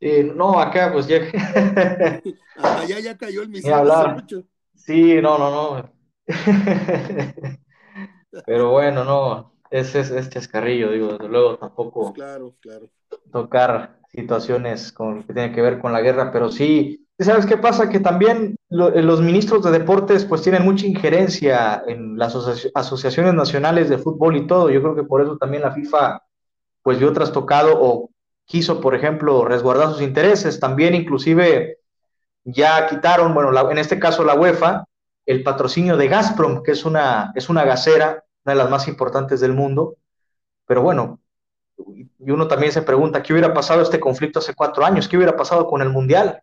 Sí, 0.00 0.22
no, 0.34 0.60
acá 0.60 0.92
pues 0.92 1.08
ya. 1.08 1.18
Allá 2.56 3.00
ya 3.00 3.18
cayó 3.18 3.42
el 3.42 3.48
misil. 3.48 3.72
Sí, 4.74 5.20
no, 5.20 5.38
no, 5.38 5.50
no. 5.50 5.92
Pero 8.46 8.70
bueno, 8.70 9.04
no, 9.04 9.58
ese 9.70 10.00
es, 10.00 10.10
es 10.10 10.30
chascarrillo, 10.30 10.92
digo, 10.92 11.12
desde 11.14 11.28
luego 11.28 11.58
tampoco. 11.58 12.12
Claro, 12.12 12.54
claro. 12.60 12.90
Tocar 13.32 13.97
situaciones 14.08 14.92
con, 14.92 15.22
que 15.22 15.32
tienen 15.32 15.54
que 15.54 15.62
ver 15.62 15.78
con 15.78 15.92
la 15.92 16.00
guerra, 16.00 16.32
pero 16.32 16.50
sí, 16.50 17.06
¿sabes 17.18 17.46
qué 17.46 17.56
pasa? 17.56 17.88
Que 17.88 18.00
también 18.00 18.56
los 18.70 19.20
ministros 19.20 19.64
de 19.64 19.70
deportes 19.70 20.24
pues 20.24 20.42
tienen 20.42 20.64
mucha 20.64 20.86
injerencia 20.86 21.82
en 21.86 22.16
las 22.18 22.34
asociaciones 22.74 23.34
nacionales 23.34 23.88
de 23.88 23.98
fútbol 23.98 24.36
y 24.36 24.46
todo. 24.46 24.70
Yo 24.70 24.82
creo 24.82 24.94
que 24.94 25.04
por 25.04 25.22
eso 25.22 25.36
también 25.36 25.62
la 25.62 25.72
FIFA 25.72 26.22
pues 26.82 26.98
vio 26.98 27.12
trastocado 27.12 27.72
o 27.80 28.10
quiso, 28.44 28.80
por 28.80 28.94
ejemplo, 28.94 29.44
resguardar 29.44 29.90
sus 29.90 30.02
intereses. 30.02 30.58
También 30.60 30.94
inclusive 30.94 31.78
ya 32.44 32.86
quitaron, 32.86 33.34
bueno, 33.34 33.70
en 33.70 33.78
este 33.78 33.98
caso 33.98 34.24
la 34.24 34.34
UEFA, 34.34 34.84
el 35.26 35.42
patrocinio 35.42 35.96
de 35.96 36.08
Gazprom, 36.08 36.62
que 36.62 36.72
es 36.72 36.84
una, 36.84 37.32
es 37.34 37.50
una 37.50 37.64
gasera, 37.64 38.24
una 38.44 38.54
de 38.54 38.58
las 38.58 38.70
más 38.70 38.88
importantes 38.88 39.40
del 39.40 39.52
mundo. 39.52 39.96
Pero 40.66 40.82
bueno, 40.82 41.20
y 41.78 42.30
uno 42.30 42.48
también 42.48 42.72
se 42.72 42.82
pregunta, 42.82 43.22
¿qué 43.22 43.32
hubiera 43.32 43.54
pasado 43.54 43.82
este 43.82 44.00
conflicto 44.00 44.38
hace 44.38 44.54
cuatro 44.54 44.84
años? 44.84 45.08
¿Qué 45.08 45.16
hubiera 45.16 45.36
pasado 45.36 45.66
con 45.66 45.80
el 45.82 45.90
Mundial? 45.90 46.42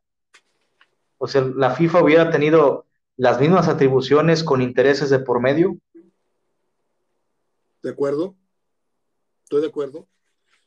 O 1.18 1.28
sea, 1.28 1.42
la 1.42 1.72
FIFA 1.72 2.04
hubiera 2.04 2.30
tenido 2.32 2.86
las 3.18 3.40
mismas 3.40 3.68
atribuciones 3.68 4.44
con 4.44 4.62
intereses 4.62 5.10
de 5.10 5.20
por 5.20 5.42
medio. 5.42 5.78
De 7.82 7.90
acuerdo, 7.90 8.36
estoy 9.44 9.62
de 9.62 9.68
acuerdo. 9.68 10.08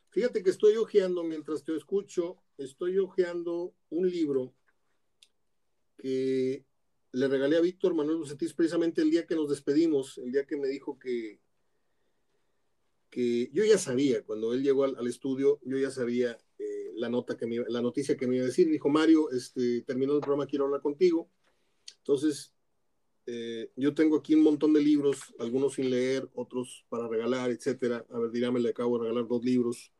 Fíjate 0.09 0.41
que 0.41 0.49
estoy 0.49 0.75
hojeando, 0.77 1.23
mientras 1.23 1.63
te 1.63 1.75
escucho, 1.75 2.37
estoy 2.57 2.97
hojeando 2.97 3.73
un 3.89 4.09
libro 4.09 4.53
que 5.97 6.65
le 7.11 7.27
regalé 7.27 7.57
a 7.57 7.61
Víctor 7.61 7.93
Manuel 7.93 8.17
Bucetis 8.17 8.53
precisamente 8.53 9.01
el 9.01 9.11
día 9.11 9.25
que 9.25 9.35
nos 9.35 9.49
despedimos, 9.49 10.17
el 10.17 10.31
día 10.31 10.45
que 10.45 10.57
me 10.57 10.67
dijo 10.67 10.97
que, 10.97 11.39
que 13.09 13.49
yo 13.53 13.63
ya 13.65 13.77
sabía, 13.77 14.23
cuando 14.23 14.53
él 14.53 14.63
llegó 14.63 14.83
al, 14.83 15.07
estudio, 15.07 15.59
yo 15.63 15.77
ya 15.77 15.89
sabía 15.89 16.37
eh, 16.57 16.91
la, 16.95 17.09
nota 17.09 17.35
que 17.35 17.47
me, 17.47 17.57
la 17.67 17.81
noticia 17.81 18.15
que 18.15 18.27
me 18.27 18.35
iba 18.35 18.43
a 18.43 18.47
decir. 18.47 18.69
Dijo, 18.69 18.89
Mario, 18.89 19.31
este, 19.31 19.81
terminó 19.81 20.13
el 20.13 20.21
programa, 20.21 20.45
quiero 20.45 20.65
hablar 20.65 20.81
contigo. 20.81 21.29
Entonces, 21.97 22.53
eh, 23.25 23.71
yo 23.75 23.93
tengo 23.93 24.17
aquí 24.17 24.35
un 24.35 24.43
montón 24.43 24.73
de 24.73 24.81
libros, 24.81 25.33
algunos 25.39 25.73
sin 25.75 25.89
leer, 25.89 26.29
otros 26.33 26.85
para 26.89 27.07
regalar, 27.07 27.51
etcétera. 27.51 28.05
A 28.09 28.19
ver, 28.19 28.31
dígame, 28.31 28.59
le 28.59 28.69
acabo 28.69 28.97
de 28.97 29.03
regalar 29.03 29.27
dos 29.27 29.43
libros 29.43 29.91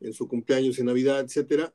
en 0.00 0.12
su 0.12 0.26
cumpleaños 0.26 0.78
y 0.78 0.84
Navidad, 0.84 1.20
etcétera. 1.20 1.74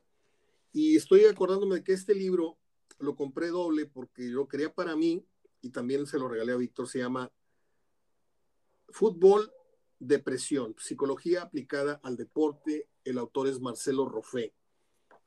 Y 0.74 0.96
estoy 0.96 1.26
acordándome 1.26 1.76
de 1.76 1.84
que 1.84 1.94
este 1.94 2.14
libro 2.14 2.58
lo 3.00 3.16
compré 3.16 3.48
doble 3.48 3.86
porque 3.86 4.24
lo 4.24 4.48
quería 4.48 4.74
para 4.74 4.96
mí 4.96 5.26
y 5.62 5.70
también 5.70 6.06
se 6.06 6.20
lo 6.20 6.28
regalé 6.28 6.54
a 6.54 6.58
Víctor. 6.58 6.88
Se 6.88 7.00
llama 7.00 7.32
Fútbol, 8.90 9.52
Depresión, 10.00 10.76
Psicología 10.78 11.44
aplicada 11.44 12.00
al 12.04 12.18
deporte. 12.18 12.90
El 13.04 13.18
autor 13.18 13.48
es 13.48 13.60
Marcelo 13.60 14.08
Roffé. 14.08 14.54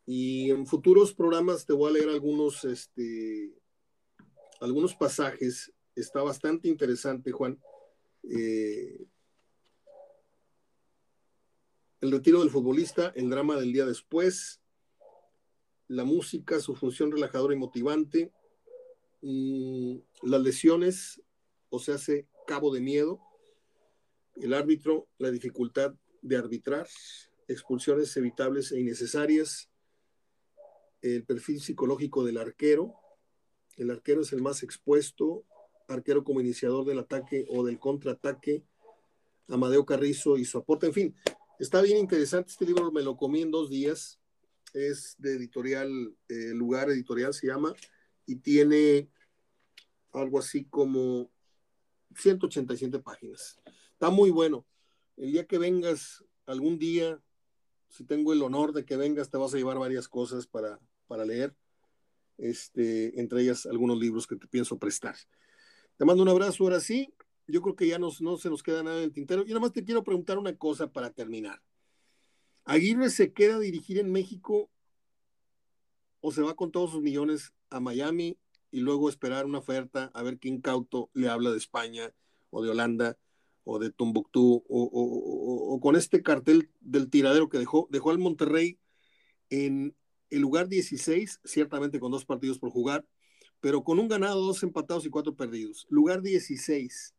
Y 0.06 0.50
en 0.50 0.66
futuros 0.66 1.12
programas 1.12 1.66
te 1.66 1.72
voy 1.72 1.90
a 1.90 1.92
leer 1.92 2.08
algunos, 2.08 2.64
este, 2.64 3.52
algunos 4.60 4.94
pasajes. 4.94 5.72
Está 5.94 6.22
bastante 6.22 6.68
interesante, 6.68 7.32
Juan. 7.32 7.60
Eh, 8.22 9.06
el 12.00 12.10
retiro 12.12 12.40
del 12.40 12.50
futbolista, 12.50 13.12
el 13.16 13.28
drama 13.28 13.56
del 13.56 13.72
día 13.72 13.84
después, 13.84 14.60
la 15.88 16.04
música, 16.04 16.60
su 16.60 16.74
función 16.74 17.10
relajadora 17.10 17.54
y 17.54 17.58
motivante, 17.58 18.32
mm, 19.22 19.96
las 20.22 20.40
lesiones, 20.40 21.22
o 21.70 21.78
sea, 21.78 21.96
hace 21.96 22.28
cabo 22.46 22.72
de 22.72 22.80
miedo, 22.80 23.20
el 24.40 24.54
árbitro, 24.54 25.08
la 25.18 25.30
dificultad 25.30 25.94
de 26.22 26.36
arbitrar, 26.36 26.86
expulsiones 27.46 28.16
evitables 28.16 28.72
e 28.72 28.80
innecesarias, 28.80 29.70
el 31.02 31.24
perfil 31.24 31.60
psicológico 31.60 32.24
del 32.24 32.38
arquero, 32.38 32.94
el 33.76 33.90
arquero 33.90 34.22
es 34.22 34.32
el 34.32 34.42
más 34.42 34.62
expuesto, 34.62 35.44
arquero 35.86 36.24
como 36.24 36.40
iniciador 36.40 36.84
del 36.84 36.98
ataque 36.98 37.46
o 37.48 37.64
del 37.64 37.78
contraataque, 37.78 38.64
Amadeo 39.48 39.86
Carrizo 39.86 40.36
y 40.36 40.44
su 40.44 40.58
aporte, 40.58 40.86
en 40.86 40.92
fin, 40.92 41.16
está 41.58 41.80
bien 41.80 41.98
interesante, 41.98 42.50
este 42.50 42.66
libro 42.66 42.92
me 42.92 43.02
lo 43.02 43.16
comí 43.16 43.42
en 43.42 43.50
dos 43.50 43.70
días, 43.70 44.20
es 44.74 45.14
de 45.18 45.34
editorial, 45.34 46.14
eh, 46.28 46.52
lugar 46.54 46.90
editorial 46.90 47.32
se 47.32 47.46
llama, 47.46 47.72
y 48.26 48.36
tiene 48.36 49.08
algo 50.12 50.38
así 50.38 50.64
como 50.64 51.30
187 52.14 52.98
páginas. 52.98 53.58
Está 53.98 54.10
muy 54.10 54.30
bueno. 54.30 54.64
El 55.16 55.32
día 55.32 55.44
que 55.44 55.58
vengas, 55.58 56.24
algún 56.46 56.78
día, 56.78 57.20
si 57.88 58.04
tengo 58.04 58.32
el 58.32 58.40
honor 58.44 58.72
de 58.72 58.84
que 58.84 58.96
vengas, 58.96 59.28
te 59.28 59.38
vas 59.38 59.52
a 59.52 59.56
llevar 59.56 59.76
varias 59.76 60.06
cosas 60.06 60.46
para, 60.46 60.78
para 61.08 61.24
leer, 61.24 61.56
este, 62.36 63.18
entre 63.18 63.42
ellas 63.42 63.66
algunos 63.66 63.98
libros 63.98 64.28
que 64.28 64.36
te 64.36 64.46
pienso 64.46 64.78
prestar. 64.78 65.16
Te 65.96 66.04
mando 66.04 66.22
un 66.22 66.28
abrazo 66.28 66.62
ahora 66.62 66.78
sí. 66.78 67.12
Yo 67.48 67.60
creo 67.60 67.74
que 67.74 67.88
ya 67.88 67.98
no 67.98 68.12
se 68.12 68.22
nos 68.22 68.62
queda 68.62 68.84
nada 68.84 68.98
en 68.98 69.02
el 69.02 69.12
tintero. 69.12 69.42
Y 69.42 69.48
nada 69.48 69.58
más 69.58 69.72
te 69.72 69.84
quiero 69.84 70.04
preguntar 70.04 70.38
una 70.38 70.56
cosa 70.56 70.92
para 70.92 71.10
terminar. 71.10 71.60
Aguirre 72.66 73.10
se 73.10 73.32
queda 73.32 73.56
a 73.56 73.58
dirigir 73.58 73.98
en 73.98 74.12
México 74.12 74.70
o 76.20 76.30
se 76.30 76.42
va 76.42 76.54
con 76.54 76.70
todos 76.70 76.92
sus 76.92 77.02
millones 77.02 77.52
a 77.68 77.80
Miami 77.80 78.38
y 78.70 78.78
luego 78.78 79.08
esperar 79.08 79.44
una 79.44 79.58
oferta 79.58 80.12
a 80.14 80.22
ver 80.22 80.38
qué 80.38 80.46
incauto 80.46 81.10
le 81.14 81.28
habla 81.28 81.50
de 81.50 81.58
España 81.58 82.14
o 82.50 82.62
de 82.62 82.70
Holanda 82.70 83.18
o 83.70 83.78
de 83.78 83.90
Tombuctú 83.90 84.64
o, 84.66 85.78
con 85.82 85.94
este 85.94 86.22
cartel 86.22 86.70
del 86.80 87.10
tiradero 87.10 87.50
que 87.50 87.58
dejó, 87.58 87.86
dejó 87.90 88.10
al 88.10 88.18
Monterrey 88.18 88.78
en 89.50 89.94
el 90.30 90.40
lugar 90.40 90.68
16, 90.68 91.40
ciertamente 91.44 92.00
con 92.00 92.10
dos 92.10 92.24
partidos 92.24 92.58
por 92.58 92.70
jugar, 92.70 93.06
pero 93.60 93.84
con 93.84 93.98
un 93.98 94.08
ganado, 94.08 94.40
dos 94.40 94.62
empatados 94.62 95.04
y 95.04 95.10
cuatro 95.10 95.36
perdidos. 95.36 95.86
Lugar 95.90 96.22
16, 96.22 97.14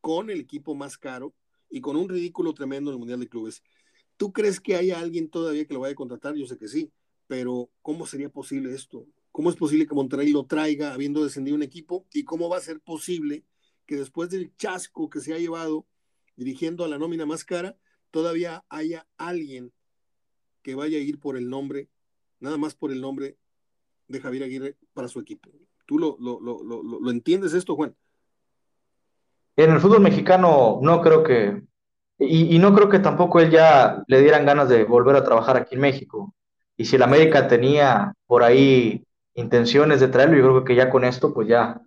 con 0.00 0.30
el 0.30 0.40
equipo 0.40 0.74
más 0.74 0.96
caro 0.96 1.34
y 1.68 1.82
con 1.82 1.96
un 1.96 2.08
ridículo 2.08 2.54
tremendo 2.54 2.90
en 2.90 2.94
el 2.94 2.98
Mundial 2.98 3.20
de 3.20 3.28
Clubes. 3.28 3.62
¿Tú 4.16 4.32
crees 4.32 4.60
que 4.60 4.76
haya 4.76 4.98
alguien 4.98 5.28
todavía 5.28 5.66
que 5.66 5.74
lo 5.74 5.80
vaya 5.80 5.92
a 5.92 5.96
contratar? 5.96 6.36
Yo 6.36 6.46
sé 6.46 6.56
que 6.56 6.68
sí, 6.68 6.90
pero 7.26 7.70
¿cómo 7.82 8.06
sería 8.06 8.30
posible 8.30 8.74
esto? 8.74 9.06
¿Cómo 9.30 9.50
es 9.50 9.56
posible 9.56 9.86
que 9.86 9.94
Monterrey 9.94 10.32
lo 10.32 10.46
traiga 10.46 10.94
habiendo 10.94 11.22
descendido 11.22 11.54
un 11.54 11.62
equipo? 11.62 12.06
¿Y 12.14 12.24
cómo 12.24 12.48
va 12.48 12.56
a 12.56 12.60
ser 12.60 12.80
posible 12.80 13.44
que 13.90 13.96
después 13.96 14.30
del 14.30 14.54
chasco 14.56 15.10
que 15.10 15.18
se 15.18 15.34
ha 15.34 15.38
llevado 15.38 15.84
dirigiendo 16.36 16.84
a 16.84 16.88
la 16.88 16.96
nómina 16.96 17.26
más 17.26 17.44
cara, 17.44 17.76
todavía 18.12 18.64
haya 18.68 19.04
alguien 19.18 19.72
que 20.62 20.76
vaya 20.76 20.96
a 20.96 21.00
ir 21.00 21.18
por 21.18 21.36
el 21.36 21.50
nombre, 21.50 21.88
nada 22.38 22.56
más 22.56 22.76
por 22.76 22.92
el 22.92 23.00
nombre 23.00 23.36
de 24.06 24.20
Javier 24.20 24.44
Aguirre 24.44 24.76
para 24.92 25.08
su 25.08 25.18
equipo? 25.18 25.50
¿Tú 25.86 25.98
lo, 25.98 26.16
lo, 26.20 26.38
lo, 26.40 26.62
lo 26.62 27.10
entiendes 27.10 27.52
esto, 27.52 27.74
Juan? 27.74 27.96
En 29.56 29.72
el 29.72 29.80
fútbol 29.80 30.02
mexicano 30.02 30.78
no 30.80 31.00
creo 31.00 31.24
que 31.24 31.60
y, 32.20 32.60
no 32.60 32.72
creo 32.76 32.88
que 32.88 33.00
tampoco 33.00 33.40
él 33.40 33.50
ya 33.50 34.04
le 34.06 34.20
dieran 34.20 34.46
ganas 34.46 34.68
de 34.68 34.84
volver 34.84 35.16
a 35.16 35.24
trabajar 35.24 35.56
aquí 35.56 35.74
en 35.74 35.80
México. 35.80 36.32
Y 36.76 36.84
si 36.84 36.94
el 36.94 37.02
América 37.02 37.48
tenía 37.48 38.14
por 38.28 38.44
ahí 38.44 39.04
intenciones 39.34 39.98
de 39.98 40.06
traerlo, 40.06 40.36
yo 40.36 40.42
creo 40.44 40.64
que 40.64 40.76
ya 40.76 40.90
con 40.90 41.02
esto, 41.02 41.34
pues 41.34 41.48
ya, 41.48 41.80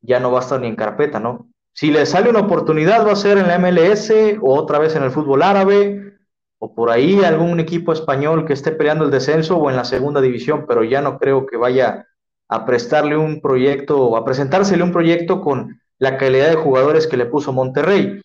ya 0.00 0.20
no 0.20 0.30
va 0.30 0.38
a 0.38 0.42
estar 0.42 0.60
ni 0.60 0.66
en 0.68 0.76
carpeta, 0.76 1.20
¿no? 1.20 1.48
Si 1.72 1.90
le 1.90 2.06
sale 2.06 2.30
una 2.30 2.40
oportunidad, 2.40 3.06
va 3.06 3.12
a 3.12 3.16
ser 3.16 3.38
en 3.38 3.48
la 3.48 3.58
MLS 3.58 4.12
o 4.40 4.54
otra 4.54 4.78
vez 4.78 4.96
en 4.96 5.04
el 5.04 5.10
fútbol 5.10 5.42
árabe 5.42 6.18
o 6.58 6.74
por 6.74 6.90
ahí 6.90 7.22
algún 7.24 7.60
equipo 7.60 7.92
español 7.92 8.44
que 8.44 8.52
esté 8.52 8.72
peleando 8.72 9.04
el 9.04 9.10
descenso 9.10 9.56
o 9.56 9.70
en 9.70 9.76
la 9.76 9.84
segunda 9.84 10.20
división, 10.20 10.64
pero 10.66 10.82
ya 10.82 11.00
no 11.00 11.18
creo 11.18 11.46
que 11.46 11.56
vaya 11.56 12.06
a 12.48 12.64
prestarle 12.64 13.16
un 13.16 13.40
proyecto 13.40 14.00
o 14.00 14.16
a 14.16 14.24
presentársele 14.24 14.82
un 14.82 14.92
proyecto 14.92 15.40
con 15.40 15.80
la 15.98 16.16
calidad 16.16 16.48
de 16.48 16.56
jugadores 16.56 17.06
que 17.06 17.16
le 17.16 17.26
puso 17.26 17.52
Monterrey. 17.52 18.22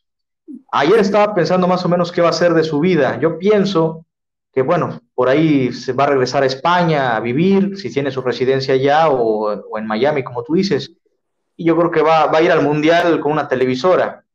Ayer 0.71 0.99
estaba 0.99 1.35
pensando 1.35 1.67
más 1.67 1.85
o 1.85 1.89
menos 1.89 2.11
qué 2.11 2.21
va 2.21 2.27
a 2.27 2.31
hacer 2.31 2.53
de 2.53 2.63
su 2.63 2.79
vida. 2.79 3.19
Yo 3.19 3.37
pienso 3.37 4.05
que, 4.53 4.61
bueno, 4.61 4.99
por 5.15 5.29
ahí 5.29 5.73
se 5.73 5.93
va 5.93 6.05
a 6.05 6.07
regresar 6.07 6.43
a 6.43 6.47
España 6.47 7.15
a 7.15 7.19
vivir, 7.19 7.77
si 7.77 7.91
tiene 7.91 8.11
su 8.11 8.21
residencia 8.21 8.75
allá 8.75 9.09
o, 9.09 9.77
en 9.77 9.87
Miami, 9.87 10.23
como 10.23 10.43
tú 10.43 10.53
dices. 10.53 10.91
Y 11.55 11.65
yo 11.65 11.77
creo 11.77 11.91
que 11.91 12.01
va, 12.01 12.27
va, 12.27 12.39
a 12.39 12.41
ir 12.41 12.51
al 12.51 12.63
Mundial 12.63 13.19
con 13.19 13.31
una 13.31 13.47
televisora. 13.47 14.25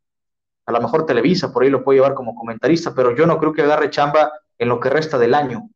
A 0.66 0.73
lo 0.73 0.81
mejor 0.81 1.07
Televisa, 1.07 1.53
por 1.53 1.62
ahí 1.62 1.71
lo 1.71 1.83
puede 1.83 1.99
llevar 1.99 2.14
como 2.14 2.35
comentarista, 2.35 2.95
pero 2.95 3.16
yo 3.16 3.27
no 3.27 3.39
creo 3.39 3.53
que 3.53 3.62
agarre 3.62 3.90
chamba 3.90 4.31
en 4.59 4.69
lo 4.69 4.78
que 4.78 4.90
resta 4.90 5.19
del 5.19 5.35
año. 5.35 5.70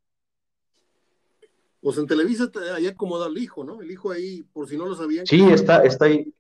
Pues 1.81 1.99
en 1.99 2.07
Televisa 2.07 2.51
hay 2.75 2.87
acomodado 2.87 3.31
al 3.31 3.39
hijo, 3.39 3.65
¿no? 3.65 3.81
El 3.81 3.91
hijo 3.91 4.13
ahí, 4.13 4.43
por 4.53 4.69
si 4.69 4.77
no 4.77 4.87
lo 4.87 4.95
sabían. 4.95 5.27
Sí, 5.27 5.43
está, 5.51 5.83
está 5.83 6.05
ahí 6.05 6.33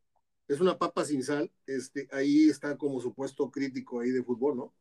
es 0.52 0.60
una 0.60 0.76
papa 0.76 1.04
sin 1.04 1.22
sal, 1.22 1.50
este, 1.66 2.08
ahí 2.12 2.48
está 2.48 2.76
como 2.76 3.00
supuesto 3.00 3.50
crítico 3.50 4.00
ahí 4.00 4.10
de 4.10 4.22
fútbol, 4.22 4.56
¿no? 4.56 4.72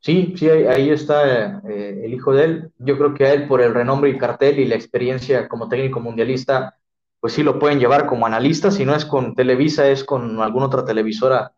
Sí, 0.00 0.34
sí, 0.36 0.48
ahí 0.48 0.90
está 0.90 1.60
eh, 1.68 2.04
el 2.04 2.14
hijo 2.14 2.32
de 2.32 2.44
él. 2.44 2.72
Yo 2.78 2.96
creo 2.96 3.14
que 3.14 3.24
a 3.24 3.32
él, 3.32 3.48
por 3.48 3.60
el 3.60 3.74
renombre 3.74 4.10
y 4.10 4.18
cartel 4.18 4.60
y 4.60 4.66
la 4.66 4.76
experiencia 4.76 5.48
como 5.48 5.68
técnico 5.68 5.98
mundialista, 5.98 6.78
pues 7.20 7.32
sí 7.32 7.42
lo 7.42 7.58
pueden 7.58 7.78
llevar 7.78 8.06
como 8.06 8.26
analista. 8.26 8.70
Si 8.70 8.84
no 8.84 8.94
es 8.94 9.04
con 9.04 9.34
Televisa, 9.34 9.88
es 9.88 10.04
con 10.04 10.40
alguna 10.40 10.66
otra 10.66 10.84
televisora 10.84 11.54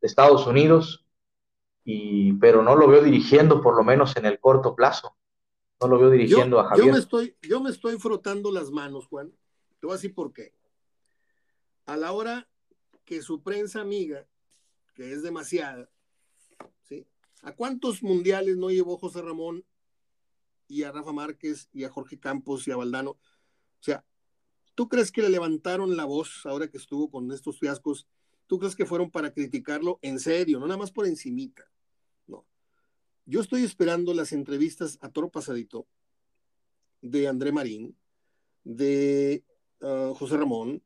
de 0.00 0.06
Estados 0.06 0.46
Unidos. 0.46 1.06
Y, 1.84 2.34
pero 2.34 2.62
no 2.62 2.76
lo 2.76 2.86
veo 2.88 3.02
dirigiendo, 3.02 3.60
por 3.60 3.76
lo 3.76 3.82
menos 3.82 4.16
en 4.16 4.26
el 4.26 4.38
corto 4.38 4.74
plazo. 4.74 5.16
No 5.80 5.88
lo 5.88 5.98
veo 5.98 6.10
dirigiendo 6.10 6.60
a 6.60 6.64
Javier. 6.68 6.86
Yo 6.86 6.92
me, 6.92 6.98
estoy, 6.98 7.36
yo 7.42 7.60
me 7.60 7.70
estoy 7.70 7.98
frotando 7.98 8.52
las 8.52 8.70
manos, 8.70 9.06
Juan. 9.06 9.32
Te 9.80 9.86
voy 9.86 9.94
a 9.94 9.96
decir 9.96 10.14
por 10.14 10.32
qué 10.32 10.54
a 11.86 11.96
la 11.96 12.12
hora 12.12 12.48
que 13.04 13.22
su 13.22 13.42
prensa 13.42 13.80
amiga, 13.80 14.26
que 14.94 15.12
es 15.12 15.22
demasiada, 15.22 15.90
¿sí? 16.82 17.06
¿A 17.42 17.52
cuántos 17.52 18.02
mundiales 18.02 18.56
no 18.56 18.70
llevó 18.70 18.96
José 18.96 19.22
Ramón 19.22 19.64
y 20.68 20.84
a 20.84 20.92
Rafa 20.92 21.12
Márquez 21.12 21.68
y 21.72 21.84
a 21.84 21.90
Jorge 21.90 22.18
Campos 22.18 22.66
y 22.68 22.70
a 22.70 22.76
Valdano? 22.76 23.10
O 23.10 23.18
sea, 23.80 24.04
¿tú 24.74 24.88
crees 24.88 25.12
que 25.12 25.22
le 25.22 25.28
levantaron 25.28 25.96
la 25.96 26.04
voz 26.04 26.46
ahora 26.46 26.68
que 26.68 26.78
estuvo 26.78 27.10
con 27.10 27.30
estos 27.32 27.58
fiascos? 27.58 28.06
¿Tú 28.46 28.58
crees 28.58 28.76
que 28.76 28.86
fueron 28.86 29.10
para 29.10 29.32
criticarlo 29.32 29.98
en 30.02 30.18
serio, 30.18 30.58
no 30.58 30.66
nada 30.66 30.78
más 30.78 30.92
por 30.92 31.06
encimita? 31.06 31.70
No. 32.26 32.46
Yo 33.24 33.40
estoy 33.40 33.64
esperando 33.64 34.14
las 34.14 34.32
entrevistas 34.32 34.98
a 35.00 35.10
toro 35.10 35.30
pasadito 35.30 35.86
de 37.00 37.28
André 37.28 37.52
Marín, 37.52 37.96
de 38.64 39.44
ah, 39.80 40.12
José 40.16 40.36
Ramón, 40.36 40.82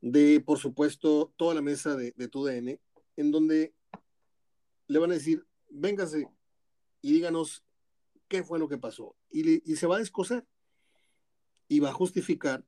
de, 0.00 0.40
por 0.40 0.58
supuesto, 0.58 1.32
toda 1.36 1.54
la 1.54 1.62
mesa 1.62 1.94
de, 1.96 2.12
de 2.16 2.28
TUDN, 2.28 2.80
en 3.16 3.30
donde 3.30 3.74
le 4.86 4.98
van 4.98 5.10
a 5.10 5.14
decir, 5.14 5.46
véngase 5.68 6.28
y 7.02 7.12
díganos 7.12 7.64
qué 8.28 8.42
fue 8.42 8.58
lo 8.58 8.68
que 8.68 8.78
pasó. 8.78 9.16
Y, 9.30 9.70
y 9.70 9.76
se 9.76 9.86
va 9.86 9.96
a 9.96 10.00
descoser 10.00 10.46
y 11.68 11.80
va 11.80 11.90
a 11.90 11.94
justificar 11.94 12.64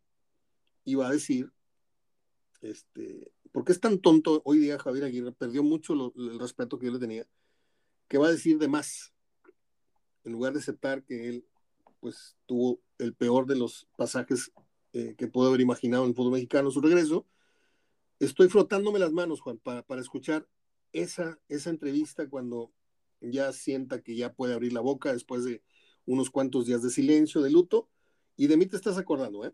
va 0.94 1.08
a 1.08 1.12
decir, 1.12 1.50
este, 2.60 3.32
porque 3.52 3.72
es 3.72 3.80
tan 3.80 3.98
tonto 3.98 4.42
hoy 4.44 4.58
día 4.58 4.78
Javier 4.78 5.04
Aguirre, 5.04 5.32
perdió 5.32 5.62
mucho 5.62 6.12
el 6.16 6.38
respeto 6.38 6.78
que 6.78 6.86
yo 6.86 6.92
le 6.92 6.98
tenía, 6.98 7.26
que 8.08 8.18
va 8.18 8.28
a 8.28 8.32
decir 8.32 8.58
de 8.58 8.68
más. 8.68 9.12
en 10.24 10.32
lugar 10.32 10.52
de 10.52 10.60
aceptar 10.60 11.02
que 11.02 11.28
él 11.28 11.46
pues 12.00 12.36
tuvo 12.46 12.80
el 12.98 13.14
peor 13.14 13.46
de 13.46 13.56
los 13.56 13.88
pasajes 13.96 14.52
eh, 14.92 15.14
que 15.16 15.28
puedo 15.28 15.48
haber 15.48 15.60
imaginado 15.60 16.04
en 16.04 16.10
el 16.10 16.16
fútbol 16.16 16.32
mexicano 16.32 16.70
su 16.70 16.80
regreso, 16.80 17.26
estoy 18.18 18.48
frotándome 18.48 18.98
las 18.98 19.12
manos, 19.12 19.40
Juan, 19.40 19.58
para, 19.58 19.82
para 19.82 20.00
escuchar 20.00 20.46
esa, 20.92 21.38
esa 21.48 21.70
entrevista 21.70 22.28
cuando 22.28 22.72
ya 23.20 23.52
sienta 23.52 24.02
que 24.02 24.16
ya 24.16 24.32
puede 24.32 24.54
abrir 24.54 24.72
la 24.72 24.80
boca 24.80 25.12
después 25.12 25.44
de 25.44 25.62
unos 26.06 26.30
cuantos 26.30 26.66
días 26.66 26.82
de 26.82 26.90
silencio, 26.90 27.40
de 27.40 27.50
luto, 27.50 27.88
y 28.36 28.48
de 28.48 28.56
mí 28.56 28.66
te 28.66 28.76
estás 28.76 28.98
acordando, 28.98 29.44
¿eh? 29.44 29.52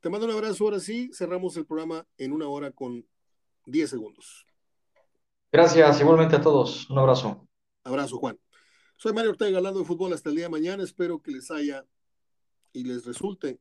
Te 0.00 0.08
mando 0.08 0.26
un 0.26 0.32
abrazo, 0.32 0.64
ahora 0.64 0.80
sí, 0.80 1.10
cerramos 1.12 1.56
el 1.58 1.66
programa 1.66 2.06
en 2.16 2.32
una 2.32 2.48
hora 2.48 2.70
con 2.72 3.06
10 3.66 3.90
segundos. 3.90 4.46
Gracias, 5.52 6.00
igualmente 6.00 6.36
a 6.36 6.40
todos. 6.40 6.88
Un 6.88 6.98
abrazo. 6.98 7.46
Abrazo, 7.84 8.16
Juan. 8.16 8.38
Soy 8.96 9.12
Mario 9.12 9.32
Ortega, 9.32 9.58
hablando 9.58 9.80
de 9.80 9.84
fútbol 9.84 10.12
hasta 10.14 10.30
el 10.30 10.36
día 10.36 10.46
de 10.46 10.50
mañana. 10.50 10.82
Espero 10.82 11.20
que 11.20 11.32
les 11.32 11.50
haya 11.50 11.84
y 12.72 12.84
les 12.84 13.04
resulte 13.04 13.60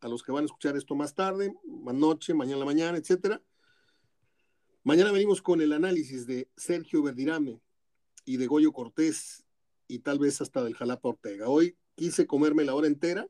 a 0.00 0.08
los 0.08 0.22
que 0.22 0.32
van 0.32 0.42
a 0.42 0.46
escuchar 0.46 0.76
esto 0.76 0.96
más 0.96 1.14
tarde, 1.14 1.54
más 1.64 1.94
noche, 1.94 2.34
mañana 2.34 2.58
la 2.58 2.64
mañana, 2.64 2.98
etcétera. 2.98 3.40
Mañana 4.82 5.12
venimos 5.12 5.42
con 5.42 5.60
el 5.60 5.72
análisis 5.72 6.26
de 6.26 6.48
Sergio 6.56 7.02
Verdirame 7.02 7.60
y 8.24 8.36
de 8.36 8.46
Goyo 8.46 8.72
Cortés 8.72 9.44
y 9.86 10.00
tal 10.00 10.18
vez 10.18 10.40
hasta 10.40 10.64
del 10.64 10.74
Jalapa 10.74 11.10
Ortega. 11.10 11.48
Hoy 11.48 11.76
quise 11.94 12.26
comerme 12.26 12.64
la 12.64 12.74
hora 12.74 12.86
entera, 12.86 13.28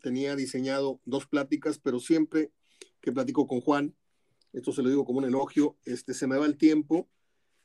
tenía 0.00 0.36
diseñado 0.36 1.00
dos 1.04 1.26
pláticas, 1.26 1.78
pero 1.78 2.00
siempre 2.00 2.52
que 3.00 3.12
platico 3.12 3.46
con 3.46 3.60
Juan, 3.60 3.94
esto 4.52 4.72
se 4.72 4.82
lo 4.82 4.88
digo 4.88 5.04
como 5.04 5.18
un 5.18 5.24
elogio, 5.24 5.78
este, 5.84 6.14
se 6.14 6.26
me 6.26 6.36
va 6.36 6.46
el 6.46 6.56
tiempo 6.56 7.08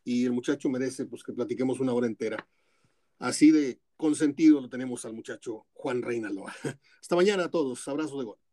y 0.04 0.26
el 0.26 0.32
muchacho 0.32 0.70
merece 0.70 1.06
pues 1.06 1.24
que 1.24 1.34
platiquemos 1.34 1.80
una 1.80 1.94
hora 1.94 2.08
entera. 2.08 2.48
Así 3.18 3.52
de 3.52 3.82
consentido 3.98 4.62
lo 4.62 4.70
tenemos 4.70 5.06
al 5.06 5.14
muchacho 5.14 5.66
Juan 5.74 6.02
Reinaloa. 6.02 6.54
Hasta 7.02 7.16
mañana 7.16 7.46
a 7.46 7.52
todos. 7.52 7.88
Abrazo 7.88 8.20
de 8.20 8.26
gol. 8.26 8.45